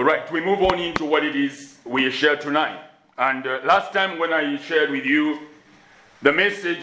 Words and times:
All 0.00 0.06
right, 0.06 0.32
we 0.32 0.40
move 0.40 0.62
on 0.62 0.78
into 0.78 1.04
what 1.04 1.26
it 1.26 1.36
is 1.36 1.76
we 1.84 2.10
share 2.10 2.34
tonight. 2.34 2.80
And 3.18 3.46
uh, 3.46 3.60
last 3.66 3.92
time 3.92 4.18
when 4.18 4.32
I 4.32 4.56
shared 4.56 4.90
with 4.90 5.04
you, 5.04 5.40
the 6.22 6.32
message 6.32 6.80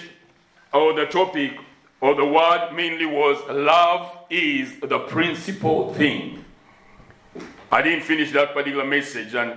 or 0.71 0.93
the 0.93 1.07
topic 1.07 1.57
or 1.99 2.13
the 2.13 2.23
word 2.23 2.73
mainly 2.75 3.07
was 3.07 3.41
love 3.49 4.15
is 4.29 4.79
the 4.81 4.99
principal 4.99 5.95
thing. 5.95 6.45
I 7.71 7.81
didn't 7.81 8.03
finish 8.03 8.31
that 8.33 8.53
particular 8.53 8.85
message, 8.85 9.33
and 9.33 9.53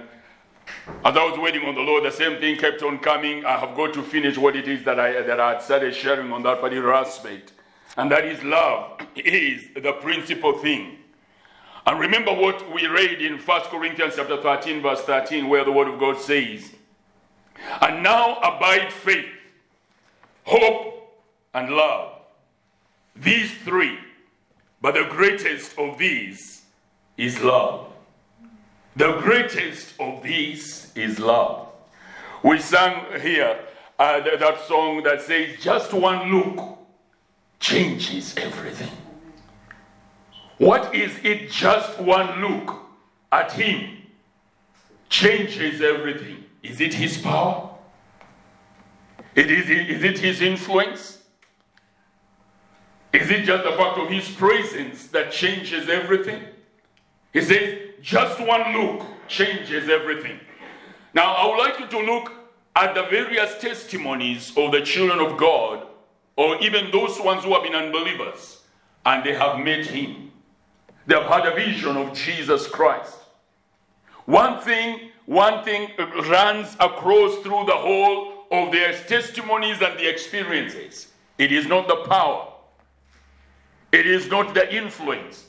as 1.05 1.15
I 1.15 1.23
was 1.29 1.39
waiting 1.39 1.69
on 1.69 1.75
the 1.75 1.83
Lord, 1.83 2.05
the 2.05 2.13
same 2.13 2.41
thing 2.41 2.57
kept 2.57 2.83
on 2.83 2.99
coming. 2.99 3.45
I 3.45 3.59
have 3.59 3.77
got 3.77 3.93
to 3.93 4.03
finish 4.03 4.39
what 4.39 4.57
it 4.57 4.69
is 4.69 4.85
that 4.85 4.99
I 4.99 5.21
that 5.21 5.39
I 5.39 5.53
had 5.53 5.63
started 5.63 5.95
sharing 5.95 6.33
on 6.33 6.43
that 6.45 6.63
particular 6.63 6.95
aspect, 6.95 7.53
and 7.99 8.11
that 8.11 8.25
is 8.25 8.43
love 8.43 9.03
is 9.17 9.67
the 9.75 9.93
principal 10.01 10.57
thing. 10.61 11.00
And 11.91 11.99
remember 11.99 12.33
what 12.33 12.73
we 12.73 12.87
read 12.87 13.21
in 13.21 13.37
1 13.37 13.61
Corinthians 13.63 14.15
chapter 14.15 14.41
13, 14.41 14.81
verse 14.81 15.01
13, 15.01 15.49
where 15.49 15.65
the 15.65 15.73
word 15.73 15.89
of 15.89 15.99
God 15.99 16.21
says, 16.21 16.71
And 17.81 18.05
now 18.05 18.37
abide 18.37 18.93
faith, 18.93 19.27
hope, 20.45 21.21
and 21.53 21.71
love. 21.71 22.13
These 23.17 23.51
three, 23.65 23.99
but 24.81 24.95
the 24.95 25.09
greatest 25.11 25.77
of 25.79 25.99
these 25.99 26.63
is 27.17 27.43
love. 27.43 27.93
The 28.95 29.15
greatest 29.15 29.95
of 29.99 30.23
these 30.23 30.93
is 30.95 31.19
love. 31.19 31.71
We 32.45 32.61
sang 32.61 33.21
here 33.21 33.59
uh, 33.99 34.21
that 34.21 34.61
song 34.69 35.03
that 35.03 35.23
says, 35.23 35.59
Just 35.61 35.93
one 35.93 36.33
look 36.33 36.79
changes 37.59 38.37
everything. 38.37 38.97
What 40.61 40.95
is 40.95 41.13
it? 41.25 41.51
Just 41.51 41.99
one 42.01 42.43
look 42.43 42.77
at 43.33 43.51
him 43.53 43.97
changes 45.09 45.81
everything. 45.81 46.45
Is 46.63 46.83
it 46.83 46.93
his 46.93 47.17
power? 47.17 47.71
It 49.35 49.51
is, 49.51 49.71
is 49.71 50.05
it 50.05 50.19
his 50.19 50.43
influence? 50.43 51.23
Is 53.15 53.31
it 53.31 53.45
just 53.45 53.65
the 53.65 53.73
fact 53.73 53.97
of 53.97 54.11
his 54.11 54.29
presence 54.29 55.07
that 55.07 55.33
changes 55.33 55.89
everything? 55.89 56.43
He 57.33 57.41
says, 57.41 57.79
just 58.03 58.39
one 58.39 58.77
look 58.77 59.07
changes 59.29 59.89
everything. 59.89 60.39
Now, 61.15 61.37
I 61.37 61.47
would 61.47 61.57
like 61.57 61.81
you 61.81 61.87
to 61.87 62.01
look 62.01 62.33
at 62.77 62.95
the 62.95 63.05
various 63.05 63.59
testimonies 63.59 64.53
of 64.59 64.73
the 64.73 64.83
children 64.83 65.21
of 65.21 65.39
God, 65.39 65.87
or 66.37 66.61
even 66.61 66.91
those 66.91 67.19
ones 67.19 67.45
who 67.45 67.55
have 67.55 67.63
been 67.63 67.75
unbelievers, 67.75 68.61
and 69.07 69.25
they 69.25 69.33
have 69.33 69.59
met 69.59 69.87
him. 69.87 70.30
They 71.11 71.17
have 71.17 71.27
had 71.27 71.45
a 71.45 71.57
vision 71.57 71.97
of 71.97 72.15
Jesus 72.15 72.69
Christ. 72.69 73.17
One 74.27 74.61
thing, 74.61 75.11
one 75.27 75.65
thing 75.65 75.91
runs 76.29 76.77
across 76.79 77.35
through 77.39 77.65
the 77.65 77.75
whole 77.75 78.45
of 78.53 78.71
their 78.71 78.93
testimonies 78.93 79.83
and 79.83 79.99
the 79.99 80.09
experiences. 80.09 81.09
It 81.37 81.51
is 81.51 81.67
not 81.67 81.89
the 81.89 82.05
power. 82.09 82.53
It 83.91 84.07
is 84.07 84.29
not 84.29 84.55
the 84.55 84.73
influence. 84.73 85.47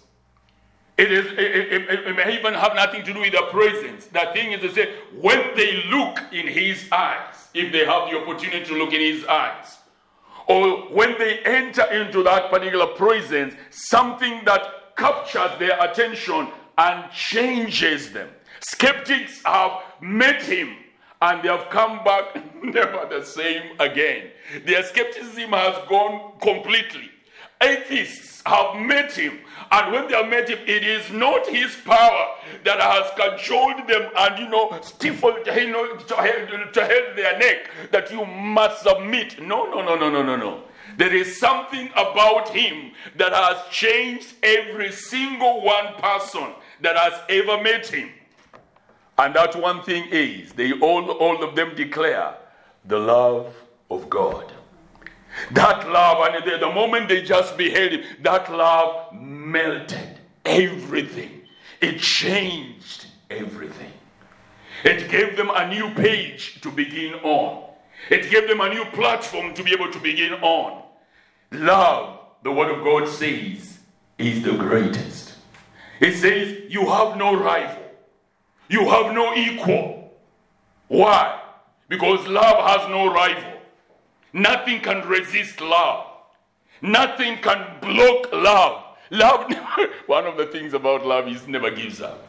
It 0.98 1.12
is 1.12 1.28
it, 1.28 1.38
it, 1.38 2.08
it 2.08 2.16
may 2.16 2.40
even 2.40 2.56
have 2.56 2.74
nothing 2.74 3.04
to 3.04 3.14
do 3.14 3.20
with 3.20 3.34
the 3.34 3.46
presence. 3.52 4.08
The 4.08 4.32
thing 4.34 4.54
is 4.54 4.62
to 4.62 4.74
say, 4.74 4.96
when 5.20 5.56
they 5.56 5.84
look 5.92 6.22
in 6.32 6.48
his 6.48 6.88
eyes, 6.92 7.50
if 7.54 7.72
they 7.72 7.86
have 7.86 8.10
the 8.10 8.20
opportunity 8.20 8.66
to 8.66 8.74
look 8.74 8.94
in 8.94 9.02
his 9.02 9.26
eyes, 9.26 9.78
or 10.48 10.92
when 10.92 11.20
they 11.20 11.38
enter 11.46 11.84
into 11.94 12.24
that 12.24 12.50
particular 12.50 12.88
presence, 12.88 13.54
something 13.70 14.42
that 14.46 14.81
captures 14.98 15.58
their 15.60 15.78
attention 15.84 16.48
and 16.78 17.12
changes 17.12 18.12
them. 18.12 18.30
Skeptics 18.62 19.42
have 19.44 19.82
met 20.02 20.42
him 20.42 20.76
and 21.22 21.44
they 21.44 21.48
have 21.48 21.70
come 21.70 22.04
back 22.04 22.36
never 22.64 23.08
the 23.10 23.24
same 23.24 23.80
again. 23.80 24.32
Their 24.66 24.84
skepticism 24.84 25.52
has 25.52 25.88
gone 25.88 26.34
completely. 26.42 27.10
Atheists 27.62 28.42
have 28.44 28.76
met 28.76 29.12
him, 29.12 29.38
and 29.72 29.92
when 29.92 30.08
they 30.08 30.16
have 30.16 30.28
met 30.28 30.50
him, 30.50 30.58
it 30.66 30.84
is 30.84 31.12
not 31.12 31.46
his 31.48 31.76
power 31.86 32.36
that 32.64 32.82
has 32.82 33.12
controlled 33.16 33.88
them 33.88 34.10
and 34.18 34.40
you 34.40 34.50
know 34.50 34.80
stifled 34.82 35.46
you 35.46 35.70
know, 35.70 35.96
to, 35.96 36.16
hold, 36.16 36.74
to 36.74 36.82
hold 36.82 37.16
their 37.18 37.38
neck 37.38 37.70
that 37.92 38.12
you 38.12 38.26
must 38.26 38.82
submit. 38.82 39.40
No, 39.40 39.66
no, 39.66 39.84
no, 39.84 39.96
no, 39.96 40.10
no, 40.10 40.24
no, 40.24 40.36
no. 40.36 40.64
There 40.98 41.14
is 41.14 41.40
something 41.40 41.90
about 41.94 42.50
him 42.50 42.92
that 43.18 43.34
has 43.34 43.58
changed 43.72 44.34
every 44.44 44.92
single 44.92 45.62
one 45.62 45.94
person 45.96 46.48
that 46.82 46.98
has 46.98 47.14
ever 47.30 47.62
met 47.62 47.88
him. 47.88 48.10
And 49.18 49.36
that 49.36 49.56
one 49.56 49.84
thing 49.84 50.08
is, 50.12 50.54
they 50.54 50.74
all, 50.74 51.12
all 51.12 51.44
of 51.44 51.56
them 51.56 51.76
declare 51.76 52.36
the 52.86 52.98
love 52.98 53.54
of 53.90 54.10
God. 54.10 54.52
That 55.52 55.88
love, 55.90 56.34
and 56.34 56.62
the, 56.62 56.68
moment 56.68 57.08
they 57.08 57.22
just 57.22 57.58
beheld 57.58 57.92
him, 57.92 58.04
that 58.22 58.52
love 58.52 59.14
melted 59.14 60.20
everything. 60.44 61.42
It 61.80 62.00
changed 62.00 63.08
everything. 63.30 63.92
It 64.84 65.10
gave 65.10 65.38
them 65.38 65.52
a 65.54 65.68
new 65.68 65.94
page 65.94 66.60
to 66.62 66.72
begin 66.72 67.14
on. 67.16 67.71
It 68.10 68.30
gave 68.30 68.48
them 68.48 68.62
a 68.62 68.70
new 68.70 68.86
platform 68.86 69.54
to 69.54 69.64
be 69.64 69.72
able 69.74 69.92
to 69.92 70.00
begin 70.00 70.34
on. 70.34 70.84
Love, 71.52 72.20
the 72.44 72.52
Word 72.52 72.72
of 72.72 72.84
God 72.84 73.08
says, 73.08 73.80
is 74.18 74.44
the 74.44 74.54
greatest. 74.54 75.34
It 76.00 76.16
says, 76.16 76.72
You 76.72 76.88
have 76.90 77.18
no 77.18 77.36
rival, 77.36 77.84
you 78.70 78.90
have 78.90 79.14
no 79.14 79.36
equal. 79.36 80.14
Why? 80.88 81.42
Because 81.88 82.26
love 82.28 82.70
has 82.70 82.90
no 82.90 83.14
rival. 83.14 83.62
Nothing 84.34 84.82
can 84.82 85.08
resist 85.08 85.62
love, 85.62 86.08
nothing 86.82 87.38
can 87.38 87.80
block 87.82 88.32
love. 88.32 88.84
Love, 89.14 89.54
one 90.06 90.26
of 90.26 90.38
the 90.38 90.46
things 90.46 90.74
about 90.74 91.06
love 91.06 91.28
is 91.28 91.46
never 91.46 91.70
gives 91.70 92.00
up. 92.00 92.28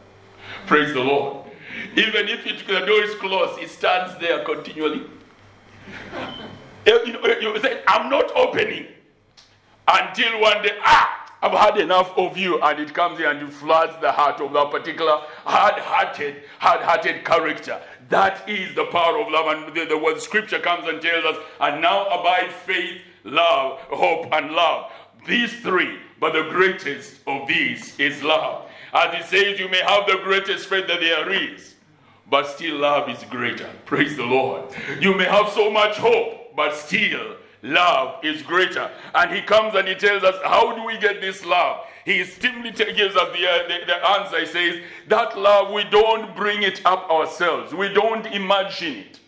Praise 0.65 0.93
the 0.93 0.99
Lord. 0.99 1.47
Even 1.95 2.27
if 2.27 2.45
it, 2.45 2.67
the 2.67 2.85
door 2.85 3.01
is 3.03 3.15
closed, 3.15 3.61
it 3.61 3.69
stands 3.69 4.19
there 4.19 4.43
continually. 4.43 5.05
You, 6.85 7.13
know, 7.13 7.39
you 7.39 7.59
say, 7.61 7.81
I'm 7.87 8.09
not 8.09 8.31
opening 8.35 8.87
until 9.87 10.41
one 10.41 10.61
day, 10.61 10.77
ah, 10.83 11.19
I've 11.41 11.51
had 11.51 11.77
enough 11.77 12.17
of 12.17 12.37
you, 12.37 12.61
and 12.61 12.79
it 12.79 12.93
comes 12.93 13.19
in 13.19 13.25
and 13.25 13.47
it 13.47 13.53
floods 13.53 13.93
the 14.01 14.11
heart 14.11 14.39
of 14.39 14.53
that 14.53 14.71
particular 14.71 15.21
hard-hearted, 15.45 16.43
hard-hearted 16.59 17.25
character. 17.25 17.81
That 18.09 18.47
is 18.47 18.75
the 18.75 18.85
power 18.85 19.19
of 19.19 19.31
love, 19.31 19.47
and 19.47 19.75
the, 19.75 19.85
the 19.85 19.97
word 19.97 20.21
Scripture 20.21 20.59
comes 20.59 20.87
and 20.87 21.01
tells 21.01 21.25
us, 21.25 21.37
and 21.59 21.81
now 21.81 22.07
abide 22.07 22.51
faith, 22.51 23.01
love, 23.23 23.79
hope, 23.79 24.31
and 24.31 24.51
love. 24.51 24.91
These 25.25 25.61
three, 25.61 25.99
but 26.19 26.33
the 26.33 26.43
greatest 26.49 27.19
of 27.27 27.47
these 27.47 27.97
is 27.99 28.21
love. 28.23 28.69
As 28.93 29.13
he 29.15 29.23
says, 29.23 29.59
you 29.59 29.69
may 29.69 29.81
have 29.81 30.05
the 30.05 30.19
greatest 30.23 30.67
faith 30.67 30.87
that 30.87 30.99
there 30.99 31.29
is, 31.31 31.72
but 32.29 32.47
still 32.47 32.77
love 32.77 33.09
is 33.09 33.23
greater. 33.25 33.69
Praise 33.85 34.15
the 34.15 34.25
Lord. 34.25 34.73
You 34.99 35.15
may 35.15 35.25
have 35.25 35.49
so 35.49 35.69
much 35.69 35.97
hope, 35.97 36.55
but 36.55 36.73
still 36.75 37.35
love 37.61 38.23
is 38.23 38.41
greater. 38.41 38.91
And 39.15 39.33
he 39.33 39.41
comes 39.41 39.75
and 39.75 39.87
he 39.87 39.95
tells 39.95 40.23
us, 40.23 40.35
How 40.43 40.75
do 40.75 40.85
we 40.85 40.97
get 40.97 41.21
this 41.21 41.45
love? 41.45 41.85
He 42.05 42.23
simply 42.25 42.71
gives 42.71 43.15
us 43.15 43.37
the, 43.37 43.49
uh, 43.49 43.67
the, 43.67 43.85
the, 43.87 44.09
answer. 44.09 44.39
He 44.41 44.45
says, 44.45 44.81
That 45.07 45.37
love, 45.37 45.71
we 45.71 45.83
don't 45.85 46.35
bring 46.35 46.63
it 46.63 46.85
up 46.85 47.09
ourselves, 47.09 47.73
we 47.73 47.89
don't 47.89 48.25
imagine 48.27 48.97
it. 48.97 49.19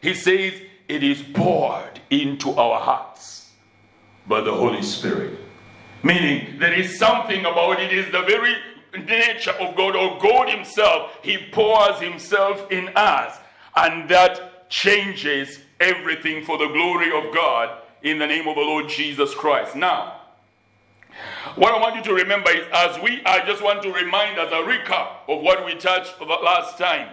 He 0.00 0.14
says, 0.14 0.54
It 0.88 1.02
is 1.02 1.22
poured 1.34 2.00
into 2.10 2.50
our 2.50 2.80
hearts 2.80 3.50
by 4.26 4.40
the 4.40 4.52
Holy 4.52 4.82
Spirit. 4.82 5.38
Meaning, 6.02 6.58
there 6.58 6.72
is 6.72 6.98
something 6.98 7.40
about 7.40 7.80
it, 7.80 7.92
is 7.92 8.06
the 8.12 8.22
very 8.22 8.54
nature 8.98 9.52
of 9.52 9.76
God, 9.76 9.96
or 9.96 10.18
God 10.20 10.48
Himself. 10.48 11.18
He 11.22 11.38
pours 11.52 12.00
Himself 12.00 12.70
in 12.70 12.90
us, 12.96 13.38
and 13.74 14.08
that 14.08 14.68
changes 14.70 15.60
everything 15.80 16.44
for 16.44 16.58
the 16.58 16.68
glory 16.68 17.10
of 17.16 17.34
God 17.34 17.82
in 18.02 18.18
the 18.18 18.26
name 18.26 18.48
of 18.48 18.54
the 18.54 18.62
Lord 18.62 18.88
Jesus 18.88 19.34
Christ. 19.34 19.76
Now, 19.76 20.20
what 21.54 21.74
I 21.74 21.80
want 21.80 21.96
you 21.96 22.02
to 22.04 22.14
remember 22.14 22.50
is 22.50 22.66
as 22.72 23.00
we, 23.02 23.22
I 23.24 23.44
just 23.46 23.62
want 23.62 23.82
to 23.82 23.92
remind 23.92 24.38
as 24.38 24.50
a 24.52 24.66
recap 24.66 25.28
of 25.28 25.42
what 25.42 25.64
we 25.64 25.74
touched 25.74 26.20
last 26.20 26.78
time. 26.78 27.08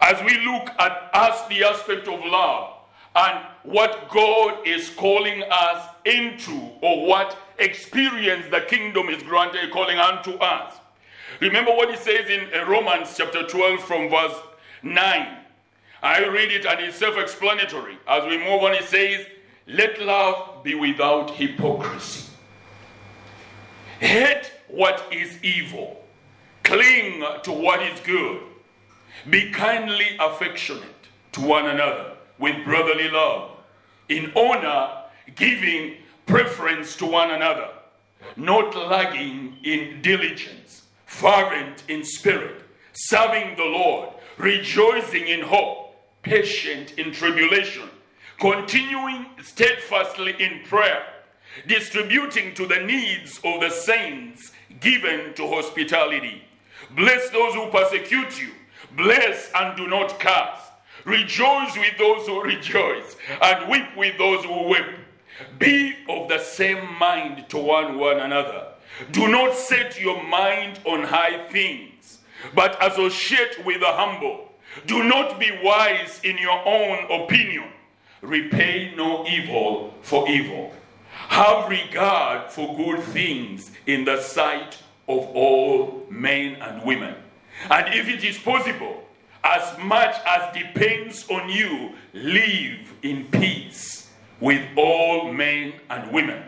As 0.00 0.22
we 0.24 0.38
look 0.44 0.70
at 0.78 1.10
us, 1.12 1.46
the 1.48 1.64
aspect 1.64 2.06
of 2.06 2.24
love, 2.24 2.74
and 3.14 3.46
what 3.64 4.08
God 4.10 4.66
is 4.66 4.90
calling 4.90 5.42
us 5.50 5.88
into, 6.04 6.70
or 6.82 7.06
what 7.06 7.36
experience 7.58 8.46
the 8.50 8.60
kingdom 8.60 9.08
is 9.08 9.22
granted, 9.22 9.70
calling 9.70 9.98
unto 9.98 10.32
us. 10.32 10.74
Remember 11.40 11.72
what 11.72 11.90
he 11.90 11.96
says 11.96 12.28
in 12.30 12.48
uh, 12.54 12.64
Romans 12.66 13.14
chapter 13.16 13.46
12 13.46 13.80
from 13.80 14.08
verse 14.08 14.36
9. 14.82 15.38
I 16.02 16.26
read 16.26 16.52
it 16.52 16.64
and 16.64 16.80
it's 16.80 16.96
self 16.96 17.16
explanatory. 17.16 17.98
As 18.06 18.24
we 18.24 18.38
move 18.38 18.62
on, 18.62 18.74
it 18.74 18.84
says, 18.84 19.26
Let 19.66 20.00
love 20.00 20.62
be 20.62 20.74
without 20.74 21.30
hypocrisy. 21.32 22.30
Hate 24.00 24.52
what 24.68 25.06
is 25.10 25.42
evil, 25.42 26.04
Cling 26.62 27.24
to 27.44 27.52
what 27.52 27.82
is 27.82 27.98
good. 28.00 28.42
Be 29.30 29.50
kindly 29.50 30.16
affectionate 30.20 30.82
to 31.32 31.40
one 31.40 31.66
another 31.66 32.12
with 32.38 32.64
brotherly 32.64 33.08
love, 33.08 33.50
in 34.08 34.32
honor, 34.36 35.04
giving 35.34 35.96
preference 36.26 36.96
to 36.96 37.06
one 37.06 37.30
another, 37.30 37.68
not 38.36 38.74
lagging 38.76 39.56
in 39.64 40.02
diligence, 40.02 40.82
fervent 41.06 41.84
in 41.88 42.04
spirit, 42.04 42.62
serving 42.92 43.56
the 43.56 43.64
Lord, 43.64 44.10
rejoicing 44.36 45.28
in 45.28 45.40
hope, 45.40 45.94
patient 46.22 46.98
in 46.98 47.12
tribulation, 47.12 47.88
continuing 48.40 49.26
steadfastly 49.42 50.34
in 50.40 50.62
prayer, 50.64 51.06
distributing 51.66 52.52
to 52.54 52.66
the 52.66 52.80
needs 52.80 53.38
of 53.44 53.60
the 53.60 53.70
saints, 53.70 54.52
given 54.80 55.32
to 55.34 55.46
hospitality. 55.46 56.42
Bless 56.90 57.30
those 57.30 57.54
who 57.54 57.70
persecute 57.70 58.40
you, 58.40 58.50
bless 58.96 59.50
and 59.54 59.76
do 59.76 59.86
not 59.86 60.18
curse. 60.18 60.60
Rejoice 61.04 61.76
with 61.76 61.96
those 61.98 62.26
who 62.26 62.42
rejoice, 62.42 63.16
and 63.40 63.70
weep 63.70 63.96
with 63.96 64.18
those 64.18 64.44
who 64.44 64.64
weep. 64.64 65.05
Be 65.58 65.94
of 66.08 66.28
the 66.28 66.38
same 66.38 66.98
mind 66.98 67.48
toward 67.48 67.94
one 67.94 68.20
another. 68.20 68.68
Do 69.12 69.28
not 69.28 69.54
set 69.54 70.00
your 70.00 70.22
mind 70.22 70.80
on 70.84 71.02
high 71.02 71.48
things, 71.48 72.18
but 72.54 72.76
associate 72.82 73.64
with 73.64 73.80
the 73.80 73.92
humble. 73.92 74.52
Do 74.86 75.02
not 75.02 75.38
be 75.38 75.50
wise 75.62 76.20
in 76.24 76.38
your 76.38 76.66
own 76.66 77.22
opinion. 77.24 77.64
Repay 78.22 78.94
no 78.96 79.26
evil 79.26 79.94
for 80.02 80.28
evil. 80.28 80.72
Have 81.28 81.68
regard 81.68 82.50
for 82.50 82.76
good 82.76 83.02
things 83.04 83.70
in 83.86 84.04
the 84.04 84.20
sight 84.20 84.78
of 85.08 85.18
all 85.34 86.06
men 86.10 86.56
and 86.56 86.82
women. 86.84 87.14
And 87.70 87.94
if 87.94 88.08
it 88.08 88.24
is 88.24 88.38
possible, 88.38 89.04
as 89.44 89.78
much 89.78 90.16
as 90.26 90.54
depends 90.56 91.28
on 91.28 91.48
you, 91.48 91.92
live 92.12 92.92
in 93.02 93.26
peace 93.26 93.95
with 94.40 94.62
all 94.76 95.32
men 95.32 95.74
and 95.90 96.12
women. 96.12 96.42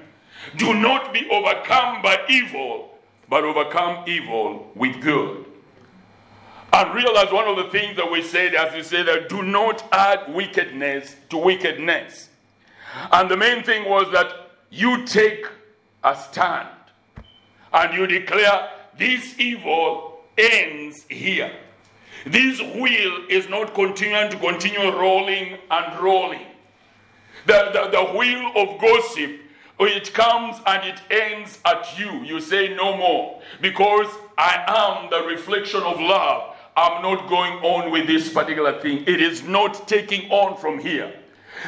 Do 0.56 0.74
not 0.74 1.12
be 1.12 1.28
overcome 1.30 2.02
by 2.02 2.20
evil, 2.28 2.98
but 3.28 3.44
overcome 3.44 4.04
evil 4.08 4.70
with 4.74 5.00
good. 5.00 5.44
And 6.72 6.94
realize 6.94 7.32
one 7.32 7.48
of 7.48 7.56
the 7.56 7.70
things 7.70 7.96
that 7.96 8.10
we 8.10 8.22
said, 8.22 8.54
as 8.54 8.74
we 8.74 8.82
said, 8.82 9.06
that 9.06 9.28
do 9.28 9.42
not 9.42 9.84
add 9.92 10.32
wickedness 10.34 11.16
to 11.30 11.38
wickedness. 11.38 12.28
And 13.10 13.30
the 13.30 13.36
main 13.36 13.62
thing 13.62 13.88
was 13.88 14.10
that 14.12 14.50
you 14.70 15.06
take 15.06 15.46
a 16.04 16.14
stand 16.16 16.68
and 17.72 17.94
you 17.94 18.06
declare 18.06 18.70
this 18.98 19.38
evil 19.38 20.20
ends 20.36 21.04
here. 21.08 21.52
This 22.26 22.60
wheel 22.60 23.24
is 23.30 23.48
not 23.48 23.74
continuing 23.74 24.30
to 24.30 24.38
continue 24.38 24.90
rolling 24.90 25.56
and 25.70 26.00
rolling. 26.00 26.46
The, 27.48 27.70
the, 27.72 27.88
the 27.90 28.04
wheel 28.18 28.52
of 28.56 28.78
gossip, 28.78 29.40
it 29.80 30.12
comes 30.12 30.56
and 30.66 30.86
it 30.86 31.00
ends 31.10 31.58
at 31.64 31.98
you. 31.98 32.22
You 32.22 32.40
say 32.40 32.74
no 32.74 32.94
more 32.94 33.40
because 33.62 34.06
I 34.36 34.64
am 34.68 35.08
the 35.08 35.26
reflection 35.26 35.80
of 35.80 35.98
love. 35.98 36.54
I'm 36.76 37.00
not 37.00 37.26
going 37.26 37.54
on 37.64 37.90
with 37.90 38.06
this 38.06 38.30
particular 38.30 38.78
thing. 38.82 38.98
It 39.06 39.22
is 39.22 39.44
not 39.44 39.88
taking 39.88 40.30
on 40.30 40.58
from 40.58 40.78
here. 40.78 41.10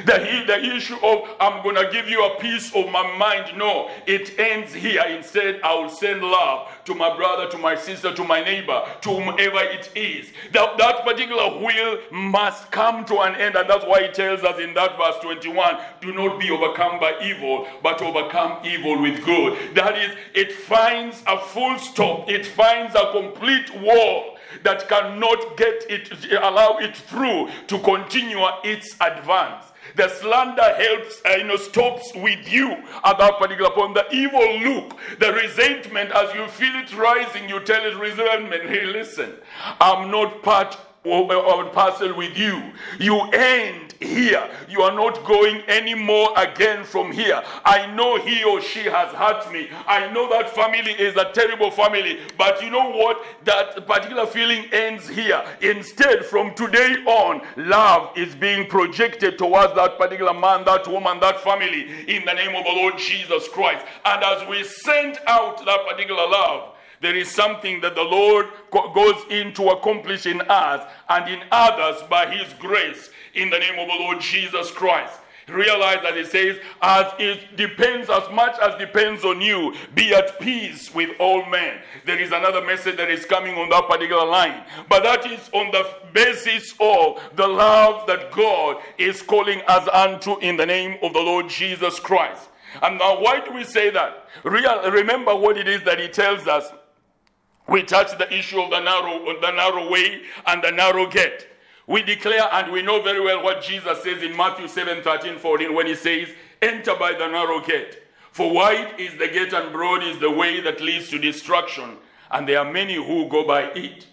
The, 0.07 0.45
the 0.47 0.77
issue 0.77 0.97
of 1.03 1.29
I'm 1.41 1.63
going 1.63 1.75
to 1.75 1.91
give 1.93 2.09
you 2.09 2.25
a 2.25 2.39
piece 2.39 2.75
of 2.75 2.91
my 2.91 3.17
mind, 3.17 3.57
no, 3.59 3.91
it 4.07 4.39
ends 4.39 4.73
here. 4.73 5.03
Instead, 5.09 5.61
I 5.63 5.75
will 5.75 5.91
send 5.91 6.23
love 6.23 6.69
to 6.85 6.95
my 6.95 7.15
brother, 7.17 7.51
to 7.51 7.59
my 7.59 7.75
sister, 7.75 8.15
to 8.15 8.25
my 8.25 8.43
neighbor, 8.43 8.83
to 9.03 9.09
whomever 9.11 9.61
it 9.61 9.91
is. 9.97 10.31
That, 10.53 10.79
that 10.79 11.05
particular 11.05 11.59
will 11.61 11.99
must 12.13 12.71
come 12.71 13.05
to 13.07 13.19
an 13.21 13.35
end, 13.35 13.57
and 13.57 13.69
that's 13.69 13.85
why 13.85 14.07
he 14.07 14.13
tells 14.13 14.43
us 14.43 14.61
in 14.61 14.75
that 14.75 14.97
verse 14.97 15.17
21 15.23 15.79
do 16.01 16.13
not 16.13 16.39
be 16.39 16.51
overcome 16.51 17.01
by 17.01 17.15
evil, 17.23 17.67
but 17.83 18.01
overcome 18.01 18.65
evil 18.65 19.01
with 19.03 19.25
good. 19.25 19.75
That 19.75 19.99
is, 19.99 20.17
it 20.35 20.53
finds 20.53 21.23
a 21.27 21.39
full 21.39 21.79
stop, 21.79 22.31
it 22.31 22.47
finds 22.47 22.95
a 22.95 23.11
complete 23.13 23.75
wall 23.81 24.37
that 24.63 24.89
cannot 24.89 25.57
get 25.57 25.85
it, 25.89 26.33
allow 26.43 26.79
it 26.79 26.97
through 26.97 27.49
to 27.69 27.79
continue 27.81 28.41
its 28.65 28.95
advance. 29.01 29.67
The 30.01 30.09
slander 30.09 30.63
helps, 30.63 31.21
uh, 31.27 31.35
you 31.37 31.45
know, 31.45 31.57
stops 31.57 32.15
with 32.15 32.51
you 32.51 32.71
at 33.05 33.19
that 33.19 33.39
particular 33.39 33.69
point. 33.69 33.93
The 33.93 34.07
evil 34.11 34.59
look, 34.61 34.97
the 35.19 35.31
resentment, 35.31 36.11
as 36.13 36.35
you 36.35 36.47
feel 36.47 36.75
it 36.77 36.97
rising, 36.97 37.51
you 37.51 37.61
tell 37.61 37.85
it 37.85 37.99
resentment, 37.99 38.63
hey, 38.63 38.87
listen, 38.87 39.35
I'm 39.79 40.11
not 40.11 40.43
part 40.43 40.79
or 41.05 41.65
parcel 41.67 42.17
with 42.17 42.39
you. 42.39 42.73
You 42.99 43.21
end 43.35 43.90
here. 44.01 44.51
You 44.69 44.83
are 44.83 44.95
not 44.95 45.25
going 45.25 45.63
anymore 45.69 46.31
again 46.37 46.85
from 46.85 47.13
here. 47.13 47.43
I 47.65 47.93
know 47.95 48.19
he 48.19 48.43
or 48.45 48.61
she 48.61 48.81
has 48.81 49.13
hurt 49.15 49.53
me. 49.53 49.69
I 49.87 50.11
know 50.13 50.29
that 50.31 50.51
family 50.51 50.93
is 50.93 51.17
a 51.17 51.31
terrible 51.33 51.71
family. 51.71 52.19
But 52.37 52.63
you 52.63 52.71
know 52.71 52.91
what? 52.91 53.25
That 53.45 53.87
particular 53.87 54.27
feeling 54.27 54.67
ends 54.73 55.09
here. 55.09 55.45
Instead, 55.61 56.25
from 56.25 56.55
today 56.55 56.97
on, 57.07 57.43
love 57.57 58.17
is 58.17 58.35
being 58.35 58.67
projected 58.69 59.39
towards 59.39 59.75
that 59.75 59.99
particular 59.99 60.35
man, 60.35 60.65
that 60.65 60.87
woman, 60.89 61.21
that 61.21 61.41
family 61.41 61.83
in 62.09 62.25
the 62.25 62.33
name 62.33 62.57
of 62.57 62.65
the 62.65 62.73
Lord 62.73 62.99
Jesus 62.99 63.49
Christ. 63.49 63.85
And 64.05 64.23
as 64.25 64.49
we 64.49 64.65
send 64.65 65.19
out 65.27 65.65
that 65.65 65.87
particular 65.87 66.27
love, 66.27 66.75
there 67.01 67.17
is 67.17 67.31
something 67.31 67.81
that 67.81 67.95
the 67.95 68.03
Lord 68.03 68.47
goes 68.71 69.23
in 69.31 69.55
to 69.55 69.71
accomplish 69.71 70.27
in 70.27 70.41
us 70.43 70.87
and 71.09 71.33
in 71.33 71.43
others 71.51 72.03
by 72.09 72.27
His 72.35 72.53
grace 72.55 73.11
in 73.35 73.49
the 73.51 73.59
name 73.59 73.79
of 73.79 73.89
the 73.89 73.95
Lord 73.95 74.21
Jesus 74.21 74.71
Christ. 74.71 75.15
Realize 75.49 75.99
that 76.03 76.17
it 76.17 76.29
says, 76.29 76.59
as 76.81 77.13
it 77.19 77.57
depends, 77.57 78.09
as 78.09 78.31
much 78.31 78.57
as 78.63 78.79
depends 78.79 79.25
on 79.25 79.41
you, 79.41 79.75
be 79.95 80.15
at 80.15 80.39
peace 80.39 80.95
with 80.95 81.11
all 81.19 81.45
men. 81.47 81.81
There 82.07 82.21
is 82.21 82.31
another 82.31 82.65
message 82.65 82.97
that 82.99 83.11
is 83.11 83.25
coming 83.25 83.57
on 83.57 83.69
that 83.71 83.89
particular 83.89 84.25
line, 84.25 84.63
but 84.89 85.03
that 85.03 85.27
is 85.27 85.51
on 85.53 85.73
the 85.73 85.89
basis 86.13 86.75
of 86.79 87.21
the 87.35 87.49
love 87.49 88.07
that 88.07 88.31
God 88.31 88.77
is 88.97 89.23
calling 89.23 89.61
us 89.67 89.89
unto 89.89 90.39
in 90.39 90.57
the 90.57 90.67
name 90.67 90.99
of 91.03 91.13
the 91.13 91.21
Lord 91.21 91.49
Jesus 91.49 91.99
Christ. 91.99 92.49
And 92.83 92.99
now, 92.99 93.21
why 93.21 93.45
do 93.45 93.53
we 93.53 93.65
say 93.65 93.91
that? 93.91 94.29
Real, 94.45 94.89
remember 94.91 95.35
what 95.35 95.57
it 95.57 95.67
is 95.67 95.83
that 95.83 95.99
He 95.99 96.07
tells 96.07 96.47
us 96.47 96.71
we 97.71 97.85
touch 97.85 98.19
the 98.19 98.31
issue 98.37 98.61
of 98.61 98.71
the 98.71 98.81
narrow, 98.81 99.41
the 99.41 99.51
narrow 99.53 99.89
way 99.89 100.23
and 100.47 100.63
the 100.63 100.73
narrow 100.73 101.07
gate. 101.07 101.47
We 101.87 102.03
declare 102.03 102.49
and 102.53 102.73
we 102.73 102.83
know 102.83 103.01
very 103.01 103.21
well 103.21 103.43
what 103.43 103.63
Jesus 103.63 104.03
says 104.03 104.23
in 104.23 104.37
Matthew 104.37 104.69
7 104.69 105.03
13, 105.03 105.39
14 105.39 105.75
when 105.75 105.87
he 105.87 105.95
says, 105.95 106.29
Enter 106.61 106.97
by 106.97 107.13
the 107.13 107.29
narrow 107.29 107.61
gate. 107.61 108.03
For 108.33 108.53
wide 108.53 108.99
is 108.99 109.17
the 109.19 109.29
gate 109.29 109.53
and 109.53 109.73
broad 109.73 110.03
is 110.03 110.19
the 110.19 110.31
way 110.31 110.61
that 110.61 110.81
leads 110.81 111.09
to 111.11 111.19
destruction, 111.19 111.97
and 112.31 112.49
there 112.49 112.59
are 112.59 112.71
many 112.71 112.95
who 112.95 113.29
go 113.29 113.47
by 113.47 113.71
it. 113.73 114.07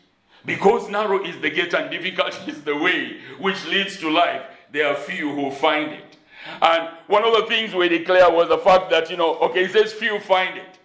Because 0.45 0.89
narrow 0.89 1.23
is 1.23 1.39
the 1.39 1.49
gate 1.49 1.73
and 1.73 1.91
difficult 1.91 2.39
is 2.47 2.61
the 2.61 2.75
way 2.75 3.19
which 3.39 3.65
leads 3.67 3.97
to 3.97 4.09
life, 4.09 4.43
there 4.71 4.87
are 4.87 4.95
few 4.95 5.33
who 5.33 5.51
find 5.51 5.91
it. 5.91 6.17
And 6.61 6.89
one 7.07 7.23
of 7.23 7.33
the 7.33 7.45
things 7.47 7.73
we 7.73 7.89
declare 7.89 8.31
was 8.31 8.49
the 8.49 8.57
fact 8.59 8.89
that, 8.91 9.09
you 9.09 9.17
know, 9.17 9.35
okay, 9.39 9.65
it 9.65 9.71
says 9.71 9.93
few 9.93 10.19
find 10.19 10.57
it. 10.57 10.79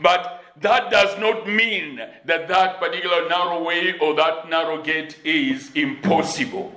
But 0.00 0.42
that 0.60 0.90
does 0.90 1.18
not 1.18 1.46
mean 1.46 2.00
that 2.24 2.48
that 2.48 2.78
particular 2.78 3.28
narrow 3.28 3.62
way 3.62 3.98
or 4.00 4.14
that 4.14 4.48
narrow 4.48 4.82
gate 4.82 5.18
is 5.24 5.70
impossible. 5.74 6.74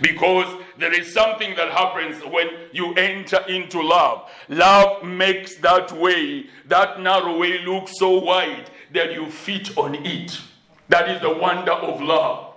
Because 0.00 0.46
there 0.78 0.92
is 0.92 1.12
something 1.12 1.56
that 1.56 1.72
happens 1.72 2.22
when 2.24 2.48
you 2.72 2.94
enter 2.94 3.44
into 3.48 3.82
love. 3.82 4.30
Love 4.48 5.04
makes 5.04 5.56
that 5.56 5.90
way, 5.92 6.46
that 6.66 7.00
narrow 7.00 7.36
way, 7.36 7.58
look 7.64 7.88
so 7.88 8.20
wide 8.20 8.70
that 8.94 9.12
you 9.12 9.26
fit 9.30 9.76
on 9.76 9.94
it. 10.06 10.40
That 10.88 11.08
is 11.08 11.20
the 11.20 11.34
wonder 11.34 11.72
of 11.72 12.00
love. 12.00 12.54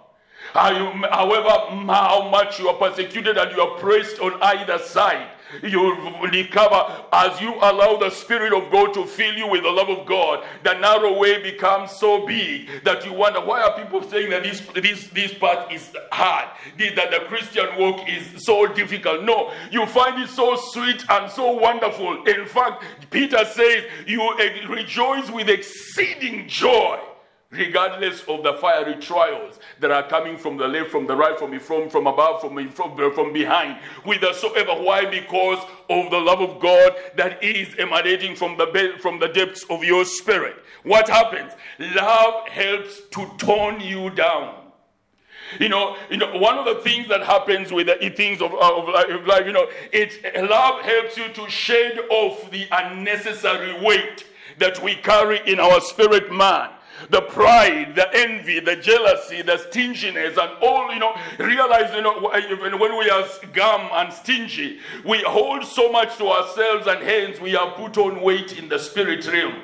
However, 0.53 1.49
how 1.87 2.29
much 2.29 2.59
you 2.59 2.69
are 2.69 2.77
persecuted 2.77 3.37
and 3.37 3.51
you 3.55 3.61
are 3.61 3.77
pressed 3.79 4.19
on 4.19 4.41
either 4.41 4.77
side, 4.77 5.27
you 5.63 5.95
recover 6.31 7.03
as 7.13 7.39
you 7.41 7.53
allow 7.55 7.97
the 7.97 8.09
Spirit 8.09 8.53
of 8.53 8.71
God 8.71 8.93
to 8.93 9.05
fill 9.05 9.35
you 9.35 9.47
with 9.47 9.63
the 9.63 9.69
love 9.69 9.89
of 9.89 10.05
God. 10.05 10.43
The 10.63 10.73
narrow 10.73 11.17
way 11.17 11.41
becomes 11.41 11.91
so 11.91 12.25
big 12.25 12.83
that 12.83 13.05
you 13.05 13.13
wonder 13.13 13.41
why 13.41 13.61
are 13.61 13.77
people 13.77 14.01
saying 14.03 14.29
that 14.29 14.43
this 14.43 14.61
this 14.73 15.07
this 15.09 15.33
part 15.33 15.71
is 15.71 15.95
hard, 16.11 16.49
that 16.77 17.11
the 17.11 17.25
Christian 17.27 17.67
walk 17.77 18.07
is 18.07 18.45
so 18.45 18.67
difficult. 18.67 19.23
No, 19.23 19.53
you 19.71 19.85
find 19.85 20.21
it 20.21 20.29
so 20.29 20.55
sweet 20.55 21.03
and 21.09 21.31
so 21.31 21.51
wonderful. 21.51 22.23
In 22.25 22.45
fact, 22.45 22.83
Peter 23.09 23.43
says 23.45 23.85
you 24.05 24.35
rejoice 24.67 25.29
with 25.29 25.49
exceeding 25.49 26.47
joy 26.47 26.99
regardless 27.57 28.21
of 28.23 28.43
the 28.43 28.53
fiery 28.53 28.95
trials 28.95 29.59
that 29.79 29.91
are 29.91 30.07
coming 30.07 30.37
from 30.37 30.57
the 30.57 30.67
left, 30.67 30.89
from 30.89 31.07
the 31.07 31.15
right, 31.15 31.37
from 31.37 31.57
from, 31.59 31.89
from 31.89 32.07
above, 32.07 32.41
from, 32.41 32.69
from, 32.69 33.13
from 33.13 33.33
behind, 33.33 33.77
whithersoever. 34.03 34.73
Why? 34.73 35.05
Because 35.05 35.63
of 35.89 36.11
the 36.11 36.19
love 36.19 36.41
of 36.41 36.59
God 36.59 36.95
that 37.15 37.43
is 37.43 37.75
emanating 37.77 38.35
from 38.35 38.57
the, 38.57 38.93
from 38.99 39.19
the 39.19 39.27
depths 39.27 39.65
of 39.69 39.83
your 39.83 40.05
spirit. 40.05 40.55
What 40.83 41.09
happens? 41.09 41.53
Love 41.79 42.47
helps 42.47 43.01
to 43.11 43.31
tone 43.37 43.79
you 43.79 44.09
down. 44.11 44.61
You 45.59 45.69
know, 45.69 45.95
you 46.09 46.17
know, 46.17 46.37
one 46.37 46.57
of 46.57 46.65
the 46.65 46.81
things 46.81 47.07
that 47.09 47.23
happens 47.23 47.71
with 47.71 47.87
the 47.87 48.09
things 48.09 48.41
of, 48.41 48.53
of, 48.53 48.89
of 48.89 49.25
life, 49.25 49.45
you 49.45 49.53
know, 49.53 49.67
it 49.91 50.49
love 50.49 50.81
helps 50.81 51.17
you 51.17 51.29
to 51.29 51.49
shed 51.49 51.99
off 52.09 52.49
the 52.51 52.67
unnecessary 52.71 53.79
weight 53.83 54.25
that 54.57 54.81
we 54.81 54.95
carry 54.95 55.39
in 55.45 55.59
our 55.59 55.79
spirit 55.81 56.31
man 56.31 56.71
the 57.09 57.21
pride, 57.21 57.95
the 57.95 58.07
envy, 58.15 58.59
the 58.59 58.75
jealousy, 58.75 59.41
the 59.41 59.57
stinginess, 59.57 60.37
and 60.37 60.51
all, 60.61 60.91
you 60.93 60.99
know, 60.99 61.15
realize, 61.39 61.93
you 61.93 62.01
know, 62.01 62.19
when 62.21 62.97
we 62.97 63.09
are 63.09 63.25
gum 63.53 63.89
and 63.93 64.13
stingy, 64.13 64.79
we 65.03 65.21
hold 65.23 65.65
so 65.65 65.91
much 65.91 66.17
to 66.17 66.27
ourselves, 66.27 66.87
and 66.87 67.03
hence 67.03 67.39
we 67.39 67.55
are 67.55 67.71
put 67.71 67.97
on 67.97 68.21
weight 68.21 68.57
in 68.57 68.69
the 68.69 68.79
spirit 68.79 69.25
realm. 69.31 69.55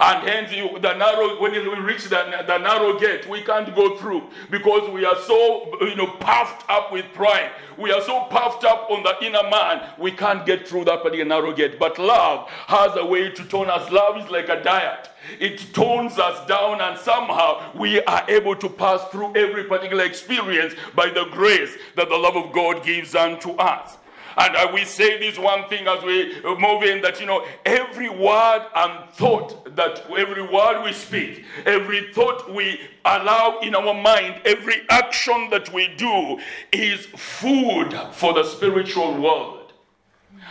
And 0.00 0.28
hence, 0.28 0.52
you, 0.52 0.78
the 0.80 0.94
narrow, 0.94 1.40
when 1.40 1.52
we 1.52 1.58
reach 1.58 2.04
the, 2.04 2.44
the 2.46 2.58
narrow 2.58 2.98
gate, 2.98 3.28
we 3.28 3.42
can't 3.42 3.74
go 3.74 3.96
through 3.98 4.28
because 4.50 4.90
we 4.90 5.04
are 5.04 5.16
so, 5.26 5.70
you 5.82 5.96
know, 5.96 6.08
puffed 6.18 6.68
up 6.68 6.92
with 6.92 7.06
pride. 7.14 7.50
We 7.78 7.92
are 7.92 8.02
so 8.02 8.24
puffed 8.24 8.64
up 8.64 8.90
on 8.90 9.02
the 9.02 9.14
inner 9.24 9.48
man, 9.48 9.90
we 9.98 10.12
can't 10.12 10.44
get 10.44 10.68
through 10.68 10.84
that 10.84 11.02
particular 11.02 11.24
narrow 11.24 11.52
gate. 11.52 11.78
But 11.78 11.98
love 11.98 12.48
has 12.66 12.96
a 12.96 13.04
way 13.04 13.30
to 13.30 13.44
turn 13.44 13.70
us. 13.70 13.90
Love 13.90 14.18
is 14.18 14.30
like 14.30 14.48
a 14.48 14.62
diet 14.62 15.08
it 15.38 15.72
tones 15.72 16.18
us 16.18 16.46
down, 16.46 16.80
and 16.80 16.98
somehow 16.98 17.72
we 17.74 18.02
are 18.02 18.24
able 18.28 18.56
to 18.56 18.68
pass 18.68 19.04
through 19.10 19.36
every 19.36 19.64
particular 19.64 20.04
experience 20.04 20.74
by 20.94 21.08
the 21.10 21.26
grace 21.26 21.76
that 21.96 22.08
the 22.08 22.16
love 22.16 22.36
of 22.36 22.52
God 22.52 22.84
gives 22.84 23.14
unto 23.14 23.50
us. 23.52 23.96
And 24.36 24.56
uh, 24.56 24.70
we 24.72 24.84
say 24.84 25.18
this 25.18 25.38
one 25.38 25.68
thing 25.68 25.86
as 25.86 26.02
we 26.04 26.40
move 26.58 26.82
in 26.82 27.02
that, 27.02 27.20
you 27.20 27.26
know, 27.26 27.44
every 27.66 28.08
word 28.08 28.66
and 28.74 29.10
thought 29.10 29.76
that 29.76 30.06
every 30.16 30.42
word 30.42 30.84
we 30.84 30.92
speak, 30.92 31.44
every 31.66 32.12
thought 32.12 32.52
we 32.52 32.80
allow 33.04 33.58
in 33.60 33.74
our 33.74 33.92
mind, 33.92 34.40
every 34.44 34.82
action 34.88 35.50
that 35.50 35.72
we 35.72 35.88
do 35.96 36.38
is 36.72 37.06
food 37.06 37.92
for 38.12 38.32
the 38.32 38.44
spiritual 38.44 39.20
world. 39.20 39.72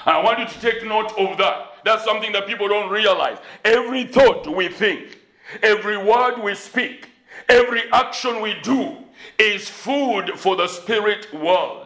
And 0.06 0.18
I 0.18 0.24
want 0.24 0.40
you 0.40 0.46
to 0.46 0.60
take 0.60 0.86
note 0.86 1.12
of 1.18 1.38
that. 1.38 1.69
That's 1.86 2.04
something 2.04 2.32
that 2.34 2.48
people 2.48 2.68
don't 2.68 2.90
realize. 2.90 3.38
Every 3.64 4.06
thought 4.06 4.48
we 4.48 4.68
think, 4.68 5.20
every 5.64 5.98
word 5.98 6.40
we 6.42 6.56
speak, 6.56 7.10
every 7.48 7.84
action 7.92 8.42
we 8.42 8.56
do 8.62 8.98
is 9.38 9.70
food 9.70 10.32
for 10.36 10.56
the 10.56 10.68
spirit 10.68 11.34
world. 11.34 11.79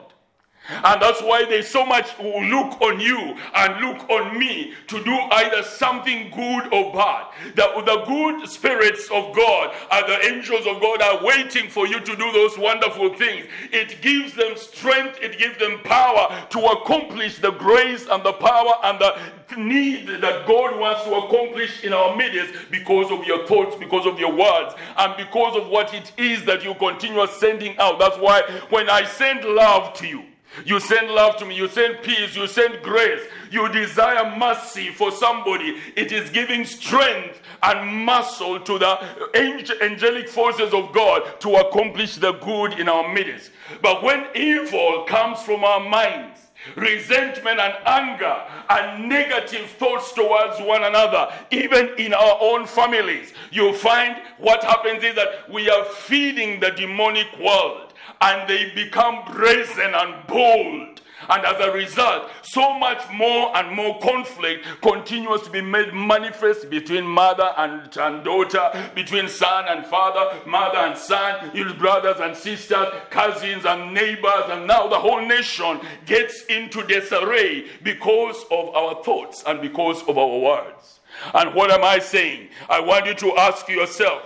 And 0.70 1.02
that's 1.02 1.22
why 1.22 1.46
they 1.46 1.62
so 1.62 1.86
much 1.86 2.18
look 2.20 2.82
on 2.82 3.00
you 3.00 3.36
and 3.56 3.86
look 3.86 4.10
on 4.10 4.40
me 4.40 4.74
to 4.88 5.04
do 5.04 5.12
either 5.14 5.62
something 5.64 6.32
good 6.32 6.74
or 6.74 6.94
bad. 6.94 7.28
The, 7.56 7.84
the 7.86 8.04
good 8.06 8.48
spirits 8.48 9.10
of 9.12 9.36
God 9.36 9.76
and 9.92 10.08
the 10.08 10.26
angels 10.26 10.66
of 10.66 10.80
God 10.80 11.02
are 11.02 11.24
waiting 11.24 11.70
for 11.70 11.86
you 11.86 12.00
to 12.00 12.16
do 12.16 12.32
those 12.32 12.58
wonderful 12.58 13.14
things. 13.16 13.46
It 13.72 14.02
gives 14.02 14.36
them 14.36 14.56
strength, 14.56 15.20
it 15.22 15.38
gives 15.38 15.58
them 15.58 15.80
power 15.84 16.46
to 16.52 16.60
accomplish 16.60 17.40
the 17.40 17.52
grace 17.52 18.08
and 18.10 18.24
the 18.24 18.34
power 18.34 18.74
and 18.84 19.00
the 19.00 19.58
need 19.58 20.08
that 20.08 20.48
God 20.48 20.80
wants 20.80 21.04
to 21.04 21.14
accomplish 21.16 21.84
in 21.84 21.94
our 21.94 22.16
midst 22.16 22.54
because 22.72 23.12
of 23.12 23.26
your 23.26 23.46
thoughts, 23.48 23.76
because 23.76 24.06
of 24.06 24.20
your 24.20 24.34
words, 24.34 24.76
and 24.98 25.16
because 25.18 25.56
of 25.56 25.68
what 25.68 25.94
it 25.94 26.12
is 26.18 26.44
that 26.46 26.64
you 26.64 26.74
continue 26.76 27.26
sending 27.28 27.78
out. 27.78 28.00
That's 28.00 28.18
why 28.18 28.42
when 28.70 28.90
I 28.90 29.06
send 29.06 29.44
love 29.44 29.94
to 29.96 30.08
you, 30.08 30.24
you 30.66 30.80
send 30.80 31.10
love 31.10 31.38
to 31.38 31.46
me. 31.46 31.56
You 31.56 31.68
send 31.68 32.02
peace. 32.04 32.36
You 32.36 32.48
send 32.48 32.82
grace. 32.84 33.22
You 33.52 33.70
desire 33.70 34.36
mercy 34.38 34.90
for 34.90 35.12
somebody. 35.12 35.78
It 35.96 36.12
is 36.12 36.30
giving 36.30 36.66
strength 36.66 37.42
and 37.62 38.06
muscle 38.06 38.60
to 38.60 38.80
the 38.80 39.80
angelic 39.82 40.30
forces 40.30 40.74
of 40.74 40.92
God 40.94 41.40
to 41.42 41.56
accomplish 41.56 42.16
the 42.16 42.34
good 42.34 42.80
in 42.80 42.90
our 42.90 43.12
midst. 43.14 43.52
But 43.82 44.04
when 44.04 44.26
evil 44.36 45.06
comes 45.08 45.42
from 45.42 45.64
our 45.64 45.80
minds, 45.80 46.40
resentment 46.76 47.60
and 47.60 47.74
anger 47.86 48.42
and 48.70 49.10
negative 49.10 49.70
thoughts 49.72 50.14
towards 50.14 50.60
one 50.62 50.84
another, 50.84 51.32
even 51.52 51.90
in 51.98 52.14
our 52.14 52.38
own 52.42 52.66
families, 52.66 53.34
you 53.52 53.74
find 53.74 54.18
what 54.38 54.64
happens 54.64 55.04
is 55.04 55.16
that 55.16 55.52
we 55.52 55.70
are 55.70 55.86
feeding 55.86 56.60
the 56.60 56.72
demonic 56.72 57.28
world 57.40 57.93
and 58.24 58.50
they 58.50 58.72
become 58.74 59.26
brazen 59.34 59.94
and 59.94 60.28
bold. 60.28 61.02
And 61.30 61.46
as 61.46 61.60
a 61.62 61.72
result, 61.72 62.30
so 62.42 62.78
much 62.78 63.02
more 63.14 63.56
and 63.56 63.74
more 63.74 64.00
conflict 64.00 64.66
continues 64.82 65.42
to 65.44 65.50
be 65.50 65.62
made 65.62 65.94
manifest 65.94 66.70
between 66.70 67.06
mother 67.06 67.50
and, 67.58 67.96
and 67.98 68.24
daughter, 68.24 68.72
between 68.94 69.30
son 69.30 69.66
and 69.70 69.86
father, 69.86 70.38
mother 70.46 70.80
and 70.80 70.98
son, 70.98 71.52
brothers 71.78 72.18
and 72.20 72.36
sisters, 72.36 72.88
cousins 73.10 73.66
and 73.66 73.94
neighbors. 73.94 74.46
And 74.50 74.68
now 74.68 74.88
the 74.88 75.00
whole 75.00 75.26
nation 75.26 75.80
gets 76.06 76.44
into 76.46 76.86
disarray 76.88 77.68
because 77.84 78.44
of 78.52 78.76
our 78.76 79.04
thoughts 79.04 79.44
and 79.48 79.62
because 79.62 80.02
of 80.04 80.18
our 80.18 80.40
words. 80.40 81.00
And 81.34 81.54
what 81.54 81.72
am 81.72 81.84
I 81.84 82.00
saying? 82.00 82.50
I 82.70 82.80
want 82.80 83.06
you 83.06 83.14
to 83.14 83.38
ask 83.38 83.70
yourself 83.70 84.24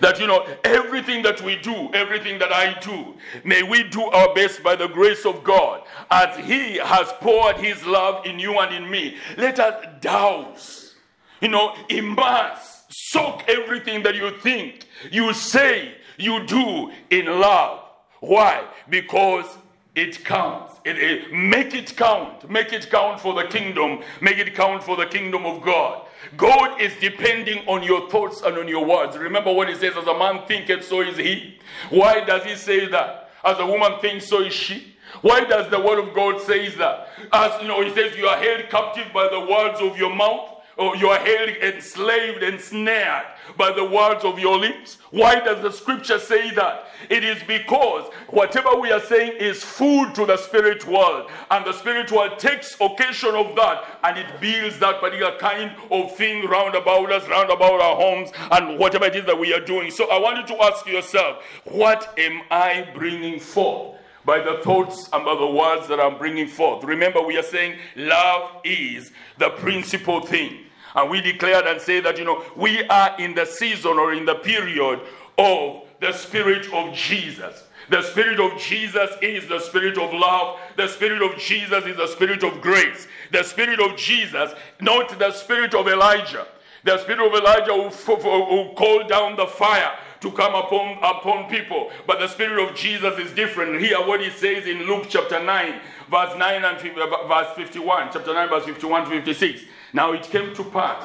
that 0.00 0.18
you 0.18 0.26
know, 0.26 0.46
everything 0.64 1.22
that 1.22 1.42
we 1.42 1.56
do, 1.56 1.90
everything 1.92 2.38
that 2.38 2.52
I 2.52 2.78
do, 2.80 3.14
may 3.44 3.62
we 3.62 3.82
do 3.84 4.02
our 4.04 4.34
best 4.34 4.62
by 4.62 4.74
the 4.74 4.88
grace 4.88 5.26
of 5.26 5.44
God 5.44 5.82
as 6.10 6.36
He 6.46 6.78
has 6.78 7.12
poured 7.20 7.56
His 7.56 7.84
love 7.84 8.24
in 8.24 8.38
you 8.38 8.58
and 8.58 8.74
in 8.74 8.90
me. 8.90 9.16
Let 9.36 9.60
us 9.60 9.84
douse, 10.00 10.94
you 11.40 11.48
know, 11.48 11.74
immerse, 11.90 12.84
soak 12.88 13.48
everything 13.48 14.02
that 14.04 14.14
you 14.14 14.30
think, 14.38 14.86
you 15.10 15.32
say, 15.34 15.94
you 16.18 16.46
do 16.46 16.90
in 17.10 17.26
love. 17.26 17.82
Why? 18.20 18.66
Because 18.88 19.46
it 19.94 20.24
counts. 20.24 20.80
It, 20.84 20.98
it, 20.98 21.32
make 21.32 21.74
it 21.74 21.96
count. 21.96 22.48
Make 22.50 22.72
it 22.72 22.90
count 22.90 23.20
for 23.20 23.34
the 23.34 23.48
kingdom. 23.48 24.00
Make 24.20 24.38
it 24.38 24.54
count 24.54 24.82
for 24.82 24.96
the 24.96 25.06
kingdom 25.06 25.44
of 25.44 25.62
God. 25.62 26.05
God 26.36 26.80
is 26.80 26.92
depending 27.00 27.66
on 27.66 27.82
your 27.82 28.10
thoughts 28.10 28.42
and 28.42 28.56
on 28.58 28.68
your 28.68 28.84
words. 28.84 29.16
Remember 29.16 29.52
what 29.52 29.68
he 29.68 29.74
says, 29.74 29.96
as 29.96 30.06
a 30.06 30.18
man 30.18 30.46
thinketh, 30.46 30.84
so 30.84 31.00
is 31.00 31.16
he. 31.16 31.58
Why 31.90 32.24
does 32.24 32.44
he 32.44 32.56
say 32.56 32.86
that? 32.86 33.30
As 33.44 33.58
a 33.58 33.66
woman 33.66 34.00
thinks, 34.00 34.26
so 34.28 34.42
is 34.42 34.52
she. 34.52 34.96
Why 35.22 35.44
does 35.44 35.70
the 35.70 35.80
word 35.80 35.98
of 35.98 36.14
God 36.14 36.40
say 36.42 36.68
that? 36.76 37.08
As 37.32 37.62
you 37.62 37.68
know, 37.68 37.82
he 37.82 37.94
says, 37.94 38.16
you 38.16 38.26
are 38.26 38.36
held 38.36 38.68
captive 38.68 39.12
by 39.14 39.28
the 39.28 39.40
words 39.40 39.80
of 39.80 39.96
your 39.96 40.14
mouth. 40.14 40.55
Oh, 40.78 40.92
you 40.92 41.08
are 41.08 41.18
held 41.18 41.48
enslaved 41.48 42.42
and 42.42 42.60
snared 42.60 43.24
by 43.56 43.72
the 43.72 43.84
words 43.84 44.24
of 44.24 44.38
your 44.38 44.58
lips. 44.58 44.98
Why 45.10 45.40
does 45.40 45.62
the 45.62 45.72
scripture 45.72 46.18
say 46.18 46.50
that? 46.50 46.88
It 47.08 47.24
is 47.24 47.42
because 47.44 48.12
whatever 48.28 48.78
we 48.78 48.92
are 48.92 49.00
saying 49.00 49.38
is 49.38 49.64
food 49.64 50.14
to 50.16 50.26
the 50.26 50.36
spirit 50.36 50.86
world, 50.86 51.30
and 51.50 51.64
the 51.64 51.72
spirit 51.72 52.12
world 52.12 52.38
takes 52.38 52.76
occasion 52.78 53.34
of 53.34 53.56
that 53.56 54.00
and 54.04 54.18
it 54.18 54.40
builds 54.40 54.78
that 54.80 55.00
particular 55.00 55.38
kind 55.38 55.72
of 55.90 56.14
thing 56.14 56.46
round 56.46 56.74
about 56.74 57.10
us, 57.10 57.26
round 57.26 57.50
about 57.50 57.80
our 57.80 57.96
homes, 57.96 58.30
and 58.50 58.78
whatever 58.78 59.06
it 59.06 59.16
is 59.16 59.24
that 59.24 59.38
we 59.38 59.54
are 59.54 59.64
doing. 59.64 59.90
So 59.90 60.10
I 60.10 60.18
want 60.18 60.36
you 60.38 60.56
to 60.56 60.62
ask 60.62 60.86
yourself, 60.86 61.42
what 61.64 62.12
am 62.18 62.42
I 62.50 62.88
bringing 62.94 63.40
forth? 63.40 63.95
By 64.26 64.40
the 64.40 64.60
thoughts 64.62 65.08
and 65.12 65.24
by 65.24 65.36
the 65.36 65.46
words 65.46 65.86
that 65.88 66.00
I'm 66.00 66.18
bringing 66.18 66.48
forth. 66.48 66.84
Remember, 66.84 67.22
we 67.22 67.38
are 67.38 67.42
saying 67.44 67.78
love 67.94 68.60
is 68.64 69.12
the 69.38 69.50
principal 69.50 70.20
thing. 70.20 70.64
And 70.96 71.10
we 71.10 71.20
declared 71.20 71.66
and 71.66 71.80
say 71.80 72.00
that, 72.00 72.18
you 72.18 72.24
know, 72.24 72.42
we 72.56 72.82
are 72.88 73.14
in 73.20 73.34
the 73.34 73.46
season 73.46 73.98
or 73.98 74.12
in 74.12 74.24
the 74.24 74.34
period 74.34 75.00
of 75.38 75.84
the 76.00 76.12
Spirit 76.12 76.72
of 76.72 76.92
Jesus. 76.92 77.64
The 77.88 78.02
Spirit 78.02 78.40
of 78.40 78.58
Jesus 78.58 79.10
is 79.22 79.46
the 79.46 79.60
Spirit 79.60 79.96
of 79.96 80.12
love. 80.12 80.58
The 80.76 80.88
Spirit 80.88 81.22
of 81.22 81.38
Jesus 81.38 81.84
is 81.84 81.96
the 81.96 82.08
Spirit 82.08 82.42
of 82.42 82.60
grace. 82.60 83.06
The 83.30 83.44
Spirit 83.44 83.78
of 83.78 83.96
Jesus, 83.96 84.52
not 84.80 85.16
the 85.18 85.30
Spirit 85.32 85.74
of 85.74 85.86
Elijah. 85.86 86.48
The 86.82 86.98
Spirit 86.98 87.20
of 87.20 87.32
Elijah 87.32 87.72
who, 87.72 88.16
who 88.16 88.74
called 88.74 89.08
down 89.08 89.36
the 89.36 89.46
fire 89.46 89.96
to 90.26 90.36
come 90.36 90.54
upon, 90.54 90.98
upon 90.98 91.48
people. 91.48 91.90
But 92.06 92.18
the 92.18 92.26
Spirit 92.26 92.68
of 92.68 92.74
Jesus 92.74 93.18
is 93.18 93.32
different. 93.32 93.80
Hear 93.80 93.98
what 93.98 94.20
he 94.20 94.30
says 94.30 94.66
in 94.66 94.82
Luke 94.82 95.06
chapter 95.08 95.42
9, 95.42 95.80
verse 96.10 96.36
9 96.36 96.64
and 96.64 96.80
verse 96.80 97.54
51. 97.54 98.10
Chapter 98.12 98.34
9, 98.34 98.48
verse 98.48 98.64
51 98.64 99.04
to 99.04 99.10
56. 99.10 99.62
Now 99.92 100.12
it 100.12 100.24
came 100.24 100.52
to 100.54 100.64
pass, 100.64 101.04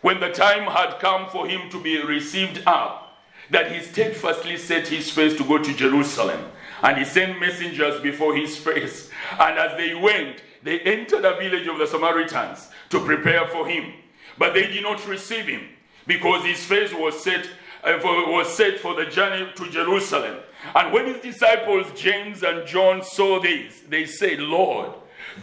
when 0.00 0.20
the 0.20 0.30
time 0.30 0.70
had 0.70 0.98
come 0.98 1.28
for 1.28 1.46
him 1.46 1.68
to 1.70 1.80
be 1.80 2.02
received 2.02 2.62
up, 2.66 3.20
that 3.50 3.70
he 3.70 3.82
steadfastly 3.82 4.56
set 4.56 4.88
his 4.88 5.10
face 5.10 5.36
to 5.36 5.44
go 5.44 5.58
to 5.58 5.74
Jerusalem. 5.74 6.40
And 6.82 6.96
he 6.96 7.04
sent 7.04 7.38
messengers 7.38 8.00
before 8.00 8.34
his 8.34 8.56
face. 8.56 9.10
And 9.38 9.58
as 9.58 9.76
they 9.76 9.94
went, 9.94 10.42
they 10.62 10.80
entered 10.80 11.24
a 11.24 11.36
village 11.36 11.66
of 11.66 11.78
the 11.78 11.86
Samaritans 11.86 12.68
to 12.88 13.00
prepare 13.00 13.46
for 13.48 13.68
him. 13.68 13.92
But 14.38 14.54
they 14.54 14.66
did 14.68 14.82
not 14.82 15.06
receive 15.06 15.44
him, 15.46 15.68
because 16.06 16.44
his 16.44 16.64
face 16.64 16.92
was 16.94 17.22
set 17.22 17.44
uh, 17.44 17.48
was 17.84 18.54
set 18.54 18.78
for 18.78 18.94
the 18.94 19.06
journey 19.06 19.50
to 19.56 19.70
Jerusalem. 19.70 20.38
And 20.74 20.92
when 20.92 21.06
his 21.06 21.20
disciples, 21.20 21.86
James 22.00 22.42
and 22.42 22.66
John, 22.66 23.02
saw 23.02 23.40
this, 23.40 23.80
they 23.88 24.06
said, 24.06 24.38
Lord, 24.38 24.92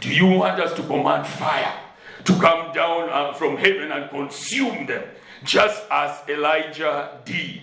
do 0.00 0.08
you 0.08 0.26
want 0.26 0.60
us 0.60 0.72
to 0.74 0.82
command 0.82 1.26
fire 1.26 1.74
to 2.24 2.32
come 2.38 2.72
down 2.72 3.10
uh, 3.10 3.32
from 3.34 3.56
heaven 3.56 3.92
and 3.92 4.08
consume 4.10 4.86
them, 4.86 5.04
just 5.44 5.82
as 5.90 6.18
Elijah 6.28 7.20
did? 7.24 7.60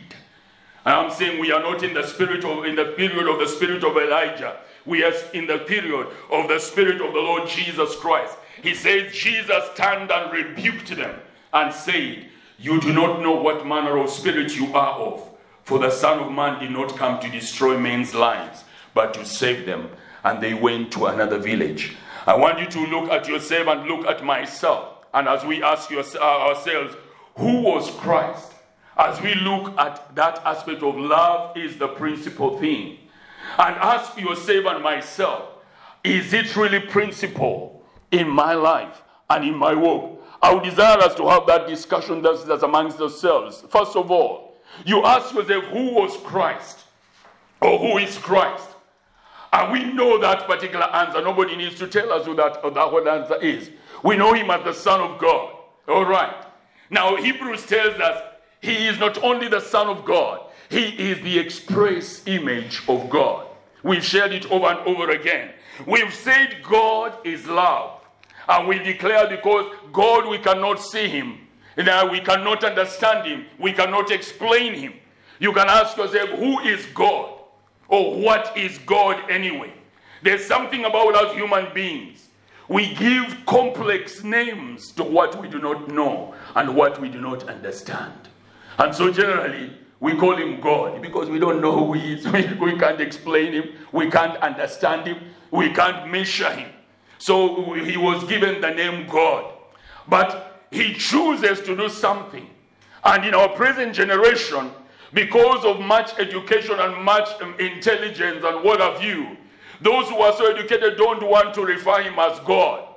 And 0.85 0.95
I'm 0.95 1.11
saying 1.11 1.39
we 1.39 1.51
are 1.51 1.61
not 1.61 1.83
in 1.83 1.93
the 1.93 2.05
spirit 2.05 2.45
of 2.45 2.65
in 2.65 2.75
the 2.75 2.93
period 2.95 3.27
of 3.27 3.39
the 3.39 3.47
spirit 3.47 3.83
of 3.83 3.97
Elijah. 3.97 4.57
We 4.85 5.03
are 5.03 5.13
in 5.33 5.45
the 5.45 5.57
period 5.59 6.07
of 6.31 6.47
the 6.47 6.59
spirit 6.59 7.01
of 7.01 7.13
the 7.13 7.19
Lord 7.19 7.49
Jesus 7.49 7.95
Christ. 7.97 8.37
He 8.63 8.73
says 8.73 9.13
Jesus 9.13 9.63
turned 9.75 10.11
and 10.11 10.31
rebuked 10.31 10.95
them 10.95 11.19
and 11.51 11.73
said, 11.73 12.27
You 12.59 12.81
do 12.81 12.91
not 12.91 13.21
know 13.21 13.35
what 13.35 13.67
manner 13.67 13.97
of 13.97 14.09
spirit 14.09 14.55
you 14.55 14.73
are 14.73 14.99
of. 14.99 15.29
For 15.63 15.77
the 15.77 15.91
Son 15.91 16.19
of 16.19 16.31
Man 16.31 16.59
did 16.59 16.71
not 16.71 16.95
come 16.95 17.19
to 17.19 17.29
destroy 17.29 17.77
men's 17.77 18.15
lives, 18.15 18.63
but 18.93 19.13
to 19.13 19.25
save 19.25 19.65
them. 19.65 19.89
And 20.23 20.41
they 20.41 20.53
went 20.53 20.91
to 20.93 21.05
another 21.05 21.37
village. 21.37 21.95
I 22.25 22.35
want 22.35 22.59
you 22.59 22.65
to 22.65 22.79
look 22.87 23.11
at 23.11 23.27
yourself 23.27 23.67
and 23.67 23.87
look 23.87 24.07
at 24.07 24.23
myself. 24.23 25.05
And 25.13 25.27
as 25.27 25.45
we 25.45 25.61
ask 25.61 25.91
uh, 25.91 26.19
ourselves, 26.21 26.95
who 27.35 27.61
was 27.61 27.91
Christ? 27.91 28.53
As 28.97 29.21
we 29.21 29.35
look 29.35 29.77
at 29.77 30.15
that 30.15 30.39
aspect 30.43 30.81
of 30.81 30.97
love, 30.97 31.55
is 31.55 31.77
the 31.77 31.87
principal 31.87 32.59
thing. 32.59 32.97
And 33.59 33.75
ask 33.75 34.19
yourself 34.19 34.65
and 34.65 34.83
myself, 34.83 35.49
is 36.03 36.33
it 36.33 36.55
really 36.55 36.79
principle 36.79 37.83
in 38.11 38.27
my 38.27 38.53
life 38.53 39.01
and 39.29 39.45
in 39.45 39.55
my 39.55 39.75
walk? 39.75 40.16
I 40.41 40.53
would 40.53 40.63
desire 40.63 40.99
us 40.99 41.15
to 41.15 41.27
have 41.27 41.47
that 41.47 41.67
discussion 41.67 42.21
that's, 42.21 42.43
that's 42.43 42.63
amongst 42.63 42.99
ourselves. 43.01 43.63
First 43.69 43.95
of 43.95 44.11
all, 44.11 44.57
you 44.85 45.03
ask 45.03 45.33
yourself, 45.33 45.63
who 45.65 45.93
was 45.93 46.15
Christ? 46.17 46.79
Or 47.61 47.79
who 47.79 47.97
is 47.97 48.17
Christ? 48.17 48.67
And 49.51 49.71
we 49.71 49.83
know 49.93 50.19
that 50.19 50.45
particular 50.45 50.85
answer. 50.85 51.21
Nobody 51.21 51.55
needs 51.55 51.75
to 51.79 51.87
tell 51.87 52.11
us 52.11 52.25
who 52.25 52.35
that, 52.35 52.63
or 52.63 52.71
that 52.71 52.91
what 52.91 53.07
answer 53.07 53.41
is. 53.41 53.71
We 54.03 54.15
know 54.15 54.33
him 54.33 54.51
as 54.51 54.63
the 54.63 54.73
Son 54.73 55.01
of 55.01 55.17
God. 55.17 55.55
All 55.87 56.05
right. 56.05 56.45
Now, 56.89 57.15
Hebrews 57.15 57.65
tells 57.65 57.99
us 57.99 58.21
he 58.61 58.87
is 58.87 58.99
not 58.99 59.23
only 59.23 59.47
the 59.47 59.59
Son 59.59 59.87
of 59.87 60.05
God, 60.05 60.41
he 60.69 60.89
is 61.11 61.21
the 61.21 61.39
express 61.39 62.21
image 62.27 62.81
of 62.87 63.09
God. 63.09 63.47
We've 63.83 64.03
shared 64.03 64.33
it 64.33 64.51
over 64.51 64.67
and 64.67 64.79
over 64.79 65.11
again. 65.11 65.51
We've 65.85 66.13
said 66.13 66.57
God 66.61 67.17
is 67.25 67.47
love. 67.47 67.96
And 68.49 68.67
we 68.67 68.79
declare 68.79 69.27
because 69.27 69.73
God, 69.91 70.27
we 70.27 70.37
cannot 70.39 70.81
see 70.81 71.07
him. 71.07 71.39
We 71.75 72.19
cannot 72.21 72.63
understand 72.63 73.27
him, 73.27 73.45
we 73.59 73.71
cannot 73.71 74.09
explain 74.11 74.73
him. 74.73 74.93
You 75.39 75.53
can 75.53 75.67
ask 75.67 75.95
yourself, 75.95 76.29
who 76.31 76.59
is 76.61 76.85
God? 76.87 77.33
Or 77.87 78.19
what 78.19 78.57
is 78.57 78.79
God 78.79 79.29
anyway? 79.29 79.71
There's 80.23 80.43
something 80.43 80.85
about 80.85 81.15
us 81.15 81.35
human 81.35 81.73
beings. 81.73 82.27
We 82.67 82.95
give 82.95 83.45
complex 83.45 84.23
names 84.23 84.91
to 84.93 85.03
what 85.03 85.39
we 85.39 85.47
do 85.47 85.59
not 85.59 85.89
know 85.89 86.33
and 86.55 86.75
what 86.75 86.99
we 86.99 87.09
do 87.09 87.21
not 87.21 87.47
understand. 87.47 88.27
And 88.77 88.93
so 88.93 89.11
generally, 89.11 89.71
we 89.99 90.15
call 90.15 90.35
him 90.35 90.59
God 90.59 91.01
because 91.01 91.29
we 91.29 91.39
don't 91.39 91.61
know 91.61 91.71
who 91.71 91.93
he 91.93 92.13
is. 92.13 92.27
We 92.59 92.77
can't 92.77 92.99
explain 92.99 93.53
him. 93.53 93.69
We 93.91 94.09
can't 94.09 94.37
understand 94.37 95.07
him. 95.07 95.17
We 95.49 95.71
can't 95.73 96.11
measure 96.11 96.51
him. 96.51 96.71
So 97.27 97.73
he 97.73 97.97
was 97.97 98.23
given 98.23 98.61
the 98.61 98.71
name 98.71 99.05
God. 99.05 99.51
But 100.07 100.63
he 100.71 100.93
chooses 100.93 101.59
to 101.65 101.75
do 101.75 101.89
something. 101.89 102.47
And 103.03 103.25
in 103.25 103.33
our 103.33 103.49
present 103.49 103.93
generation, 103.93 104.71
because 105.13 105.65
of 105.65 105.81
much 105.81 106.17
education 106.19 106.79
and 106.79 107.03
much 107.03 107.27
um, 107.41 107.53
intelligence 107.59 108.45
and 108.45 108.63
what 108.63 108.79
have 108.79 109.03
you, 109.03 109.35
those 109.81 110.07
who 110.07 110.19
are 110.19 110.31
so 110.37 110.55
educated 110.55 110.95
don't 110.95 111.21
want 111.21 111.53
to 111.55 111.65
refer 111.65 112.01
him 112.01 112.17
as 112.17 112.39
God. 112.45 112.87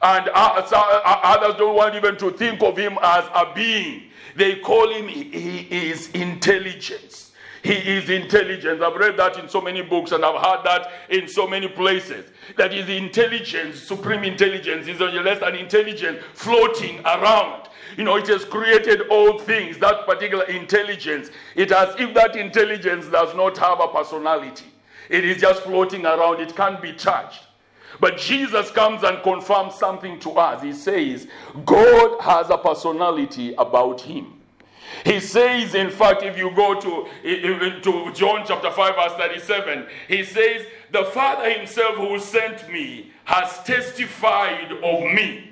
And 0.00 0.30
uh, 0.30 0.32
uh, 0.32 1.20
others 1.22 1.58
don't 1.58 1.76
want 1.76 1.94
even 1.94 2.16
to 2.16 2.30
think 2.30 2.62
of 2.62 2.78
him 2.78 2.96
as 3.02 3.26
a 3.34 3.52
being. 3.54 4.04
They 4.34 4.60
call 4.60 4.94
him, 4.94 5.08
he 5.08 5.90
is 5.90 6.10
intelligence. 6.12 7.23
He 7.64 7.72
is 7.72 8.10
intelligence. 8.10 8.82
I've 8.82 8.94
read 8.94 9.16
that 9.16 9.38
in 9.38 9.48
so 9.48 9.58
many 9.58 9.80
books 9.80 10.12
and 10.12 10.22
I've 10.22 10.34
heard 10.34 10.64
that 10.66 10.92
in 11.08 11.26
so 11.26 11.46
many 11.46 11.66
places. 11.66 12.30
That 12.58 12.74
is 12.74 12.90
intelligence, 12.90 13.80
supreme 13.80 14.22
intelligence, 14.22 14.86
is 14.86 15.00
less 15.00 15.40
an 15.40 15.54
intelligence 15.54 16.22
floating 16.34 17.00
around. 17.06 17.70
You 17.96 18.04
know, 18.04 18.16
it 18.16 18.26
has 18.26 18.44
created 18.44 19.08
all 19.08 19.38
things, 19.38 19.78
that 19.78 20.04
particular 20.04 20.44
intelligence. 20.44 21.30
It 21.56 21.70
has, 21.70 21.94
if 21.98 22.12
that 22.12 22.36
intelligence 22.36 23.06
does 23.06 23.34
not 23.34 23.56
have 23.56 23.80
a 23.80 23.88
personality, 23.88 24.66
it 25.08 25.24
is 25.24 25.40
just 25.40 25.62
floating 25.62 26.04
around, 26.04 26.42
it 26.42 26.54
can't 26.54 26.82
be 26.82 26.92
touched. 26.92 27.44
But 27.98 28.18
Jesus 28.18 28.70
comes 28.72 29.04
and 29.04 29.22
confirms 29.22 29.76
something 29.76 30.20
to 30.20 30.32
us. 30.32 30.62
He 30.62 30.74
says, 30.74 31.28
God 31.64 32.20
has 32.20 32.50
a 32.50 32.58
personality 32.58 33.54
about 33.54 34.02
him. 34.02 34.33
He 35.04 35.20
says, 35.20 35.74
in 35.74 35.90
fact, 35.90 36.22
if 36.22 36.36
you 36.38 36.50
go 36.50 36.80
to, 36.80 37.80
to 37.80 38.12
John 38.12 38.44
chapter 38.46 38.70
5, 38.70 38.94
verse 38.94 39.12
37, 39.18 39.86
he 40.08 40.24
says, 40.24 40.66
The 40.90 41.04
Father 41.04 41.50
himself 41.50 41.96
who 41.96 42.18
sent 42.18 42.70
me 42.70 43.12
has 43.24 43.62
testified 43.64 44.72
of 44.72 45.02
me. 45.02 45.50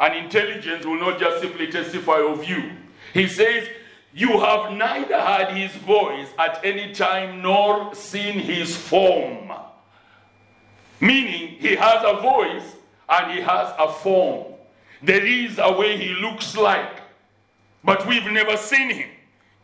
And 0.00 0.14
intelligence 0.14 0.86
will 0.86 1.00
not 1.00 1.18
just 1.18 1.40
simply 1.40 1.70
testify 1.70 2.20
of 2.20 2.44
you. 2.44 2.72
He 3.14 3.26
says, 3.26 3.68
You 4.14 4.40
have 4.40 4.72
neither 4.72 5.20
heard 5.20 5.56
his 5.56 5.72
voice 5.82 6.28
at 6.38 6.64
any 6.64 6.92
time 6.92 7.42
nor 7.42 7.94
seen 7.94 8.38
his 8.38 8.76
form. 8.76 9.52
Meaning, 11.00 11.56
he 11.58 11.76
has 11.76 12.02
a 12.04 12.20
voice 12.20 12.74
and 13.08 13.32
he 13.32 13.40
has 13.40 13.72
a 13.78 13.92
form. 13.92 14.54
There 15.02 15.24
is 15.24 15.58
a 15.58 15.72
way 15.72 15.96
he 15.96 16.14
looks 16.14 16.56
like 16.56 17.00
but 17.84 18.06
we've 18.06 18.30
never 18.30 18.56
seen 18.56 18.90
him. 18.90 19.08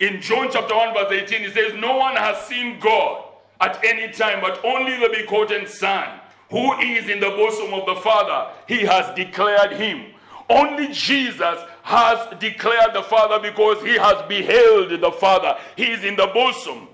In 0.01 0.21
John 0.21 0.49
chapter 0.51 0.75
1, 0.75 0.95
verse 0.95 1.13
18, 1.13 1.43
he 1.43 1.51
says, 1.51 1.75
No 1.75 1.97
one 1.97 2.17
has 2.17 2.47
seen 2.47 2.81
God 2.81 3.25
at 3.61 3.83
any 3.85 4.13
time, 4.13 4.41
but 4.41 4.65
only 4.65 4.97
the 4.97 5.09
begotten 5.09 5.67
Son, 5.67 6.21
who 6.51 6.73
is 6.81 7.09
in 7.09 7.21
the 7.21 7.31
bosom 7.31 7.73
of 7.73 7.87
the 7.87 7.97
Father. 7.97 8.53
He 8.67 8.81
has 8.81 9.15
declared 9.15 9.73
him. 9.73 10.15
Only 10.49 10.89
Jesus 10.89 11.59
has 11.83 12.39
declared 12.39 12.93
the 12.93 13.03
Father 13.03 13.39
because 13.41 13.83
he 13.83 13.97
has 13.97 14.27
beheld 14.29 15.01
the 15.01 15.13
Father. 15.13 15.57
He 15.77 15.85
is 15.85 16.05
in 16.05 16.17
the 16.17 16.27
bosom 16.29 16.89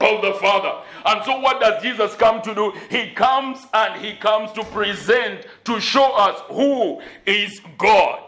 of 0.00 0.22
the 0.22 0.34
Father. 0.34 0.82
And 1.06 1.24
so, 1.24 1.38
what 1.40 1.60
does 1.60 1.82
Jesus 1.82 2.14
come 2.14 2.42
to 2.42 2.54
do? 2.54 2.72
He 2.90 3.10
comes 3.10 3.66
and 3.72 4.04
he 4.04 4.16
comes 4.16 4.52
to 4.52 4.64
present, 4.64 5.46
to 5.64 5.80
show 5.80 6.12
us 6.16 6.40
who 6.48 7.00
is 7.26 7.60
God. 7.78 8.20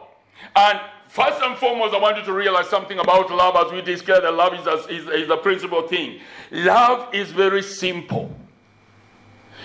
And 0.54 0.80
First 1.16 1.40
and 1.40 1.56
foremost, 1.56 1.94
I 1.94 1.98
want 1.98 2.18
you 2.18 2.24
to 2.24 2.32
realize 2.34 2.68
something 2.68 2.98
about 2.98 3.30
love 3.30 3.56
as 3.56 3.72
we 3.72 3.80
discuss 3.80 4.20
that 4.20 4.34
love 4.34 4.52
is, 4.52 4.66
a, 4.66 4.74
is, 4.94 5.22
is 5.22 5.28
the 5.28 5.38
principal 5.38 5.88
thing. 5.88 6.20
Love 6.50 7.08
is 7.14 7.30
very 7.30 7.62
simple. 7.62 8.30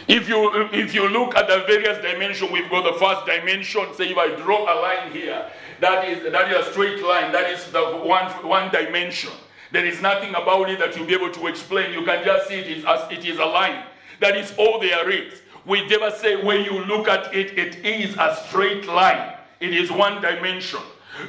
If 0.07 0.29
you 0.29 0.69
if 0.71 0.95
you 0.95 1.09
look 1.09 1.35
at 1.35 1.49
the 1.49 1.65
various 1.67 2.01
dimensions, 2.01 2.49
we've 2.53 2.69
got 2.69 2.85
the 2.85 2.97
first 2.97 3.25
dimension. 3.25 3.93
Say 3.95 4.11
if 4.11 4.17
I 4.17 4.33
draw 4.37 4.63
a 4.63 4.75
line 4.79 5.11
here, 5.11 5.51
that 5.81 6.07
is 6.07 6.31
that 6.31 6.49
is 6.49 6.67
a 6.67 6.71
straight 6.71 7.03
line. 7.03 7.33
That 7.33 7.49
is 7.49 7.69
the 7.69 7.97
one 7.97 8.31
one 8.47 8.71
dimension. 8.71 9.31
There 9.73 9.85
is 9.85 10.01
nothing 10.01 10.29
about 10.29 10.69
it 10.69 10.79
that 10.79 10.95
you'll 10.95 11.05
be 11.05 11.15
able 11.15 11.31
to 11.31 11.47
explain. 11.47 11.91
You 11.91 12.05
can 12.05 12.23
just 12.23 12.47
see 12.47 12.59
it 12.59 12.85
as 12.85 13.11
it 13.11 13.25
is 13.25 13.39
a 13.39 13.45
line. 13.45 13.83
That 14.21 14.37
is 14.37 14.53
all 14.57 14.79
there 14.79 15.09
is. 15.09 15.41
We 15.65 15.85
never 15.87 16.11
say 16.11 16.41
when 16.41 16.63
you 16.63 16.85
look 16.85 17.09
at 17.09 17.35
it, 17.35 17.57
it 17.59 17.85
is 17.85 18.15
a 18.17 18.41
straight 18.47 18.87
line. 18.87 19.35
It 19.59 19.73
is 19.73 19.91
one 19.91 20.21
dimension. 20.21 20.79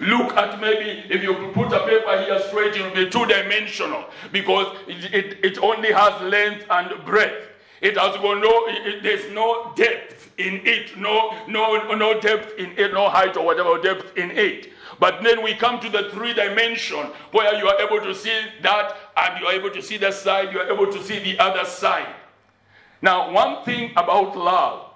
Look 0.01 0.37
at 0.37 0.61
maybe 0.61 1.05
if 1.11 1.23
you 1.23 1.51
put 1.53 1.73
a 1.73 1.81
paper 1.87 2.23
here 2.23 2.40
straight, 2.49 2.77
it 2.77 2.83
will 2.83 3.05
be 3.05 3.11
two 3.11 3.27
dimensional 3.27 4.05
because 4.31 4.77
it, 4.87 5.12
it, 5.12 5.45
it, 5.45 5.59
only 5.59 5.92
has 5.92 6.21
length 6.23 6.66
and 6.71 7.05
breadth. 7.05 7.49
It 7.81 7.99
has 7.99 8.16
got 8.16 8.40
no, 8.40 8.66
it, 8.68 9.03
there's 9.03 9.31
no 9.33 9.73
depth 9.75 10.31
in 10.38 10.61
it, 10.64 10.97
no, 10.97 11.37
no, 11.49 11.95
no 11.95 12.21
depth 12.21 12.57
in 12.59 12.71
it, 12.79 12.92
no 12.95 13.09
height 13.09 13.37
or 13.37 13.45
whatever 13.45 13.81
depth 13.81 14.16
in 14.16 14.31
it. 14.31 14.71
But 15.01 15.23
then 15.23 15.42
we 15.42 15.55
come 15.55 15.81
to 15.81 15.88
the 15.88 16.11
three 16.11 16.33
dimension 16.33 17.07
where 17.33 17.55
you 17.57 17.66
are 17.66 17.81
able 17.81 18.01
to 18.01 18.14
see 18.14 18.40
that 18.62 18.97
and 19.16 19.40
you 19.40 19.47
are 19.47 19.53
able 19.53 19.71
to 19.71 19.83
see 19.83 19.97
the 19.97 20.12
side, 20.12 20.53
you 20.53 20.61
are 20.61 20.73
able 20.73 20.92
to 20.92 21.03
see 21.03 21.18
the 21.18 21.38
other 21.40 21.64
side. 21.64 22.14
Now, 23.03 23.33
one 23.33 23.64
thing 23.64 23.90
about 23.97 24.37
love 24.37 24.90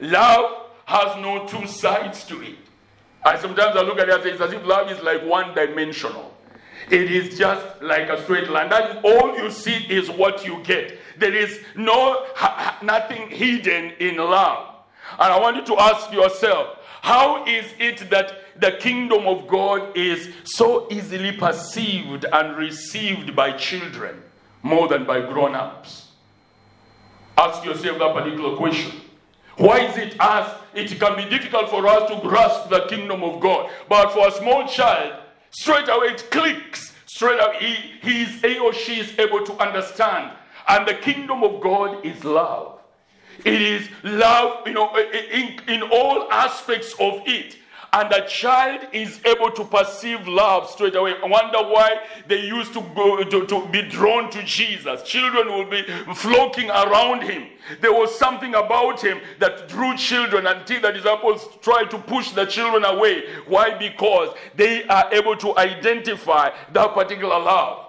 love 0.00 0.70
has 0.86 1.16
no 1.22 1.46
two 1.46 1.66
sides 1.66 2.24
to 2.24 2.42
it. 2.42 2.58
I 3.24 3.38
sometimes 3.38 3.76
I 3.76 3.82
look 3.82 3.98
at 3.98 4.08
it 4.08 4.14
and 4.14 4.22
say 4.22 4.30
it's 4.30 4.40
as 4.40 4.52
if 4.52 4.64
love 4.66 4.90
is 4.90 5.02
like 5.02 5.24
one 5.24 5.54
dimensional. 5.54 6.34
It 6.90 7.10
is 7.10 7.38
just 7.38 7.82
like 7.82 8.08
a 8.10 8.22
straight 8.24 8.50
line. 8.50 8.68
That 8.68 9.02
all 9.04 9.36
you 9.38 9.50
see 9.50 9.86
is 9.88 10.10
what 10.10 10.44
you 10.44 10.62
get. 10.62 10.98
There 11.18 11.34
is 11.34 11.60
no 11.74 12.26
ha, 12.34 12.78
nothing 12.82 13.28
hidden 13.28 13.92
in 13.98 14.16
love. 14.16 14.74
And 15.18 15.32
I 15.32 15.40
want 15.40 15.56
you 15.56 15.64
to 15.64 15.80
ask 15.80 16.12
yourself, 16.12 16.78
how 17.00 17.46
is 17.46 17.64
it 17.78 18.10
that 18.10 18.60
the 18.60 18.72
kingdom 18.72 19.26
of 19.26 19.46
God 19.46 19.96
is 19.96 20.30
so 20.44 20.88
easily 20.90 21.32
perceived 21.32 22.26
and 22.30 22.56
received 22.56 23.34
by 23.34 23.52
children 23.52 24.22
more 24.62 24.88
than 24.88 25.04
by 25.04 25.20
grown 25.20 25.54
ups? 25.54 26.08
Ask 27.36 27.64
yourself 27.64 27.98
that 27.98 28.14
particular 28.14 28.56
question. 28.56 29.00
Why 29.56 29.80
is 29.80 29.96
it 29.96 30.20
us? 30.20 30.60
It 30.74 30.98
can 30.98 31.16
be 31.16 31.24
difficult 31.24 31.70
for 31.70 31.86
us 31.86 32.10
to 32.10 32.20
grasp 32.20 32.68
the 32.68 32.86
kingdom 32.86 33.22
of 33.22 33.40
God. 33.40 33.70
But 33.88 34.12
for 34.12 34.28
a 34.28 34.32
small 34.32 34.66
child, 34.66 35.22
straight 35.50 35.88
away 35.88 36.08
it 36.08 36.30
clicks. 36.30 36.92
Straight 37.06 37.38
away 37.40 37.58
he, 38.02 38.24
he, 38.24 38.58
or 38.58 38.72
she 38.72 39.00
is 39.00 39.18
able 39.18 39.44
to 39.46 39.52
understand. 39.62 40.32
And 40.68 40.86
the 40.86 40.94
kingdom 40.94 41.42
of 41.44 41.60
God 41.60 42.04
is 42.04 42.24
love. 42.24 42.80
It 43.44 43.60
is 43.60 43.88
love, 44.02 44.66
you 44.66 44.74
know, 44.74 44.96
in, 44.96 45.60
in 45.68 45.82
all 45.82 46.30
aspects 46.30 46.92
of 47.00 47.22
it 47.26 47.56
and 47.94 48.12
a 48.12 48.26
child 48.26 48.88
is 48.92 49.20
able 49.24 49.52
to 49.52 49.64
perceive 49.64 50.26
love 50.26 50.68
straight 50.68 50.96
away. 50.96 51.14
I 51.22 51.26
wonder 51.28 51.58
why 51.58 52.00
they 52.26 52.40
used 52.40 52.72
to 52.72 52.80
go 52.92 53.22
to, 53.22 53.46
to 53.46 53.68
be 53.68 53.82
drawn 53.82 54.30
to 54.32 54.42
Jesus. 54.42 55.04
Children 55.04 55.46
will 55.46 55.70
be 55.70 55.84
flocking 56.16 56.70
around 56.70 57.22
him. 57.22 57.46
There 57.80 57.92
was 57.92 58.12
something 58.18 58.52
about 58.56 59.00
him 59.00 59.20
that 59.38 59.68
drew 59.68 59.96
children 59.96 60.48
until 60.48 60.80
the 60.80 60.90
disciples 60.90 61.46
tried 61.62 61.88
to 61.92 61.98
push 61.98 62.32
the 62.32 62.46
children 62.46 62.84
away. 62.84 63.26
Why? 63.46 63.78
Because 63.78 64.34
they 64.56 64.82
are 64.88 65.14
able 65.14 65.36
to 65.36 65.56
identify 65.56 66.50
that 66.72 66.94
particular 66.94 67.38
love. 67.38 67.86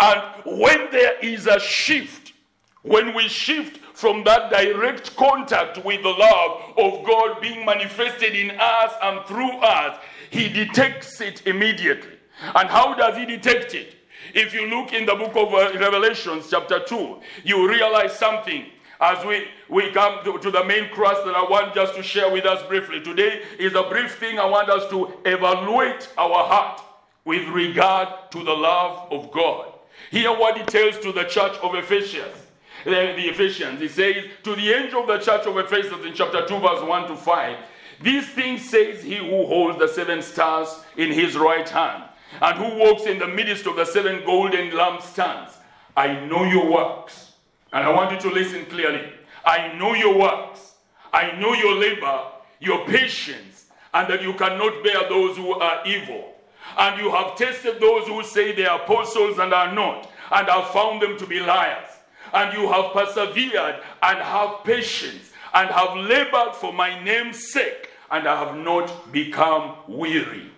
And 0.00 0.22
when 0.46 0.90
there 0.90 1.18
is 1.18 1.46
a 1.46 1.60
shift, 1.60 2.32
when 2.80 3.14
we 3.14 3.28
shift 3.28 3.81
from 3.94 4.24
that 4.24 4.50
direct 4.50 5.14
contact 5.16 5.84
with 5.84 6.02
the 6.02 6.08
love 6.08 6.74
of 6.78 7.04
God 7.04 7.40
being 7.40 7.64
manifested 7.64 8.34
in 8.34 8.52
us 8.58 8.92
and 9.02 9.24
through 9.26 9.52
us, 9.58 9.98
he 10.30 10.48
detects 10.48 11.20
it 11.20 11.46
immediately. 11.46 12.18
And 12.54 12.68
how 12.68 12.94
does 12.94 13.16
he 13.16 13.26
detect 13.26 13.74
it? 13.74 13.96
If 14.34 14.54
you 14.54 14.66
look 14.66 14.92
in 14.92 15.04
the 15.04 15.14
book 15.14 15.36
of 15.36 15.52
uh, 15.52 15.78
Revelations, 15.78 16.48
chapter 16.50 16.80
2, 16.80 17.20
you 17.44 17.68
realize 17.68 18.18
something 18.18 18.66
as 19.00 19.24
we, 19.26 19.48
we 19.68 19.90
come 19.90 20.24
to, 20.24 20.38
to, 20.38 20.50
the 20.50 20.64
main 20.64 20.88
cross 20.90 21.16
that 21.24 21.34
I 21.34 21.42
want 21.42 21.74
just 21.74 21.94
to 21.96 22.02
share 22.02 22.30
with 22.32 22.46
us 22.46 22.66
briefly. 22.68 23.00
Today 23.00 23.42
is 23.58 23.74
a 23.74 23.82
brief 23.82 24.16
thing 24.18 24.38
I 24.38 24.46
want 24.46 24.70
us 24.70 24.88
to 24.90 25.12
evaluate 25.24 26.08
our 26.16 26.46
heart 26.46 26.80
with 27.24 27.46
regard 27.48 28.30
to 28.30 28.44
the 28.44 28.52
love 28.52 29.12
of 29.12 29.32
God. 29.32 29.72
Hear 30.10 30.30
what 30.30 30.56
he 30.56 30.64
tells 30.64 30.98
to 31.00 31.12
the 31.12 31.24
church 31.24 31.56
of 31.62 31.74
Ephesus 31.74 32.41
the, 32.84 32.90
the 32.90 33.28
Ephesians. 33.28 33.80
He 33.80 33.88
says, 33.88 34.24
To 34.44 34.54
the 34.54 34.72
angel 34.72 35.02
of 35.02 35.08
the 35.08 35.18
church 35.18 35.46
of 35.46 35.56
Ephesus 35.56 36.04
in 36.04 36.14
chapter 36.14 36.46
2, 36.46 36.58
verse 36.58 36.82
1 36.82 37.08
to 37.08 37.16
5, 37.16 37.58
these 38.00 38.28
things 38.28 38.68
says 38.68 39.02
he 39.02 39.16
who 39.16 39.46
holds 39.46 39.78
the 39.78 39.88
seven 39.88 40.22
stars 40.22 40.82
in 40.96 41.12
his 41.12 41.36
right 41.36 41.68
hand, 41.68 42.04
and 42.40 42.58
who 42.58 42.78
walks 42.78 43.04
in 43.04 43.18
the 43.18 43.28
midst 43.28 43.66
of 43.66 43.76
the 43.76 43.84
seven 43.84 44.24
golden 44.24 44.70
lampstands. 44.70 45.52
I 45.96 46.24
know 46.26 46.44
your 46.44 46.70
works. 46.70 47.32
And 47.72 47.86
I 47.86 47.90
want 47.90 48.12
you 48.12 48.30
to 48.30 48.34
listen 48.34 48.66
clearly. 48.66 49.12
I 49.44 49.72
know 49.74 49.94
your 49.94 50.18
works. 50.18 50.74
I 51.12 51.32
know 51.38 51.52
your 51.54 51.76
labor, 51.76 52.22
your 52.60 52.86
patience, 52.86 53.66
and 53.94 54.08
that 54.10 54.22
you 54.22 54.34
cannot 54.34 54.82
bear 54.82 55.08
those 55.08 55.36
who 55.36 55.52
are 55.52 55.86
evil. 55.86 56.34
And 56.78 57.00
you 57.00 57.10
have 57.10 57.36
tested 57.36 57.80
those 57.80 58.06
who 58.06 58.22
say 58.22 58.52
they 58.52 58.66
are 58.66 58.82
apostles 58.82 59.38
and 59.38 59.52
are 59.52 59.74
not, 59.74 60.10
and 60.30 60.48
have 60.48 60.70
found 60.70 61.02
them 61.02 61.18
to 61.18 61.26
be 61.26 61.40
liars 61.40 61.91
and 62.32 62.56
you 62.56 62.68
have 62.68 62.92
persevered 62.92 63.82
and 64.02 64.18
have 64.18 64.64
patience 64.64 65.30
and 65.54 65.70
have 65.70 65.96
labored 65.96 66.54
for 66.54 66.72
my 66.72 67.02
name's 67.02 67.52
sake 67.52 67.90
and 68.10 68.26
I 68.28 68.44
have 68.44 68.56
not 68.56 69.12
become 69.12 69.76
weary. 69.88 70.50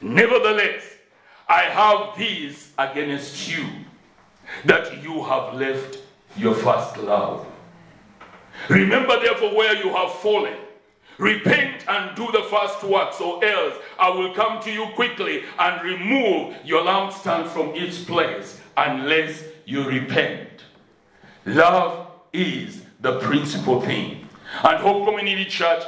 Nevertheless, 0.00 0.84
I 1.48 1.62
have 1.62 2.16
these 2.18 2.72
against 2.78 3.50
you 3.50 3.66
that 4.64 5.02
you 5.02 5.22
have 5.24 5.54
left 5.54 5.98
your 6.36 6.54
first 6.54 6.98
love. 6.98 7.46
Remember 8.68 9.18
therefore 9.20 9.54
where 9.54 9.74
you 9.76 9.90
have 9.94 10.12
fallen. 10.14 10.56
Repent 11.16 11.84
and 11.88 12.14
do 12.14 12.30
the 12.30 12.42
first 12.44 12.84
works, 12.84 13.20
or 13.20 13.44
else 13.44 13.74
I 13.98 14.08
will 14.10 14.32
come 14.34 14.62
to 14.62 14.70
you 14.70 14.86
quickly 14.94 15.42
and 15.58 15.82
remove 15.82 16.54
your 16.64 16.82
lampstand 16.82 17.48
from 17.48 17.74
its 17.74 18.04
place 18.04 18.60
unless 18.76 19.42
you 19.64 19.88
repent. 19.88 20.57
Love 21.48 22.08
is 22.30 22.82
the 23.00 23.18
principal 23.20 23.80
thing. 23.80 24.28
And 24.62 24.78
oh, 24.78 25.04
Hope 25.04 25.08
Community 25.08 25.46
Church, 25.46 25.82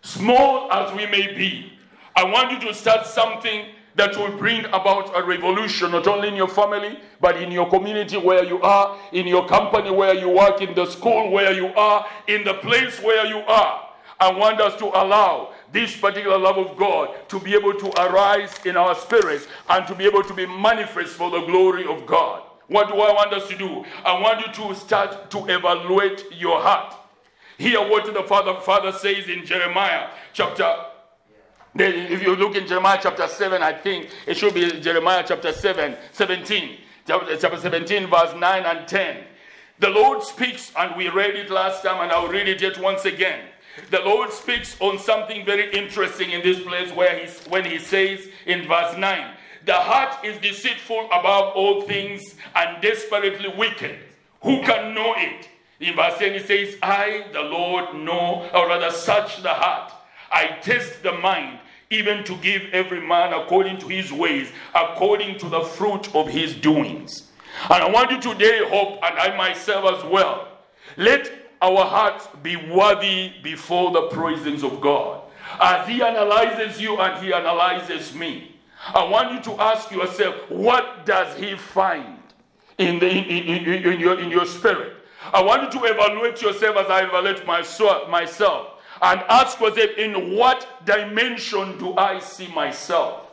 small 0.00 0.72
as 0.72 0.94
we 0.94 1.04
may 1.06 1.34
be, 1.34 1.74
I 2.16 2.24
want 2.24 2.52
you 2.52 2.68
to 2.68 2.74
start 2.74 3.06
something 3.06 3.66
that 3.96 4.16
will 4.16 4.34
bring 4.38 4.64
about 4.66 5.14
a 5.14 5.22
revolution, 5.22 5.90
not 5.90 6.06
only 6.06 6.28
in 6.28 6.34
your 6.34 6.48
family, 6.48 6.98
but 7.20 7.40
in 7.40 7.52
your 7.52 7.68
community 7.68 8.16
where 8.16 8.44
you 8.44 8.62
are, 8.62 8.98
in 9.12 9.26
your 9.26 9.46
company 9.46 9.90
where 9.90 10.14
you 10.14 10.30
work, 10.30 10.62
in 10.62 10.74
the 10.74 10.86
school 10.86 11.30
where 11.30 11.52
you 11.52 11.66
are, 11.74 12.06
in 12.26 12.42
the 12.42 12.54
place 12.54 12.98
where 13.02 13.26
you 13.26 13.38
are. 13.40 13.90
I 14.18 14.32
want 14.32 14.58
us 14.62 14.78
to 14.78 14.86
allow 14.86 15.52
this 15.70 15.94
particular 15.96 16.38
love 16.38 16.56
of 16.56 16.78
God 16.78 17.28
to 17.28 17.38
be 17.38 17.54
able 17.54 17.74
to 17.74 17.88
arise 18.00 18.54
in 18.64 18.78
our 18.78 18.94
spirits 18.94 19.48
and 19.68 19.86
to 19.86 19.94
be 19.94 20.06
able 20.06 20.22
to 20.22 20.32
be 20.32 20.46
manifest 20.46 21.12
for 21.12 21.30
the 21.30 21.44
glory 21.44 21.84
of 21.86 22.06
God. 22.06 22.42
What 22.68 22.88
do 22.88 22.94
I 22.94 23.12
want 23.12 23.32
us 23.32 23.48
to 23.48 23.58
do? 23.58 23.84
I 24.04 24.18
want 24.20 24.46
you 24.46 24.52
to 24.52 24.74
start 24.74 25.30
to 25.30 25.38
evaluate 25.46 26.24
your 26.32 26.60
heart. 26.60 26.94
Hear 27.58 27.80
what 27.80 28.12
the 28.12 28.22
Father, 28.22 28.60
Father 28.60 28.92
says 28.92 29.28
in 29.28 29.44
Jeremiah 29.44 30.08
chapter. 30.32 30.74
If 31.76 32.22
you 32.22 32.36
look 32.36 32.56
in 32.56 32.66
Jeremiah 32.66 32.98
chapter 33.02 33.28
7, 33.28 33.62
I 33.62 33.72
think 33.72 34.08
it 34.26 34.36
should 34.36 34.54
be 34.54 34.80
Jeremiah 34.80 35.24
chapter 35.26 35.52
7, 35.52 35.96
17. 36.12 36.78
Chapter 37.06 37.36
17, 37.36 38.06
verse 38.08 38.34
9 38.34 38.62
and 38.64 38.88
10. 38.88 39.24
The 39.80 39.90
Lord 39.90 40.22
speaks, 40.22 40.72
and 40.78 40.96
we 40.96 41.08
read 41.08 41.34
it 41.34 41.50
last 41.50 41.82
time, 41.82 42.00
and 42.00 42.12
I'll 42.12 42.28
read 42.28 42.48
it 42.48 42.62
yet 42.62 42.78
once 42.80 43.04
again. 43.04 43.40
The 43.90 44.00
Lord 44.00 44.32
speaks 44.32 44.76
on 44.80 44.98
something 44.98 45.44
very 45.44 45.72
interesting 45.72 46.30
in 46.30 46.42
this 46.42 46.60
place 46.60 46.92
where 46.92 47.18
he's, 47.18 47.44
when 47.46 47.64
he 47.64 47.78
says 47.78 48.28
in 48.46 48.68
verse 48.68 48.96
9, 48.96 49.33
the 49.64 49.74
heart 49.74 50.24
is 50.24 50.38
deceitful 50.38 51.06
above 51.06 51.54
all 51.54 51.82
things 51.82 52.34
and 52.54 52.82
desperately 52.82 53.48
wicked. 53.56 53.98
Who 54.42 54.62
can 54.62 54.94
know 54.94 55.14
it? 55.16 55.48
In 55.80 55.96
verse 55.96 56.18
10, 56.18 56.34
he 56.34 56.38
says, 56.38 56.76
I, 56.82 57.26
the 57.32 57.42
Lord, 57.42 57.94
know, 57.94 58.48
or 58.54 58.68
rather, 58.68 58.90
search 58.90 59.42
the 59.42 59.52
heart. 59.52 59.92
I 60.30 60.58
test 60.62 61.02
the 61.02 61.12
mind, 61.12 61.58
even 61.90 62.24
to 62.24 62.36
give 62.36 62.62
every 62.72 63.00
man 63.00 63.32
according 63.32 63.78
to 63.78 63.88
his 63.88 64.12
ways, 64.12 64.48
according 64.74 65.38
to 65.38 65.48
the 65.48 65.60
fruit 65.60 66.14
of 66.14 66.28
his 66.28 66.54
doings. 66.54 67.30
And 67.70 67.82
I 67.82 67.90
want 67.90 68.10
you 68.10 68.20
today, 68.20 68.60
hope, 68.68 68.98
and 69.02 69.18
I 69.18 69.36
myself 69.36 69.98
as 69.98 70.10
well, 70.10 70.48
let 70.96 71.30
our 71.62 71.84
hearts 71.84 72.28
be 72.42 72.56
worthy 72.56 73.32
before 73.42 73.90
the 73.92 74.08
presence 74.08 74.62
of 74.62 74.80
God. 74.80 75.22
As 75.60 75.88
He 75.88 76.02
analyzes 76.02 76.80
you 76.80 76.98
and 76.98 77.24
He 77.24 77.32
analyzes 77.32 78.14
me. 78.14 78.53
I 78.92 79.04
want 79.04 79.32
you 79.32 79.40
to 79.52 79.62
ask 79.62 79.90
yourself, 79.90 80.34
what 80.50 81.06
does 81.06 81.36
he 81.38 81.56
find 81.56 82.18
in, 82.78 82.98
the, 82.98 83.08
in, 83.08 83.24
in, 83.24 83.84
in, 83.84 84.00
your, 84.00 84.18
in 84.20 84.30
your 84.30 84.46
spirit? 84.46 84.94
I 85.32 85.42
want 85.42 85.62
you 85.62 85.80
to 85.80 85.86
evaluate 85.86 86.42
yourself 86.42 86.76
as 86.76 86.86
I 86.88 87.04
evaluate 87.04 87.46
myself 87.46 88.68
and 89.00 89.20
ask 89.28 89.58
yourself, 89.58 89.90
in 89.96 90.36
what 90.36 90.84
dimension 90.84 91.78
do 91.78 91.96
I 91.96 92.18
see 92.18 92.48
myself? 92.48 93.32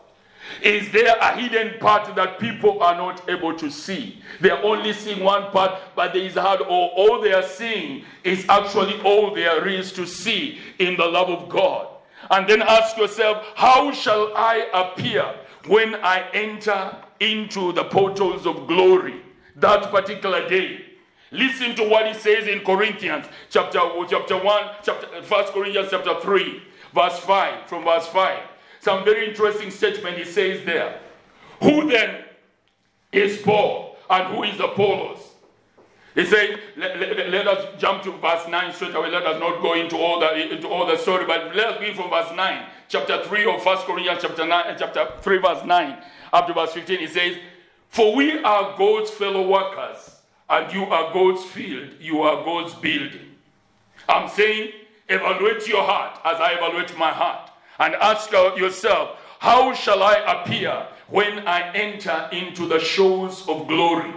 Is 0.62 0.92
there 0.92 1.16
a 1.20 1.38
hidden 1.38 1.80
part 1.80 2.16
that 2.16 2.40
people 2.40 2.82
are 2.82 2.96
not 2.96 3.30
able 3.30 3.56
to 3.58 3.70
see? 3.70 4.22
They're 4.40 4.62
only 4.64 4.94
seeing 4.94 5.24
one 5.24 5.52
part, 5.52 5.80
but 5.96 6.14
there 6.14 6.24
is 6.24 6.36
hard, 6.36 6.62
or 6.62 6.90
all 6.90 7.22
they 7.22 7.32
are 7.32 7.44
seeing 7.44 8.06
is 8.24 8.46
actually 8.50 9.00
all 9.02 9.34
there 9.34 9.68
is 9.68 9.92
to 9.94 10.06
see 10.08 10.60
in 10.80 10.98
the 10.98 11.06
love 11.06 11.30
of 11.30 11.48
God. 11.48 11.88
And 12.32 12.48
then 12.48 12.62
ask 12.62 12.98
yourself, 12.98 13.46
how 13.56 13.92
shall 13.92 14.32
I 14.36 14.68
appear 14.74 15.36
when 15.68 15.96
I 15.96 16.30
enter 16.34 16.96
into 17.20 17.74
the 17.74 17.84
portals 17.84 18.48
of 18.48 18.68
glory 18.68 19.22
that 19.58 19.92
particular 19.92 20.48
day? 20.48 20.86
Listen 21.32 21.76
to 21.76 21.88
what 21.88 22.08
he 22.08 22.14
says 22.14 22.48
in 22.48 22.62
Corinthians 22.62 23.26
chapter, 23.50 23.80
chapter 24.10 24.38
1, 24.38 24.70
chapter 24.82 25.08
1 25.28 25.46
Corinthians 25.52 25.90
chapter 25.92 26.20
3, 26.22 26.64
verse 26.94 27.20
5, 27.20 27.68
from 27.68 27.84
verse 27.84 28.08
5. 28.08 28.40
Some 28.80 29.04
very 29.04 29.30
interesting 29.30 29.70
statement 29.70 30.18
he 30.18 30.24
says 30.24 30.66
there. 30.66 31.00
Who 31.62 31.90
then 31.90 32.24
is 33.12 33.42
Paul 33.42 33.98
and 34.10 34.34
who 34.36 34.44
is 34.44 34.60
Apollos? 34.60 35.31
He 36.14 36.26
said, 36.26 36.60
let, 36.76 37.00
let, 37.00 37.30
let, 37.30 37.48
us 37.48 37.80
jump 37.80 38.04
to 38.04 38.12
verse 38.12 38.48
9 38.48 38.74
straight 38.74 38.96
away. 38.96 39.10
Let 39.10 39.26
us 39.26 39.40
not 39.40 39.62
go 39.62 39.74
into 39.76 39.96
all 39.98 40.20
the 40.20 40.54
into 40.54 40.68
all 40.68 40.86
the 40.86 40.98
story, 40.98 41.26
but 41.26 41.56
let 41.56 41.68
us 41.68 41.80
read 41.80 41.96
from 41.96 42.10
verse 42.10 42.36
9, 42.36 42.66
chapter 42.90 43.24
3 43.24 43.46
of 43.46 43.64
First 43.64 43.86
Corinthians, 43.86 44.20
chapter 44.22 44.46
9, 44.46 44.52
uh, 44.52 44.76
chapter 44.78 45.08
3, 45.22 45.38
verse 45.38 45.66
9, 45.66 46.04
up 46.34 46.48
to 46.48 46.54
verse 46.54 46.74
15. 46.74 47.00
He 47.00 47.08
says, 47.08 47.38
For 47.90 48.14
we 48.14 48.44
are 48.44 48.78
God's 48.78 49.12
fellow 49.12 49.48
workers, 49.48 50.18
and 50.50 50.74
you 50.74 50.84
are 50.86 51.14
God's 51.14 51.46
field, 51.46 51.92
you 52.02 52.22
are 52.24 52.44
God's 52.44 52.74
building. 52.76 53.36
I'm 54.10 54.28
saying, 54.28 54.72
evaluate 55.08 55.66
your 55.68 55.84
heart 55.84 56.20
as 56.26 56.42
I 56.42 56.54
evaluate 56.54 56.98
my 56.98 57.12
heart. 57.12 57.52
and 57.82 57.96
ask 57.96 58.32
yourself, 58.32 59.18
How 59.40 59.74
shall 59.74 60.04
I 60.04 60.16
appear 60.28 60.88
when 61.08 61.48
I 61.48 61.72
enter 61.74 62.30
into 62.32 62.68
the 62.68 62.80
shows 62.80 63.48
of 63.48 63.68
glory? 63.68 64.14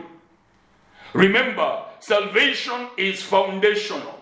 Remember, 1.14 1.84
salvation 2.00 2.88
is 2.98 3.22
foundational. 3.22 4.20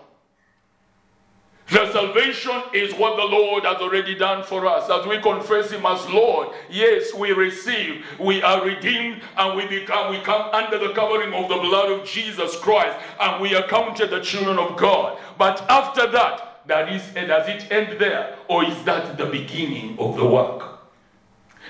The 1.69 1.91
salvation 1.91 2.61
is 2.73 2.93
what 2.93 3.15
the 3.15 3.23
Lord 3.23 3.63
has 3.63 3.77
already 3.77 4.15
done 4.15 4.43
for 4.43 4.67
us. 4.67 4.89
As 4.89 5.07
we 5.07 5.19
confess 5.21 5.71
Him 5.71 5.85
as 5.85 6.07
Lord, 6.09 6.49
yes, 6.69 7.13
we 7.13 7.31
receive, 7.31 8.05
we 8.19 8.43
are 8.43 8.63
redeemed, 8.63 9.21
and 9.37 9.55
we 9.57 9.65
become 9.67 10.11
we 10.11 10.19
come 10.21 10.49
under 10.53 10.77
the 10.77 10.93
covering 10.93 11.33
of 11.33 11.49
the 11.49 11.57
blood 11.57 11.89
of 11.91 12.05
Jesus 12.05 12.55
Christ, 12.57 12.97
and 13.19 13.41
we 13.41 13.55
are 13.55 13.67
counted 13.67 14.11
the 14.11 14.19
children 14.19 14.59
of 14.59 14.77
God. 14.77 15.17
But 15.37 15.61
after 15.69 16.05
that, 16.11 16.61
that 16.67 16.91
is, 16.91 17.01
does 17.13 17.47
it 17.47 17.71
end 17.71 17.99
there, 17.99 18.35
or 18.47 18.63
is 18.65 18.83
that 18.83 19.17
the 19.17 19.25
beginning 19.25 19.97
of 19.97 20.15
the 20.15 20.25
work? 20.25 20.79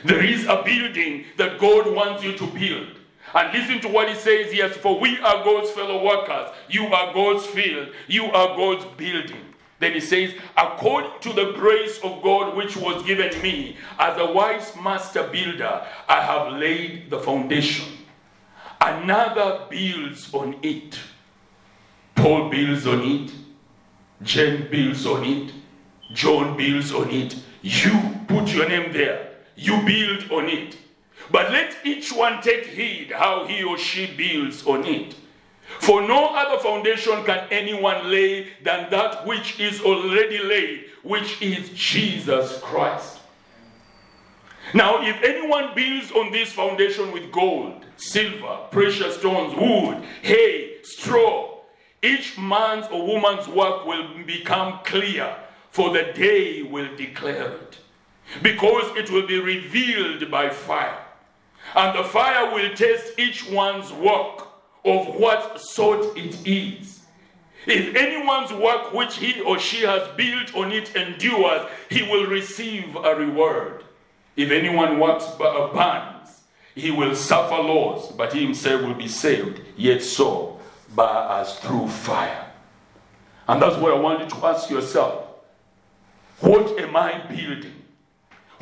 There 0.03 0.23
is 0.23 0.43
a 0.45 0.61
building 0.65 1.25
that 1.37 1.59
God 1.59 1.93
wants 1.93 2.23
you 2.23 2.35
to 2.37 2.47
build. 2.47 2.99
And 3.33 3.53
listen 3.53 3.81
to 3.81 3.87
what 3.87 4.09
he 4.09 4.15
says 4.15 4.53
yes, 4.53 4.75
for 4.77 4.99
we 4.99 5.19
are 5.19 5.43
God's 5.43 5.71
fellow 5.71 6.03
workers. 6.03 6.53
You 6.69 6.85
are 6.87 7.13
God's 7.13 7.45
field. 7.45 7.89
You 8.07 8.25
are 8.25 8.55
God's 8.55 8.85
building. 8.97 9.53
Then 9.79 9.93
he 9.93 9.99
says, 9.99 10.33
according 10.55 11.19
to 11.21 11.33
the 11.33 11.51
grace 11.53 11.97
of 12.03 12.23
God 12.23 12.55
which 12.55 12.77
was 12.77 13.03
given 13.03 13.41
me, 13.41 13.75
as 13.99 14.17
a 14.17 14.31
wise 14.31 14.73
master 14.81 15.27
builder, 15.27 15.85
I 16.07 16.21
have 16.21 16.53
laid 16.53 17.09
the 17.09 17.19
foundation. 17.19 17.91
Another 18.79 19.65
builds 19.69 20.33
on 20.33 20.57
it. 20.61 20.99
Paul 22.15 22.49
builds 22.49 22.85
on 22.87 23.01
it. 23.01 23.31
Jen 24.21 24.69
builds 24.69 25.05
on 25.05 25.23
it. 25.25 25.53
John 26.13 26.55
builds 26.55 26.93
on 26.93 27.09
it. 27.09 27.35
You 27.61 27.91
put 28.27 28.53
your 28.53 28.69
name 28.69 28.93
there. 28.93 29.31
You 29.55 29.81
build 29.81 30.31
on 30.31 30.49
it. 30.49 30.77
But 31.33 31.51
let 31.51 31.75
each 31.83 32.13
one 32.13 32.43
take 32.43 32.67
heed 32.67 33.11
how 33.11 33.47
he 33.47 33.63
or 33.63 33.75
she 33.75 34.05
builds 34.05 34.67
on 34.67 34.85
it. 34.85 35.15
For 35.79 35.99
no 35.99 36.27
other 36.27 36.61
foundation 36.61 37.23
can 37.25 37.47
anyone 37.49 38.11
lay 38.11 38.49
than 38.63 38.91
that 38.91 39.25
which 39.25 39.59
is 39.59 39.81
already 39.81 40.37
laid, 40.37 40.85
which 41.01 41.41
is 41.41 41.71
Jesus 41.71 42.59
Christ. 42.61 43.17
Now, 44.75 45.01
if 45.01 45.23
anyone 45.23 45.73
builds 45.73 46.11
on 46.11 46.31
this 46.31 46.53
foundation 46.53 47.11
with 47.11 47.31
gold, 47.31 47.83
silver, 47.97 48.59
precious 48.69 49.17
stones, 49.17 49.55
wood, 49.55 50.03
hay, 50.21 50.83
straw, 50.83 51.61
each 52.03 52.37
man's 52.37 52.85
or 52.91 53.07
woman's 53.07 53.47
work 53.47 53.87
will 53.87 54.07
become 54.27 54.81
clear, 54.83 55.35
for 55.71 55.89
the 55.89 56.13
day 56.13 56.61
will 56.61 56.95
declare 56.95 57.53
it. 57.53 57.79
Because 58.43 58.95
it 58.95 59.09
will 59.09 59.25
be 59.25 59.39
revealed 59.39 60.29
by 60.29 60.49
fire. 60.49 61.02
And 61.75 61.97
the 61.97 62.03
fire 62.03 62.53
will 62.53 62.73
test 62.75 63.17
each 63.17 63.49
one's 63.49 63.91
work 63.91 64.47
of 64.85 65.15
what 65.15 65.59
sort 65.59 66.17
it 66.17 66.45
is. 66.45 67.01
If 67.65 67.95
anyone's 67.95 68.51
work 68.51 68.93
which 68.93 69.15
he 69.17 69.39
or 69.41 69.57
she 69.57 69.81
has 69.83 70.07
built 70.17 70.53
on 70.55 70.71
it 70.71 70.95
endures, 70.95 71.67
he 71.89 72.03
will 72.03 72.27
receive 72.27 72.95
a 72.95 73.15
reward. 73.15 73.83
If 74.35 74.51
anyone 74.51 74.99
works 74.99 75.25
uh, 75.39 75.71
burns, 75.73 76.41
he 76.75 76.91
will 76.91 77.15
suffer 77.15 77.55
loss, 77.55 78.11
but 78.11 78.33
he 78.33 78.43
himself 78.43 78.81
will 78.81 78.95
be 78.95 79.07
saved, 79.07 79.61
yet 79.77 80.01
so 80.01 80.59
by 80.93 81.39
as 81.39 81.57
through 81.59 81.87
fire. 81.87 82.51
And 83.47 83.61
that's 83.61 83.77
what 83.77 83.93
I 83.93 83.99
want 83.99 84.21
you 84.21 84.29
to 84.29 84.45
ask 84.45 84.69
yourself. 84.69 85.25
What 86.39 86.79
am 86.79 86.95
I 86.95 87.19
building? 87.27 87.82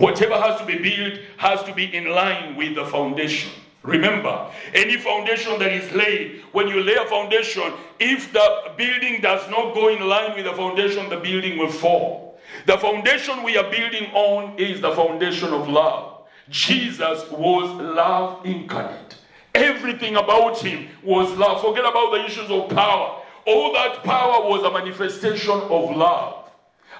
Whatever 0.01 0.33
has 0.33 0.59
to 0.59 0.65
be 0.65 0.79
built 0.79 1.19
has 1.37 1.61
to 1.61 1.75
be 1.75 1.95
in 1.95 2.09
line 2.09 2.55
with 2.55 2.73
the 2.73 2.85
foundation. 2.85 3.51
Remember, 3.83 4.49
any 4.73 4.97
foundation 4.97 5.59
that 5.59 5.71
is 5.71 5.91
laid, 5.91 6.41
when 6.53 6.67
you 6.67 6.81
lay 6.81 6.95
a 6.95 7.05
foundation, 7.05 7.71
if 7.99 8.33
the 8.33 8.71
building 8.77 9.21
does 9.21 9.47
not 9.51 9.75
go 9.75 9.89
in 9.89 10.07
line 10.07 10.35
with 10.35 10.45
the 10.45 10.53
foundation, 10.53 11.07
the 11.07 11.17
building 11.17 11.59
will 11.59 11.71
fall. 11.71 12.39
The 12.65 12.79
foundation 12.79 13.43
we 13.43 13.57
are 13.57 13.69
building 13.69 14.09
on 14.13 14.57
is 14.57 14.81
the 14.81 14.91
foundation 14.95 15.53
of 15.53 15.67
love. 15.67 16.23
Jesus 16.49 17.29
was 17.29 17.69
love 17.79 18.43
incarnate. 18.43 19.17
Everything 19.53 20.15
about 20.15 20.57
him 20.57 20.87
was 21.03 21.31
love. 21.37 21.61
Forget 21.61 21.85
about 21.85 22.09
the 22.11 22.25
issues 22.25 22.49
of 22.49 22.69
power. 22.69 23.21
All 23.45 23.71
that 23.73 24.03
power 24.03 24.49
was 24.49 24.63
a 24.63 24.71
manifestation 24.71 25.51
of 25.51 25.95
love. 25.95 26.40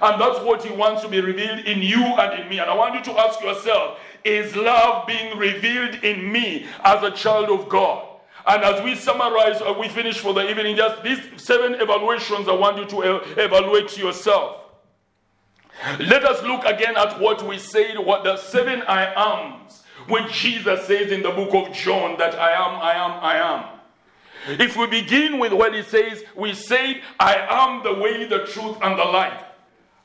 And 0.02 0.20
that's 0.20 0.40
what 0.40 0.64
he 0.64 0.72
wants 0.72 1.02
to 1.02 1.08
be 1.08 1.20
revealed 1.20 1.60
in 1.60 1.80
you 1.80 2.02
and 2.02 2.42
in 2.42 2.48
me. 2.48 2.58
And 2.58 2.68
I 2.68 2.74
want 2.74 2.94
you 2.94 3.12
to 3.12 3.20
ask 3.20 3.40
yourself 3.40 3.98
is 4.24 4.54
love 4.54 5.06
being 5.06 5.36
revealed 5.38 5.96
in 6.04 6.30
me 6.30 6.66
as 6.84 7.02
a 7.02 7.10
child 7.10 7.48
of 7.48 7.68
God? 7.68 8.08
And 8.46 8.64
as 8.64 8.82
we 8.82 8.96
summarize, 8.96 9.60
uh, 9.60 9.74
we 9.78 9.88
finish 9.88 10.18
for 10.18 10.34
the 10.34 10.48
evening, 10.48 10.76
just 10.76 11.02
these 11.04 11.20
seven 11.36 11.74
evaluations 11.74 12.48
I 12.48 12.52
want 12.52 12.78
you 12.78 12.86
to 12.86 13.22
evaluate 13.40 13.96
yourself. 13.96 14.56
Let 16.00 16.24
us 16.24 16.42
look 16.42 16.64
again 16.64 16.96
at 16.96 17.20
what 17.20 17.46
we 17.46 17.58
said, 17.58 17.98
what 17.98 18.24
the 18.24 18.36
seven 18.36 18.82
I 18.82 19.04
ams, 19.14 19.82
when 20.08 20.28
Jesus 20.30 20.86
says 20.86 21.12
in 21.12 21.22
the 21.22 21.30
book 21.30 21.54
of 21.54 21.72
John 21.74 22.18
that 22.18 22.34
I 22.34 22.50
am, 22.50 22.80
I 22.80 22.92
am, 22.94 23.22
I 23.22 23.36
am. 23.36 24.60
If 24.60 24.76
we 24.76 24.88
begin 24.88 25.38
with 25.38 25.52
what 25.52 25.72
he 25.74 25.82
says, 25.82 26.24
we 26.34 26.52
say, 26.54 27.00
I 27.20 27.36
am 27.48 27.84
the 27.84 27.94
way, 27.94 28.26
the 28.26 28.44
truth, 28.46 28.76
and 28.82 28.98
the 28.98 29.04
life. 29.04 29.40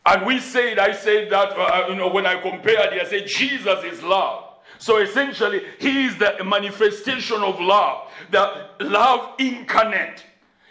And 0.07 0.25
we 0.25 0.39
said, 0.39 0.79
I 0.79 0.93
said 0.93 1.29
that, 1.31 1.51
uh, 1.51 1.61
uh, 1.61 1.85
you 1.89 1.95
know, 1.95 2.07
when 2.07 2.25
I 2.25 2.39
compared 2.39 2.93
it, 2.93 3.01
I 3.05 3.09
said, 3.09 3.27
Jesus 3.27 3.83
is 3.83 4.01
love. 4.01 4.45
So 4.79 4.99
essentially, 4.99 5.63
he 5.79 6.05
is 6.05 6.17
the 6.17 6.41
manifestation 6.45 7.41
of 7.41 7.59
love, 7.59 8.09
the 8.31 8.69
love 8.79 9.33
incarnate. 9.37 10.23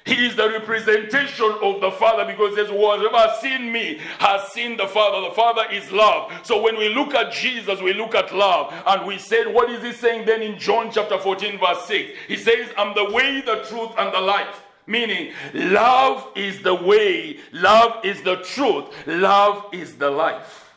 He 0.06 0.24
is 0.24 0.36
the 0.36 0.48
representation 0.48 1.52
of 1.60 1.80
the 1.80 1.90
Father 1.90 2.24
because 2.24 2.54
says, 2.54 2.68
Whoever 2.68 3.08
has 3.18 3.40
seen 3.40 3.72
me 3.72 4.00
has 4.20 4.52
seen 4.52 4.76
the 4.76 4.86
Father. 4.86 5.28
The 5.28 5.34
Father 5.34 5.64
is 5.72 5.90
love. 5.90 6.32
So 6.44 6.62
when 6.62 6.78
we 6.78 6.88
look 6.88 7.12
at 7.12 7.32
Jesus, 7.32 7.82
we 7.82 7.92
look 7.92 8.14
at 8.14 8.32
love. 8.32 8.72
And 8.86 9.04
we 9.04 9.18
said, 9.18 9.52
What 9.52 9.68
is 9.68 9.82
he 9.82 9.92
saying 9.92 10.24
then 10.24 10.42
in 10.42 10.58
John 10.60 10.92
chapter 10.92 11.18
14, 11.18 11.58
verse 11.58 11.86
6? 11.86 12.10
He 12.28 12.36
says, 12.36 12.68
I'm 12.78 12.94
the 12.94 13.10
way, 13.10 13.42
the 13.44 13.64
truth, 13.68 13.90
and 13.98 14.14
the 14.14 14.20
life. 14.20 14.62
Meaning, 14.86 15.32
love 15.52 16.28
is 16.36 16.62
the 16.62 16.74
way, 16.74 17.38
love 17.52 18.04
is 18.04 18.22
the 18.22 18.36
truth, 18.36 18.84
love 19.06 19.66
is 19.72 19.96
the 19.96 20.10
life. 20.10 20.70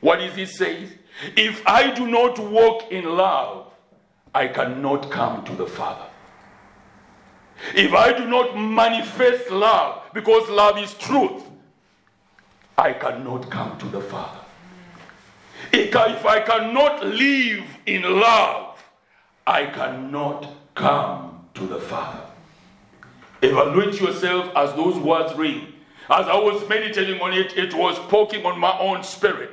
What 0.00 0.20
is 0.20 0.34
he 0.34 0.44
saying? 0.44 0.90
If 1.36 1.66
I 1.66 1.90
do 1.90 2.06
not 2.06 2.38
walk 2.38 2.90
in 2.90 3.04
love, 3.16 3.72
I 4.34 4.48
cannot 4.48 5.10
come 5.10 5.44
to 5.44 5.54
the 5.54 5.66
Father. 5.66 6.06
If 7.74 7.94
I 7.94 8.12
do 8.12 8.26
not 8.26 8.58
manifest 8.58 9.50
love, 9.50 10.02
because 10.12 10.48
love 10.50 10.76
is 10.78 10.92
truth, 10.94 11.44
I 12.76 12.92
cannot 12.92 13.50
come 13.50 13.78
to 13.78 13.86
the 13.86 14.00
Father. 14.00 14.40
If 15.72 16.26
I 16.26 16.40
cannot 16.40 17.06
live 17.06 17.64
in 17.86 18.02
love, 18.02 18.84
I 19.46 19.66
cannot 19.66 20.46
come 20.74 21.46
to 21.54 21.66
the 21.66 21.80
Father. 21.80 22.23
Evaluate 23.44 24.00
yourself 24.00 24.50
as 24.56 24.72
those 24.74 24.96
words 24.96 25.34
ring. 25.36 25.72
As 26.08 26.26
I 26.26 26.36
was 26.36 26.66
meditating 26.68 27.20
on 27.20 27.32
it, 27.32 27.56
it 27.56 27.74
was 27.74 27.98
poking 28.10 28.44
on 28.44 28.58
my 28.58 28.78
own 28.78 29.02
spirit. 29.02 29.50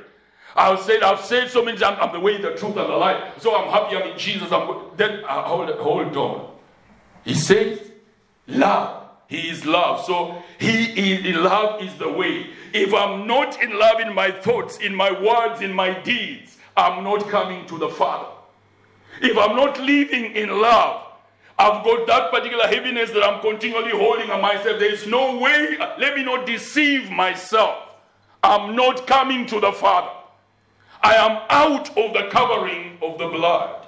I've 0.54 0.80
said, 0.80 1.02
I've 1.02 1.24
said 1.24 1.50
so 1.50 1.64
many 1.64 1.78
times, 1.78 1.98
I'm 2.00 2.12
the 2.12 2.20
way, 2.20 2.40
the 2.40 2.50
truth, 2.50 2.76
and 2.76 2.88
the 2.88 2.96
life. 2.96 3.40
So 3.40 3.54
I'm 3.54 3.70
happy 3.70 3.96
I'm 3.96 4.10
in 4.10 4.18
Jesus. 4.18 4.52
I'm 4.52 4.82
then 4.96 5.24
uh, 5.24 5.42
hold, 5.42 5.70
hold 5.70 6.16
on. 6.16 6.54
He 7.24 7.34
says, 7.34 7.80
love. 8.46 9.08
He 9.28 9.48
is 9.48 9.64
love. 9.64 10.04
So 10.04 10.42
he 10.58 11.20
is 11.22 11.36
love 11.36 11.82
is 11.82 11.94
the 11.94 12.10
way. 12.10 12.50
If 12.74 12.92
I'm 12.92 13.26
not 13.26 13.62
in 13.62 13.78
love 13.78 14.00
in 14.00 14.14
my 14.14 14.30
thoughts, 14.30 14.78
in 14.78 14.94
my 14.94 15.10
words, 15.10 15.62
in 15.62 15.72
my 15.72 15.98
deeds, 16.00 16.58
I'm 16.76 17.02
not 17.02 17.28
coming 17.28 17.66
to 17.66 17.78
the 17.78 17.88
Father. 17.88 18.28
If 19.22 19.36
I'm 19.38 19.56
not 19.56 19.80
living 19.80 20.36
in 20.36 20.50
love, 20.50 21.11
I've 21.58 21.84
got 21.84 22.06
that 22.06 22.30
particular 22.30 22.66
heaviness 22.66 23.10
that 23.10 23.22
I'm 23.22 23.40
continually 23.40 23.92
holding 23.92 24.30
on 24.30 24.40
myself. 24.40 24.78
There 24.78 24.92
is 24.92 25.06
no 25.06 25.38
way, 25.38 25.76
let 25.98 26.16
me 26.16 26.24
not 26.24 26.46
deceive 26.46 27.10
myself. 27.10 27.94
I'm 28.42 28.74
not 28.74 29.06
coming 29.06 29.46
to 29.46 29.60
the 29.60 29.72
Father. 29.72 30.10
I 31.02 31.14
am 31.14 31.42
out 31.50 31.90
of 31.96 32.12
the 32.12 32.28
covering 32.30 32.98
of 33.02 33.18
the 33.18 33.28
blood 33.28 33.86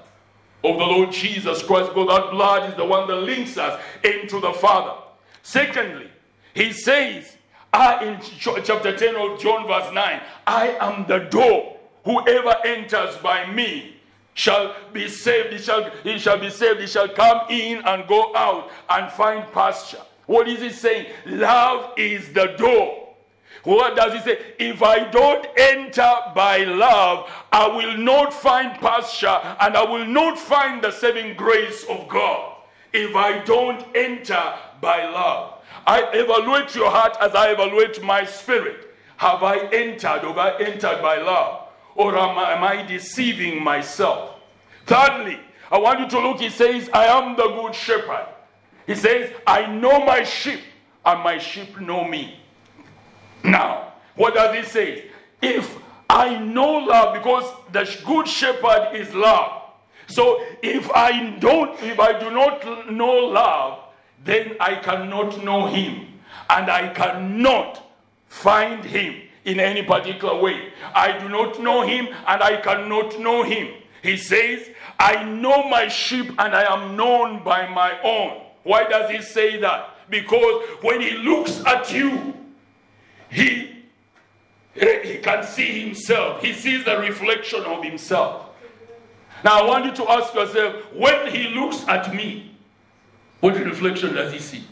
of 0.63 0.79
the 0.79 0.85
Lord 0.85 1.13
Jesus 1.13 1.63
Christ, 1.63 1.91
because 1.91 2.09
that 2.09 2.31
blood 2.31 2.71
is 2.71 2.77
the 2.77 2.85
one 2.85 3.07
that 3.09 3.17
links 3.17 3.59
us 3.59 3.81
into 4.03 4.41
the 4.41 4.53
Father. 4.53 5.01
Secondly, 5.43 6.11
he 6.55 6.73
says, 6.73 7.37
I 7.73 8.05
in 8.05 8.21
chapter 8.21 8.97
10 8.97 9.17
of 9.17 9.41
John, 9.41 9.67
verse 9.67 9.93
9, 9.93 10.21
I 10.47 10.69
am 10.81 11.07
the 11.07 11.19
door. 11.19 11.77
Whoever 12.05 12.55
enters 12.65 13.17
by 13.17 13.51
me 13.51 13.94
shall 14.35 14.75
be 14.93 15.09
saved, 15.09 15.53
he 15.53 15.59
shall, 15.59 15.91
he 16.03 16.19
shall 16.19 16.39
be 16.39 16.51
saved, 16.51 16.81
he 16.81 16.87
shall 16.87 17.09
come 17.09 17.47
in 17.49 17.79
and 17.85 18.07
go 18.07 18.35
out 18.35 18.71
and 18.91 19.11
find 19.13 19.51
pasture. 19.53 20.03
What 20.27 20.49
is 20.49 20.61
he 20.61 20.71
saying? 20.71 21.07
Love 21.27 21.93
is 21.97 22.33
the 22.33 22.55
door. 22.59 23.05
What 23.63 23.97
does 23.97 24.13
he 24.13 24.21
say? 24.21 24.39
If 24.59 24.83
I 24.83 25.11
don't 25.11 25.47
enter 25.57 26.13
by 26.35 26.65
love, 26.65 27.31
I 27.51 27.67
will 27.69 27.97
not 27.97 28.33
find 28.33 28.79
pasture 28.79 29.41
and 29.61 29.77
I 29.77 29.85
will 29.85 30.05
not 30.05 30.39
find 30.39 30.83
the 30.83 30.91
saving 30.91 31.37
grace 31.37 31.85
of 31.85 32.09
God. 32.09 32.57
If 32.93 33.17
I 33.17 33.43
don't 33.45 33.85
enter 33.95 34.55
by 34.81 35.09
love, 35.09 35.63
I 35.87 36.03
evaluate 36.13 36.75
your 36.75 36.91
heart 36.91 37.17
as 37.21 37.35
I 37.35 37.53
evaluate 37.53 38.03
my 38.03 38.25
spirit. 38.25 38.95
Have 39.17 39.43
I 39.43 39.59
entered 39.73 40.23
have 40.23 40.39
I 40.39 40.59
entered 40.59 41.01
by 41.01 41.19
love? 41.19 41.64
Or 41.95 42.17
am 42.17 42.39
I, 42.39 42.53
am 42.53 42.65
I 42.65 42.83
deceiving 42.83 43.63
myself? 43.63 44.41
Thirdly, 44.87 45.39
I 45.71 45.79
want 45.79 46.01
you 46.01 46.09
to 46.09 46.21
look, 46.21 46.41
he 46.41 46.51
says, 46.51 46.91
I 46.93 47.07
am 47.07 47.37
the 47.37 47.49
good 47.49 47.75
shepherd. 47.75 48.27
He 48.87 48.95
says, 48.95 49.33
I 49.47 49.67
know 49.67 50.05
my 50.05 50.25
sheep, 50.25 50.61
and 51.07 51.23
my 51.23 51.39
sheep 51.39 51.81
know 51.81 52.05
me. 52.05 52.39
Now, 53.43 53.95
what 54.15 54.35
does 54.35 54.55
he 54.57 54.63
say? 54.63 55.05
If 55.41 55.79
I 56.09 56.39
know 56.39 56.79
love, 56.79 57.15
because 57.15 57.45
the 57.73 57.91
good 58.05 58.29
shepherd 58.29 58.95
is 58.95 59.13
love. 59.15 59.63
So 60.07 60.45
if 60.63 60.91
I 60.93 61.31
don't, 61.39 61.81
if 61.83 61.99
I 61.99 62.19
do 62.19 62.31
not 62.31 62.93
know 62.93 63.13
love, 63.13 63.81
then 64.25 64.57
I 64.61 64.77
cannot 64.77 65.43
know 65.43 65.67
him. 65.67 66.07
And 66.51 66.71
I 66.71 66.89
cannot 66.93 67.91
find 68.29 68.85
him 68.85 69.24
in 69.45 69.61
any 69.61 69.83
particular 69.83 70.41
way. 70.41 70.73
I 70.95 71.19
do 71.19 71.29
not 71.29 71.61
know 71.61 71.83
him 71.83 72.07
and 72.27 72.43
I 72.43 72.61
cannot 72.61 73.19
know 73.21 73.43
him. 73.43 73.69
He 74.03 74.17
says, 74.17 74.69
I 74.99 75.25
know 75.25 75.69
my 75.69 75.89
sheep 75.89 76.29
and 76.39 76.55
I 76.55 76.65
am 76.73 76.97
known 76.97 77.43
by 77.43 77.69
my 77.69 77.99
own. 78.03 78.43
Why 78.63 78.89
does 78.89 79.11
he 79.11 79.23
say 79.23 79.59
that? 79.61 79.91
Because 80.11 80.65
when 80.83 81.01
he 81.01 81.13
looks 81.13 81.65
at 81.65 81.93
you, 81.93 82.35
he, 83.31 83.85
he 84.75 85.19
can 85.23 85.43
see 85.45 85.81
himself. 85.81 86.43
He 86.43 86.53
sees 86.53 86.85
the 86.85 86.99
reflection 86.99 87.63
of 87.65 87.83
himself. 87.83 88.47
Now, 89.43 89.63
I 89.63 89.67
want 89.67 89.85
you 89.85 89.93
to 89.93 90.11
ask 90.11 90.35
yourself 90.35 90.93
when 90.95 91.31
he 91.31 91.49
looks 91.49 91.87
at 91.87 92.15
me, 92.15 92.55
what 93.41 93.57
reflection 93.57 94.15
does 94.15 94.33
he 94.33 94.39
see? 94.39 94.65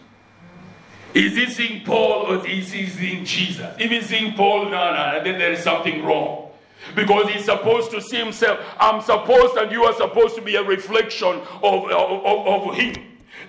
Is 1.14 1.36
he 1.36 1.46
seeing 1.46 1.84
Paul 1.84 2.26
or 2.26 2.46
is 2.46 2.72
he 2.72 2.86
seeing 2.86 3.24
Jesus? 3.24 3.74
If 3.78 3.90
he's 3.90 4.06
seeing 4.06 4.34
Paul, 4.34 4.64
no, 4.64 4.70
no, 4.70 5.20
then 5.22 5.38
there 5.38 5.52
is 5.52 5.62
something 5.62 6.04
wrong. 6.04 6.50
Because 6.94 7.28
he's 7.30 7.44
supposed 7.44 7.90
to 7.92 8.00
see 8.00 8.16
himself. 8.16 8.58
I'm 8.78 9.00
supposed, 9.02 9.56
and 9.56 9.70
you 9.70 9.84
are 9.84 9.94
supposed 9.94 10.34
to 10.36 10.42
be 10.42 10.56
a 10.56 10.62
reflection 10.62 11.40
of, 11.62 11.90
of, 11.90 12.46
of 12.46 12.74
him. 12.74 12.94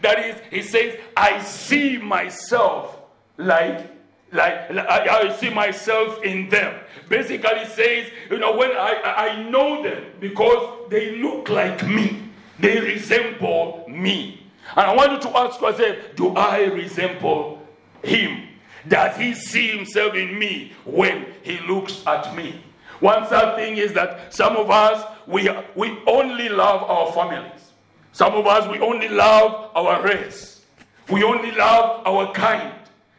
That 0.02 0.20
is, 0.20 0.36
he 0.52 0.62
says, 0.62 1.00
I 1.16 1.42
see 1.42 1.98
myself 1.98 3.00
like 3.38 3.90
like, 4.34 4.72
I, 4.72 5.30
I, 5.30 5.36
see 5.36 5.52
myself 5.52 6.24
in 6.24 6.50
them. 6.50 6.80
Basically, 7.08 7.66
says, 7.66 8.10
you 8.32 8.40
know, 8.40 8.58
when 8.58 8.72
I, 8.72 9.30
I 9.30 9.50
know 9.50 9.84
them 9.84 10.06
because 10.20 10.90
they 10.90 11.18
look 11.18 11.50
like 11.50 11.86
me, 11.88 12.30
they 12.60 12.80
resemble 12.80 13.86
me. 13.88 14.43
And 14.76 14.88
I 14.88 14.96
want 14.96 15.12
you 15.12 15.20
to 15.20 15.38
ask 15.38 15.62
yourself, 15.62 15.98
do 16.16 16.36
I 16.36 16.66
resemble 16.66 17.62
him? 18.04 18.48
Does 18.88 19.16
he 19.18 19.34
see 19.34 19.68
himself 19.76 20.14
in 20.16 20.38
me 20.38 20.74
when 20.86 21.28
he 21.42 21.60
looks 21.60 22.06
at 22.06 22.36
me? 22.36 22.62
One 23.00 23.28
sad 23.28 23.56
thing 23.56 23.78
is 23.78 23.94
that 23.94 24.34
some 24.34 24.56
of 24.56 24.70
us, 24.70 25.06
we, 25.28 25.50
we 25.76 25.98
only 26.08 26.50
love 26.50 26.84
our 26.84 27.12
families. 27.12 27.72
Some 28.12 28.34
of 28.34 28.46
us, 28.46 28.70
we 28.70 28.80
only 28.80 29.10
love 29.10 29.72
our 29.76 30.02
race. 30.02 30.62
We 31.10 31.24
only 31.24 31.52
love 31.52 32.06
our 32.06 32.32
kind. 32.34 32.74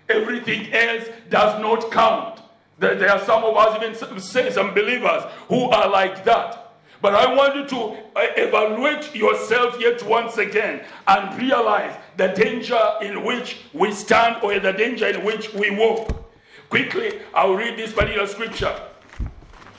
Everything 0.08 0.72
else 0.72 1.08
does 1.30 1.60
not 1.60 1.90
count. 1.90 2.40
There 2.78 3.10
are 3.10 3.24
some 3.24 3.44
of 3.44 3.56
us, 3.56 3.76
even 3.76 4.20
say 4.20 4.50
some 4.50 4.74
believers, 4.74 5.22
who 5.48 5.70
are 5.70 5.88
like 5.88 6.24
that. 6.24 6.63
But 7.00 7.14
I 7.14 7.34
want 7.34 7.56
you 7.56 7.66
to 7.66 7.76
uh, 8.16 8.26
evaluate 8.36 9.14
yourself 9.14 9.78
yet 9.78 10.02
once 10.06 10.38
again 10.38 10.82
and 11.06 11.38
realize 11.38 11.96
the 12.16 12.28
danger 12.28 12.80
in 13.02 13.24
which 13.24 13.58
we 13.72 13.92
stand 13.92 14.42
or 14.42 14.58
the 14.58 14.72
danger 14.72 15.06
in 15.06 15.24
which 15.24 15.52
we 15.52 15.70
walk. 15.70 16.24
Quickly, 16.70 17.20
I'll 17.34 17.54
read 17.54 17.78
this 17.78 17.92
particular 17.92 18.26
scripture. 18.26 18.74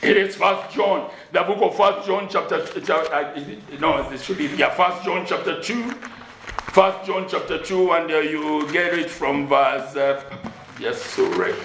It 0.01 0.17
is 0.17 0.36
First 0.36 0.75
John, 0.75 1.10
the 1.32 1.41
book 1.41 1.62
of 1.62 1.75
First 1.75 2.06
John, 2.06 2.28
chapter. 2.30 2.58
Uh, 2.58 3.41
no, 3.80 4.08
it 4.10 4.21
should 4.21 4.38
be 4.38 4.45
yeah, 4.56 4.69
First 4.69 5.04
John, 5.04 5.25
chapter 5.25 5.62
two. 5.62 5.91
First 6.71 7.08
John, 7.08 7.25
chapter 7.28 7.58
two, 7.63 7.91
and 7.93 8.12
uh, 8.12 8.17
you 8.17 8.71
get 8.71 8.93
it 8.93 9.10
from 9.10 9.47
verse. 9.47 9.95
Uh, 9.95 10.21
yes, 10.80 11.01
so 11.01 11.25
right. 11.34 11.56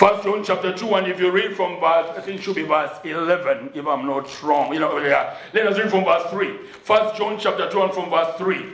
First 0.00 0.24
John 0.24 0.42
chapter 0.42 0.74
2, 0.74 0.94
and 0.94 1.08
if 1.08 1.20
you 1.20 1.30
read 1.30 1.54
from 1.54 1.78
verse, 1.78 2.08
I 2.16 2.22
think 2.22 2.40
it 2.40 2.42
should 2.42 2.54
be 2.54 2.62
verse 2.62 2.90
11, 3.04 3.72
if 3.74 3.86
I'm 3.86 4.06
not 4.06 4.42
wrong. 4.42 4.72
You 4.72 4.80
know, 4.80 4.96
yeah. 4.96 5.36
Let 5.52 5.66
us 5.66 5.76
read 5.76 5.90
from 5.90 6.04
verse 6.04 6.30
3. 6.30 6.56
First 6.84 7.16
John 7.18 7.38
chapter 7.38 7.70
2 7.70 7.82
and 7.82 7.92
from 7.92 8.08
verse 8.08 8.34
3. 8.38 8.64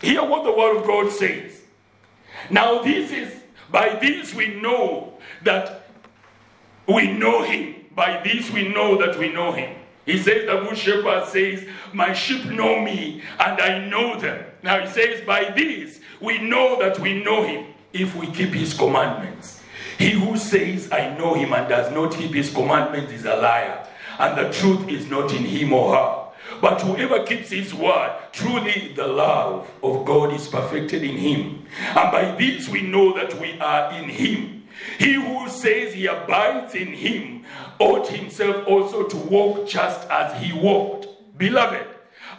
Hear 0.00 0.24
what 0.24 0.44
the 0.44 0.52
word 0.52 0.78
of 0.78 0.86
God 0.86 1.12
says. 1.12 1.60
Now, 2.48 2.80
this 2.80 3.10
is 3.10 3.42
by 3.70 3.98
this 4.00 4.34
we 4.34 4.58
know 4.58 5.18
that 5.42 5.86
we 6.88 7.12
know 7.12 7.42
him. 7.42 7.74
By 7.94 8.22
this 8.24 8.50
we 8.50 8.68
know 8.68 8.96
that 9.04 9.18
we 9.18 9.30
know 9.30 9.52
him. 9.52 9.76
He 10.06 10.16
says, 10.16 10.46
the 10.46 10.60
good 10.62 10.78
shepherd 10.78 11.26
says, 11.26 11.62
My 11.92 12.14
sheep 12.14 12.46
know 12.46 12.80
me, 12.80 13.20
and 13.38 13.60
I 13.60 13.86
know 13.86 14.18
them. 14.18 14.46
Now 14.62 14.80
he 14.80 14.86
says, 14.86 15.20
By 15.26 15.50
this 15.50 16.00
we 16.22 16.38
know 16.38 16.78
that 16.78 16.98
we 16.98 17.22
know 17.22 17.42
him 17.42 17.66
if 17.92 18.16
we 18.16 18.28
keep 18.28 18.54
his 18.54 18.72
commandments. 18.72 19.59
He 20.00 20.12
who 20.12 20.38
says, 20.38 20.90
I 20.90 21.14
know 21.18 21.34
him 21.34 21.52
and 21.52 21.68
does 21.68 21.92
not 21.92 22.14
keep 22.14 22.32
his 22.32 22.48
commandments 22.48 23.12
is 23.12 23.26
a 23.26 23.36
liar, 23.36 23.86
and 24.18 24.38
the 24.38 24.50
truth 24.50 24.88
is 24.88 25.10
not 25.10 25.30
in 25.30 25.44
him 25.44 25.74
or 25.74 25.94
her. 25.94 26.24
But 26.62 26.80
whoever 26.80 27.22
keeps 27.26 27.50
his 27.50 27.74
word, 27.74 28.16
truly 28.32 28.94
the 28.96 29.06
love 29.06 29.70
of 29.82 30.06
God 30.06 30.32
is 30.32 30.48
perfected 30.48 31.02
in 31.02 31.18
him. 31.18 31.66
And 31.94 32.10
by 32.10 32.34
this 32.38 32.66
we 32.66 32.80
know 32.80 33.12
that 33.14 33.38
we 33.38 33.60
are 33.60 33.92
in 33.92 34.08
him. 34.08 34.62
He 34.98 35.12
who 35.12 35.50
says 35.50 35.92
he 35.92 36.06
abides 36.06 36.74
in 36.74 36.94
him 36.94 37.44
ought 37.78 38.08
himself 38.08 38.66
also 38.66 39.06
to 39.06 39.16
walk 39.18 39.68
just 39.68 40.08
as 40.08 40.42
he 40.42 40.54
walked. 40.54 41.08
Beloved, 41.36 41.86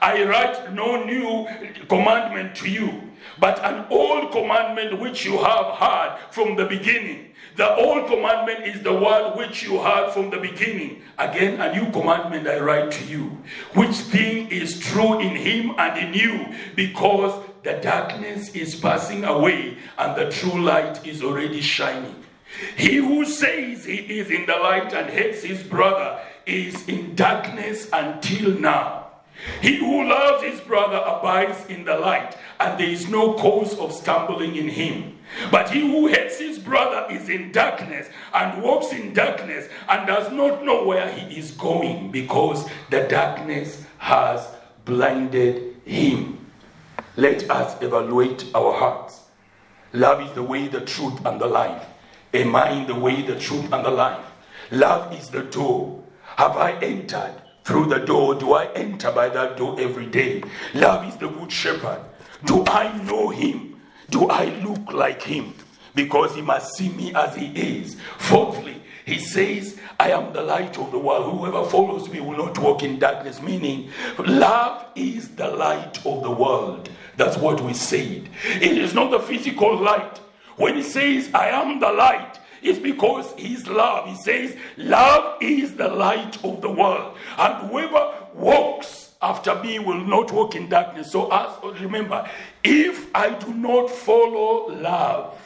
I 0.02 0.24
write 0.24 0.74
no 0.74 1.06
new 1.06 1.48
commandment 1.88 2.56
to 2.56 2.68
you, 2.68 3.04
but 3.40 3.64
an 3.64 3.86
old 3.92 4.32
commandment 4.32 5.00
which 5.00 5.26
you 5.26 5.38
have 5.38 5.76
heard 5.76 6.18
from 6.32 6.56
the 6.56 6.66
beginning. 6.66 7.28
The 7.58 7.76
old 7.76 8.08
commandment 8.08 8.66
is 8.66 8.82
the 8.82 8.94
word 8.94 9.36
which 9.36 9.64
you 9.64 9.80
heard 9.80 10.12
from 10.14 10.30
the 10.30 10.38
beginning. 10.38 11.02
Again, 11.18 11.60
a 11.60 11.74
new 11.74 11.92
commandment 11.92 12.48
I 12.48 12.60
write 12.60 12.92
to 12.92 13.06
you, 13.06 13.38
which 13.74 13.96
thing 13.96 14.50
is 14.50 14.80
true 14.80 15.20
in 15.20 15.36
him 15.36 15.76
and 15.78 15.98
in 15.98 16.14
you, 16.14 16.56
because 16.76 17.44
the 17.64 17.74
darkness 17.74 18.56
is 18.56 18.76
passing 18.76 19.26
away 19.26 19.78
and 19.98 20.16
the 20.18 20.32
true 20.32 20.62
light 20.62 21.06
is 21.06 21.22
already 21.22 21.62
shining. 21.62 22.16
He 22.76 22.96
who 22.98 23.26
says 23.26 23.86
he 23.86 23.98
is 23.98 24.30
in 24.30 24.46
the 24.46 24.56
light 24.56 24.94
and 24.94 25.10
hates 25.10 25.44
his 25.44 25.64
brother 25.64 26.20
is 26.46 26.88
in 26.88 27.16
darkness 27.16 27.88
until 27.94 28.52
now. 28.60 29.01
He 29.62 29.78
who 29.78 30.08
loves 30.08 30.44
his 30.44 30.60
brother 30.62 30.98
abides 30.98 31.66
in 31.68 31.86
the 31.86 31.98
light, 31.98 32.38
and 32.60 32.80
there 32.80 32.90
is 32.90 33.10
no 33.10 33.34
cause 33.34 33.78
of 33.80 33.92
stumbling 33.92 34.56
in 34.56 34.70
him. 34.70 35.18
But 35.50 35.70
he 35.72 35.82
who 35.82 36.08
hates 36.08 36.40
his 36.40 36.60
brother 36.60 37.08
is 37.14 37.30
in 37.30 37.52
darkness 37.52 38.10
and 38.34 38.62
walks 38.62 38.92
in 38.92 39.14
darkness 39.14 39.70
and 39.88 40.06
does 40.08 40.32
not 40.32 40.64
know 40.64 40.86
where 40.86 41.12
he 41.12 41.40
is 41.40 41.52
going 41.52 42.12
because 42.12 42.68
the 42.90 43.08
darkness 43.08 43.86
has 43.98 44.48
blinded 44.86 45.76
him. 45.86 46.46
Let 47.16 47.50
us 47.50 47.82
evaluate 47.82 48.46
our 48.54 48.74
hearts. 48.74 49.22
Love 49.94 50.22
is 50.22 50.34
the 50.34 50.44
way, 50.44 50.68
the 50.68 50.82
truth, 50.82 51.26
and 51.26 51.40
the 51.40 51.48
life. 51.48 51.86
Am 52.34 52.56
I 52.56 52.72
in 52.72 52.88
the 52.88 52.96
way, 52.96 53.22
the 53.22 53.40
truth, 53.40 53.72
and 53.74 53.86
the 53.86 53.92
life? 53.92 54.26
Love 54.70 55.14
is 55.14 55.30
the 55.30 55.44
door. 55.44 56.02
Have 56.38 56.56
I 56.56 56.74
entered 56.80 57.41
through 57.64 57.88
the 57.88 58.00
door? 58.00 58.36
Do 58.36 58.54
I 58.54 58.72
enter 58.74 59.12
by 59.12 59.30
that 59.30 59.58
door 59.58 59.80
every 59.80 60.08
day? 60.08 60.44
Love 60.74 61.08
is 61.08 61.18
the 61.18 61.28
good 61.28 61.52
shepherd. 61.52 62.00
Do 62.46 62.64
I 62.68 62.98
know 63.04 63.30
him? 63.30 63.80
Do 64.10 64.28
I 64.30 64.46
look 64.64 64.94
like 64.94 65.22
him? 65.22 65.54
Because 65.94 66.36
he 66.36 66.42
must 66.42 66.76
see 66.76 66.90
me 66.90 67.14
as 67.14 67.36
he 67.36 67.48
is. 67.48 67.98
Fourthly, 68.18 68.82
he 69.06 69.20
says, 69.20 69.80
I 70.00 70.12
am 70.12 70.34
the 70.34 70.42
light 70.42 70.78
of 70.78 70.92
the 70.92 70.98
world. 70.98 71.38
Whoever 71.38 71.70
follows 71.70 72.10
me 72.10 72.20
will 72.20 72.38
not 72.38 72.58
walk 72.58 72.84
in 72.84 73.00
darkness. 73.00 73.42
Meaning, 73.42 73.90
love 74.18 74.86
is 74.96 75.30
the 75.36 75.48
light 75.48 75.98
of 76.06 76.24
the 76.24 76.32
world. 76.32 76.90
That's 77.18 77.38
what 77.38 77.62
we 77.62 77.74
said. 77.74 78.30
It 78.46 78.78
is 78.78 78.94
not 78.94 79.12
the 79.12 79.20
physical 79.20 79.76
light. 79.78 80.20
When 80.56 80.76
he 80.76 80.84
says, 80.84 81.30
I 81.34 81.50
am 81.50 81.80
the 81.80 81.92
light, 81.92 82.40
it's 82.62 82.80
because 82.80 83.34
he's 83.38 83.68
love. 83.68 84.08
He 84.08 84.16
says, 84.16 84.56
Love 84.78 85.38
is 85.42 85.76
the 85.76 85.88
light 85.88 86.44
of 86.44 86.62
the 86.62 86.70
world. 86.70 87.18
And 87.38 87.70
whoever 87.70 88.14
walks 88.34 89.14
after 89.22 89.56
me 89.64 89.80
will 89.80 90.00
not 90.00 90.32
walk 90.32 90.56
in 90.56 90.70
darkness. 90.70 91.12
So 91.12 91.32
as 91.32 91.82
remember, 91.82 92.30
if 92.64 93.08
I 93.16 93.30
do 93.32 93.54
not 93.54 93.90
follow 93.90 94.70
love, 94.74 95.38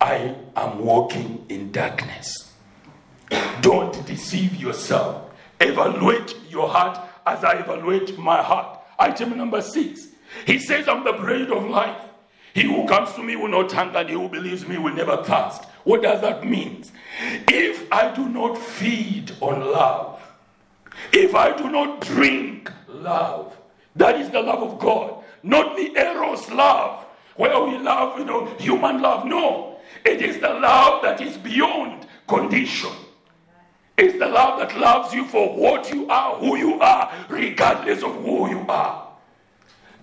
I 0.00 0.34
am 0.56 0.84
walking 0.84 1.44
in 1.48 1.72
darkness. 1.72 2.52
Don't 3.60 4.06
deceive 4.06 4.56
yourself. 4.56 5.30
Evaluate 5.60 6.34
your 6.48 6.68
heart 6.68 6.98
as 7.26 7.44
I 7.44 7.58
evaluate 7.58 8.18
my 8.18 8.42
heart. 8.42 8.78
Item 8.98 9.36
number 9.36 9.60
six. 9.60 10.08
He 10.46 10.58
says, 10.58 10.88
I'm 10.88 11.04
the 11.04 11.12
bread 11.12 11.50
of 11.50 11.68
life. 11.68 12.00
He 12.54 12.62
who 12.62 12.86
comes 12.86 13.12
to 13.12 13.22
me 13.22 13.36
will 13.36 13.48
not 13.48 13.70
hunger, 13.70 13.98
and 13.98 14.08
he 14.08 14.14
who 14.14 14.28
believes 14.28 14.66
me 14.66 14.78
will 14.78 14.94
never 14.94 15.22
thirst. 15.22 15.64
What 15.84 16.02
does 16.02 16.20
that 16.20 16.46
mean? 16.46 16.84
If 17.48 17.90
I 17.92 18.14
do 18.14 18.28
not 18.28 18.56
feed 18.58 19.32
on 19.40 19.60
love, 19.60 20.20
if 21.12 21.34
I 21.34 21.56
do 21.56 21.70
not 21.70 22.00
drink 22.00 22.70
love, 22.88 23.56
that 23.96 24.16
is 24.16 24.30
the 24.30 24.40
love 24.40 24.62
of 24.62 24.78
God, 24.78 25.24
not 25.42 25.76
the 25.76 25.96
eros 25.96 26.50
love, 26.50 27.04
where 27.36 27.62
we 27.62 27.78
love, 27.78 28.18
you 28.18 28.24
know, 28.24 28.46
human 28.58 29.00
love. 29.00 29.24
No, 29.24 29.78
it 30.04 30.20
is 30.22 30.38
the 30.38 30.50
love 30.50 31.02
that 31.02 31.20
is 31.20 31.36
beyond 31.38 32.06
condition. 32.28 32.92
It's 33.96 34.18
the 34.18 34.28
love 34.28 34.58
that 34.60 34.78
loves 34.78 35.12
you 35.12 35.26
for 35.26 35.56
what 35.56 35.92
you 35.92 36.08
are, 36.08 36.36
who 36.36 36.56
you 36.56 36.80
are, 36.80 37.12
regardless 37.28 38.02
of 38.02 38.14
who 38.16 38.48
you 38.48 38.64
are. 38.68 39.08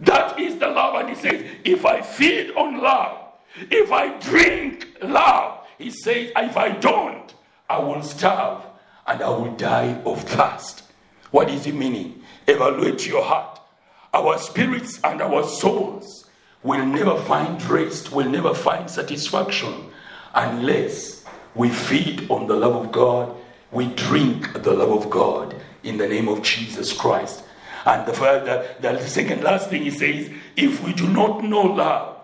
That 0.01 0.39
is 0.39 0.57
the 0.57 0.67
love. 0.67 0.95
And 0.95 1.09
he 1.09 1.15
says, 1.15 1.43
if 1.63 1.86
I 1.86 2.01
feed 2.01 2.51
on 2.51 2.80
love, 2.80 3.34
if 3.71 3.91
I 3.91 4.17
drink 4.19 4.88
love, 5.01 5.57
he 5.78 5.91
says, 5.91 6.32
if 6.36 6.57
I 6.57 6.71
don't, 6.71 7.34
I 7.69 7.80
will 7.80 8.01
starve 8.01 8.63
and 9.05 9.21
I 9.21 9.30
will 9.30 9.55
die 9.55 10.01
of 10.05 10.23
thirst. 10.23 10.84
What 11.32 11.49
is 11.49 11.65
he 11.65 11.71
meaning? 11.71 12.21
Evaluate 12.47 13.07
your 13.07 13.23
heart. 13.23 13.59
Our 14.13 14.38
spirits 14.38 14.99
and 15.03 15.21
our 15.21 15.43
souls 15.43 16.30
will 16.63 16.86
never 16.86 17.19
find 17.23 17.61
rest, 17.65 18.11
will 18.11 18.30
never 18.30 18.53
find 18.53 18.89
satisfaction 18.89 19.91
unless 20.34 21.25
we 21.55 21.69
feed 21.69 22.30
on 22.30 22.47
the 22.47 22.55
love 22.55 22.75
of 22.86 22.91
God 22.91 23.36
we 23.71 23.88
drink 23.88 24.63
the 24.63 24.73
love 24.73 24.91
of 24.91 25.09
God 25.09 25.55
in 25.84 25.97
the 25.97 26.07
name 26.07 26.28
of 26.28 26.41
Jesus 26.41 26.93
Christ. 26.93 27.43
And 27.86 28.05
the, 28.05 28.11
the, 28.82 28.88
the 28.93 29.07
second 29.07 29.43
last 29.43 29.69
thing 29.69 29.84
he 29.84 29.91
says 29.91 30.30
if 30.55 30.84
we 30.84 30.93
do 30.93 31.07
not 31.07 31.43
know 31.43 31.61
love, 31.61 32.16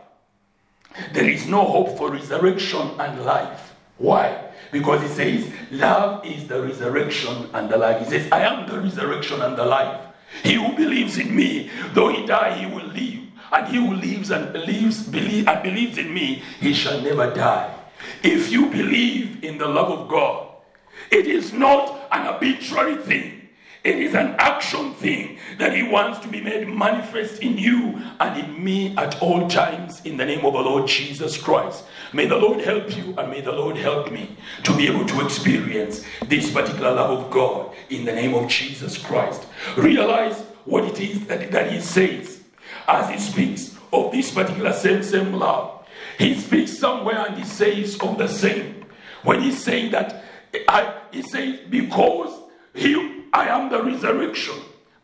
there 1.14 1.30
is 1.30 1.48
no 1.48 1.64
hope 1.64 1.98
for 1.98 2.12
resurrection 2.12 2.92
and 3.00 3.26
life. 3.26 3.76
Why? 3.98 4.50
Because 4.72 5.02
he 5.02 5.08
says, 5.08 5.52
Love 5.72 6.26
is 6.26 6.48
the 6.48 6.62
resurrection 6.62 7.50
and 7.54 7.70
the 7.70 7.78
life. 7.78 8.04
He 8.04 8.10
says, 8.10 8.32
I 8.32 8.42
am 8.42 8.68
the 8.68 8.80
resurrection 8.80 9.42
and 9.42 9.58
the 9.58 9.66
life. 9.66 10.02
He 10.44 10.56
who 10.56 10.76
believes 10.76 11.18
in 11.18 11.36
me, 11.36 11.70
though 11.94 12.10
he 12.10 12.26
die, 12.26 12.58
he 12.58 12.66
will 12.66 12.88
live. 12.88 13.20
And 13.52 13.68
he 13.68 13.78
who 13.78 13.94
lives 13.94 14.32
and 14.32 14.52
believes, 14.52 15.04
believe, 15.04 15.48
and 15.48 15.62
believes 15.62 15.98
in 16.00 16.12
me, 16.12 16.42
he 16.60 16.74
shall 16.74 17.02
never 17.02 17.32
die. 17.34 17.74
If 18.24 18.52
you 18.52 18.68
believe 18.68 19.44
in 19.44 19.60
the 19.60 19.68
love 19.68 19.92
of 19.92 20.10
God, 20.10 20.50
it 21.12 21.28
is 21.28 21.54
not 21.54 22.08
an 22.12 22.28
arbitrary 22.28 22.96
thing. 22.96 23.43
It 23.84 24.00
is 24.00 24.16
an 24.16 24.36
action 24.38 24.94
thing 24.94 25.40
that 25.60 25.76
He 25.76 25.84
wants 25.84 26.20
to 26.20 26.28
be 26.28 26.40
made 26.40 26.68
manifest 26.68 27.42
in 27.42 27.58
you 27.58 28.02
and 28.20 28.40
in 28.40 28.64
me 28.64 28.96
at 28.98 29.22
all 29.22 29.48
times 29.50 30.02
in 30.06 30.18
the 30.18 30.26
name 30.26 30.46
of 30.46 30.54
the 30.54 30.60
Lord 30.60 30.88
Jesus 30.88 31.38
Christ. 31.38 31.84
May 32.14 32.26
the 32.26 32.38
Lord 32.38 32.62
help 32.62 32.96
you 32.96 33.14
and 33.18 33.30
may 33.30 33.42
the 33.42 33.52
Lord 33.52 33.76
help 33.76 34.12
me 34.12 34.38
to 34.64 34.76
be 34.78 34.88
able 34.88 35.06
to 35.06 35.26
experience 35.26 36.04
this 36.28 36.50
particular 36.50 36.94
love 36.94 37.26
of 37.26 37.32
God 37.32 37.76
in 37.90 38.06
the 38.06 38.14
name 38.14 38.34
of 38.34 38.50
Jesus 38.50 38.98
Christ. 38.98 39.46
Realize 39.76 40.40
what 40.66 40.86
it 40.86 41.00
is 41.00 41.26
that, 41.28 41.52
that 41.52 41.72
He 41.72 41.82
says 41.82 42.42
as 42.88 43.10
He 43.10 43.20
speaks 43.20 43.78
of 43.92 44.12
this 44.12 44.32
particular 44.32 44.74
same, 44.74 45.04
same 45.04 45.34
love. 45.34 45.86
He 46.18 46.36
speaks 46.36 46.78
somewhere 46.78 47.26
and 47.28 47.38
He 47.38 47.44
says 47.44 47.98
of 48.00 48.18
the 48.18 48.28
same. 48.28 48.86
When 49.24 49.42
He's 49.42 49.62
saying 49.62 49.92
that 49.92 50.24
I, 50.68 51.02
he 51.12 51.22
says, 51.22 51.60
because 51.70 52.40
he, 52.74 53.23
I 53.34 53.48
am 53.48 53.70
the 53.70 53.82
resurrection 53.82 54.56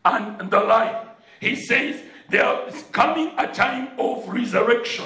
and 0.05 0.49
the 0.51 0.59
life. 0.59 1.07
He 1.39 1.55
says, 1.55 2.01
there 2.29 2.67
is 2.67 2.83
coming 2.91 3.31
a 3.37 3.51
time 3.51 3.89
of 3.97 4.29
resurrection. 4.29 5.05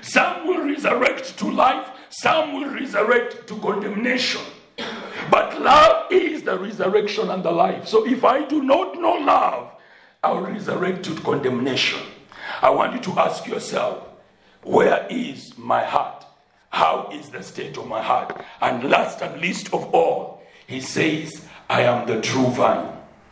Some 0.00 0.46
will 0.46 0.64
resurrect 0.64 1.38
to 1.38 1.50
life, 1.50 1.86
some 2.08 2.54
will 2.54 2.70
resurrect 2.70 3.46
to 3.48 3.56
condemnation. 3.58 4.40
But 5.30 5.60
love 5.60 6.10
is 6.10 6.42
the 6.42 6.58
resurrection 6.58 7.30
and 7.30 7.44
the 7.44 7.52
life. 7.52 7.86
So 7.86 8.06
if 8.06 8.24
I 8.24 8.44
do 8.44 8.62
not 8.62 8.98
know 8.98 9.14
love, 9.14 9.72
I 10.22 10.32
will 10.32 10.42
resurrect 10.42 11.04
to 11.04 11.14
condemnation. 11.16 12.00
I 12.62 12.70
want 12.70 12.94
you 12.94 13.00
to 13.00 13.20
ask 13.20 13.46
yourself, 13.46 14.08
where 14.62 15.06
is 15.10 15.56
my 15.58 15.84
heart? 15.84 16.24
How 16.70 17.10
is 17.12 17.28
the 17.28 17.42
state 17.42 17.76
of 17.76 17.86
my 17.86 18.00
heart? 18.00 18.42
And 18.60 18.88
last 18.88 19.20
and 19.20 19.40
least 19.40 19.74
of 19.74 19.94
all, 19.94 20.42
he 20.66 20.80
says, 20.80 21.46
I 21.72 21.84
am 21.84 22.06
the 22.06 22.20
true 22.20 22.48
vine. 22.48 22.86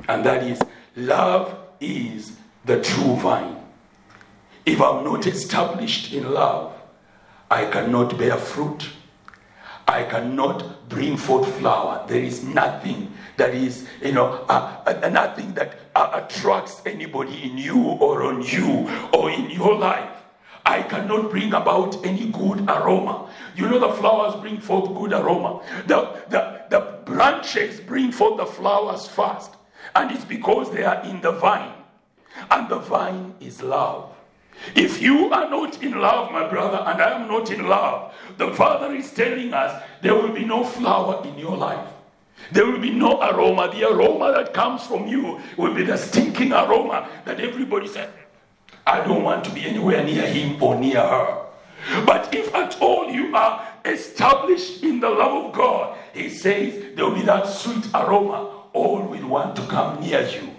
And 0.09 0.25
that 0.25 0.43
is, 0.43 0.63
love 0.97 1.59
is 1.79 2.39
the 2.65 2.81
true 2.81 3.17
vine. 3.17 3.55
If 4.65 4.81
I'm 4.81 5.05
not 5.05 5.27
established 5.27 6.15
in 6.15 6.33
love, 6.33 6.73
I 7.51 7.67
cannot 7.67 8.17
bear 8.17 8.39
fruit. 8.39 8.89
I 9.87 10.05
cannot 10.05 10.89
bring 10.89 11.19
forth 11.19 11.55
flower. 11.59 12.07
There 12.09 12.23
is 12.23 12.43
nothing 12.43 13.13
that 13.37 13.55
is, 13.55 13.87
you 14.03 14.13
know, 14.13 14.47
uh, 14.49 14.85
uh, 14.87 15.09
nothing 15.11 15.53
that 15.53 15.75
uh, 15.95 16.23
attracts 16.25 16.81
anybody 16.87 17.43
in 17.43 17.59
you 17.59 17.79
or 17.79 18.23
on 18.23 18.41
you 18.41 18.89
or 19.13 19.31
in 19.31 19.51
your 19.51 19.77
life 19.77 20.21
I 20.65 20.83
cannot 20.83 21.31
bring 21.31 21.53
about 21.53 22.05
any 22.07 22.31
good 22.31 22.61
aroma. 22.69 23.29
You 23.57 23.69
know, 23.69 23.81
the 23.81 23.93
flowers 23.95 24.41
bring 24.41 24.61
forth 24.61 24.95
good 24.95 25.13
aroma. 25.13 25.63
The, 25.87 26.23
the, 26.29 26.60
branches 27.11 27.81
bring 27.81 28.13
forth 28.13 28.39
the 28.39 28.47
flowers 28.47 29.07
first. 29.07 29.51
And 29.95 30.11
it's 30.11 30.25
because 30.25 30.73
they 30.73 30.85
are 30.85 31.05
in 31.05 31.21
the 31.21 31.33
vine. 31.33 31.73
And 32.51 32.69
the 32.69 32.79
vine 32.79 33.35
is 33.41 33.63
love. 33.63 34.15
If 34.75 35.01
you 35.01 35.33
are 35.33 35.49
not 35.49 35.83
in 35.83 35.99
love, 35.99 36.31
my 36.33 36.49
brother, 36.49 36.79
and 36.87 37.01
I 37.01 37.21
am 37.21 37.29
not 37.29 37.51
in 37.51 37.67
love, 37.67 38.15
the 38.37 38.53
Father 38.53 38.95
is 38.95 39.13
telling 39.13 39.55
us 39.55 39.83
there 40.03 40.15
will 40.15 40.33
be 40.33 40.45
no 40.45 40.65
flower 40.65 41.27
in 41.27 41.39
your 41.39 41.57
life. 41.57 41.89
There 42.53 42.67
will 42.67 42.79
be 42.79 42.91
no 42.91 43.21
aroma. 43.21 43.71
The 43.73 43.91
aroma 43.91 44.33
that 44.33 44.55
comes 44.55 44.87
from 44.87 45.07
you 45.07 45.41
will 45.57 45.75
be 45.75 45.85
the 45.85 45.97
stinking 45.97 46.53
aroma 46.53 47.09
that 47.25 47.41
everybody 47.41 47.89
said, 47.89 48.11
I 48.87 49.05
don't 49.05 49.23
want 49.23 49.45
to 49.45 49.51
be 49.51 49.65
anywhere 49.65 50.05
near 50.05 50.27
him 50.27 50.63
or 50.63 50.75
near 50.79 51.01
her. 51.01 51.47
But 52.05 52.35
if 52.35 52.55
at 52.55 52.81
all 52.81 53.11
you 53.11 53.35
are 53.35 53.67
established 53.85 54.83
in 54.83 55.01
the 55.01 55.11
love 55.11 55.47
of 55.47 55.53
God, 55.53 55.99
he 56.13 56.29
says 56.29 56.95
there 56.95 57.05
will 57.05 57.15
be 57.15 57.23
that 57.23 57.47
sweet 57.47 57.87
aroma. 57.95 58.57
All 58.73 59.03
will 59.03 59.27
want 59.27 59.57
to 59.57 59.63
come 59.67 60.01
near 60.01 60.27
you. 60.29 60.51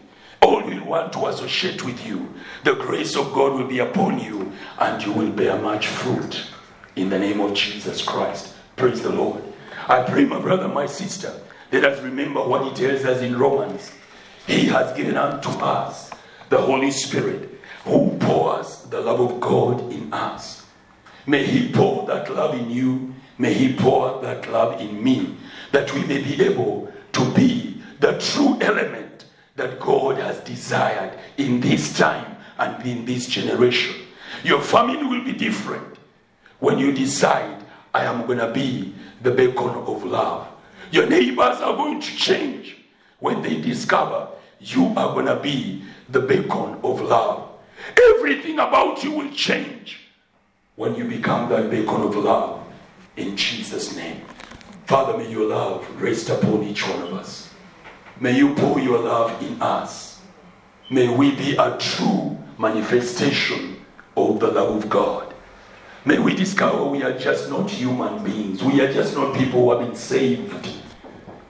All 0.41 0.63
will 0.63 0.83
want 0.85 1.13
to 1.13 1.27
associate 1.27 1.85
with 1.85 2.05
you. 2.05 2.33
The 2.63 2.75
grace 2.75 3.15
of 3.15 3.31
God 3.31 3.53
will 3.53 3.67
be 3.67 3.79
upon 3.79 4.19
you, 4.19 4.51
and 4.79 5.01
you 5.01 5.13
will 5.13 5.31
bear 5.31 5.57
much 5.61 5.87
fruit 5.87 6.47
in 6.95 7.09
the 7.09 7.19
name 7.19 7.39
of 7.39 7.53
Jesus 7.53 8.01
Christ. 8.01 8.53
Praise 8.75 9.01
the 9.01 9.11
Lord. 9.11 9.41
I 9.87 10.03
pray, 10.03 10.25
my 10.25 10.39
brother, 10.39 10.67
my 10.67 10.85
sister, 10.85 11.33
let 11.71 11.85
us 11.85 12.01
remember 12.01 12.41
what 12.43 12.63
he 12.63 12.73
tells 12.73 13.05
us 13.05 13.21
in 13.21 13.37
Romans. 13.37 13.91
He 14.45 14.65
has 14.65 14.95
given 14.97 15.15
unto 15.15 15.49
us 15.59 16.11
the 16.49 16.57
Holy 16.57 16.91
Spirit 16.91 17.49
who 17.85 18.17
pours 18.19 18.83
the 18.89 18.99
love 18.99 19.21
of 19.21 19.39
God 19.39 19.91
in 19.91 20.13
us. 20.13 20.60
May 21.25 21.45
He 21.45 21.71
pour 21.71 22.05
that 22.07 22.33
love 22.33 22.55
in 22.55 22.69
you. 22.69 23.13
May 23.37 23.53
He 23.53 23.73
pour 23.73 24.21
that 24.21 24.49
love 24.51 24.79
in 24.79 25.03
me, 25.03 25.35
that 25.71 25.93
we 25.93 26.03
may 26.05 26.21
be 26.21 26.43
able 26.43 26.91
to 27.13 27.33
be 27.33 27.81
the 27.99 28.19
true 28.19 28.57
element 28.61 29.25
that 29.55 29.79
God 29.79 30.17
has 30.17 30.39
desired 30.39 31.17
in 31.37 31.59
this 31.59 31.97
time 31.97 32.37
and 32.57 32.85
in 32.85 33.05
this 33.05 33.27
generation. 33.27 33.95
Your 34.43 34.61
family 34.61 35.03
will 35.03 35.23
be 35.23 35.33
different 35.33 35.97
when 36.59 36.79
you 36.79 36.91
decide, 36.93 37.63
I 37.93 38.05
am 38.05 38.25
going 38.25 38.39
to 38.39 38.51
be 38.51 38.93
the 39.21 39.31
beacon 39.31 39.69
of 39.69 40.03
love. 40.03 40.47
Your 40.91 41.07
neighbors 41.07 41.57
are 41.57 41.75
going 41.75 42.01
to 42.01 42.15
change 42.15 42.77
when 43.19 43.41
they 43.41 43.59
discover 43.59 44.29
you 44.59 44.93
are 44.95 45.13
going 45.13 45.25
to 45.25 45.39
be 45.39 45.83
the 46.09 46.19
beacon 46.19 46.77
of 46.83 47.01
love. 47.01 47.49
Everything 48.15 48.59
about 48.59 49.03
you 49.03 49.11
will 49.11 49.31
change 49.31 50.00
when 50.81 50.95
you 50.95 51.03
become 51.03 51.47
that 51.47 51.69
beacon 51.69 52.01
of 52.01 52.15
love 52.15 52.59
in 53.15 53.37
Jesus' 53.37 53.95
name. 53.95 54.19
Father, 54.87 55.15
may 55.15 55.29
your 55.29 55.47
love 55.47 55.87
rest 56.01 56.27
upon 56.31 56.63
each 56.63 56.81
one 56.87 57.03
of 57.03 57.13
us. 57.13 57.53
May 58.19 58.35
you 58.35 58.55
pour 58.55 58.79
your 58.79 58.97
love 58.97 59.39
in 59.43 59.61
us. 59.61 60.19
May 60.89 61.07
we 61.07 61.35
be 61.35 61.55
a 61.55 61.77
true 61.77 62.35
manifestation 62.57 63.85
of 64.17 64.39
the 64.39 64.47
love 64.47 64.83
of 64.83 64.89
God. 64.89 65.35
May 66.03 66.17
we 66.17 66.33
discover 66.33 66.85
we 66.85 67.03
are 67.03 67.15
just 67.15 67.47
not 67.47 67.69
human 67.69 68.23
beings. 68.23 68.63
We 68.63 68.81
are 68.81 68.91
just 68.91 69.15
not 69.15 69.37
people 69.37 69.61
who 69.61 69.77
have 69.77 69.87
been 69.87 69.95
saved. 69.95 70.67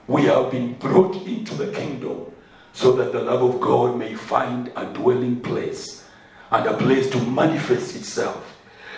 We 0.08 0.24
have 0.26 0.50
been 0.50 0.74
brought 0.74 1.16
into 1.26 1.54
the 1.54 1.72
kingdom 1.72 2.26
so 2.74 2.92
that 2.96 3.12
the 3.12 3.22
love 3.22 3.42
of 3.42 3.62
God 3.62 3.96
may 3.96 4.14
find 4.14 4.70
a 4.76 4.84
dwelling 4.84 5.40
place 5.40 6.04
and 6.50 6.66
a 6.66 6.76
place 6.76 7.08
to 7.08 7.18
manifest 7.22 7.96
itself. 7.96 8.51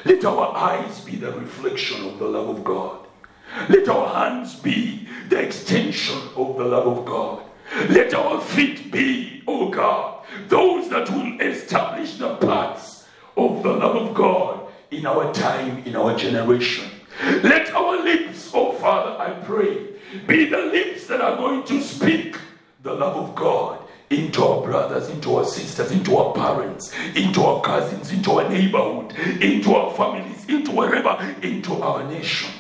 Let 0.05 0.25
our 0.27 0.55
eyes 0.55 1.01
be 1.01 1.17
the 1.17 1.33
reflection 1.33 2.05
of 2.07 2.19
the 2.19 2.27
love 2.27 2.51
of 2.51 2.63
God. 2.63 3.07
Let 3.71 3.89
our 3.89 4.09
hands 4.13 4.55
be 4.55 5.09
the 5.31 5.39
extension 5.39 6.19
of 6.37 6.59
the 6.59 6.65
love 6.65 6.87
of 6.87 7.05
God. 7.07 7.43
Let 7.89 8.13
our 8.13 8.41
feet 8.41 8.93
be, 8.93 9.43
oh 9.47 9.71
God, 9.71 10.25
those 10.49 10.91
that 10.91 11.09
will 11.09 11.41
establish 11.41 12.19
the 12.19 12.37
paths 12.37 13.07
of 13.37 13.63
the 13.63 13.73
love 13.73 13.97
of 13.97 14.15
God 14.15 14.69
in 14.91 15.07
our 15.07 15.33
time, 15.33 15.83
in 15.87 15.97
our 15.97 16.15
generation. 16.17 16.91
Let 17.43 17.73
our 17.73 18.03
lips, 18.03 18.51
oh 18.53 18.73
Father, 18.73 19.19
I 19.19 19.31
pray, 19.45 19.87
be 20.27 20.45
the 20.51 20.59
lips 20.59 21.07
that 21.07 21.23
are 21.23 21.37
going 21.37 21.65
to 21.65 21.81
speak 21.81 22.37
the 22.83 22.93
love 22.93 23.17
of 23.17 23.35
God 23.35 23.84
into 24.11 24.45
our 24.45 24.63
brothers, 24.63 25.09
into 25.09 25.37
our 25.37 25.45
sisters, 25.45 25.91
into 25.91 26.17
our 26.17 26.33
parents, 26.35 26.93
into 27.15 27.43
our 27.43 27.61
cousins, 27.63 28.13
into 28.13 28.33
our 28.33 28.49
neighborhood, 28.49 29.13
into 29.41 29.75
our 29.75 29.95
families, 29.95 30.45
into 30.47 30.71
wherever, 30.71 31.37
into 31.43 31.75
our 31.83 32.05
nation. 32.09 32.51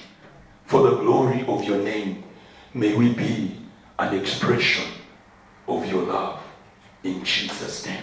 For 0.66 0.82
the 0.82 0.97
glory 0.97 1.45
of 1.47 1.64
your 1.64 1.78
name, 1.78 2.24
may 2.72 2.95
we 2.95 3.12
be 3.12 3.57
an 3.99 4.18
expression 4.18 4.90
of 5.68 5.86
your 5.86 6.03
love. 6.03 6.40
In 7.03 7.22
Jesus' 7.22 7.86
name. 7.86 8.03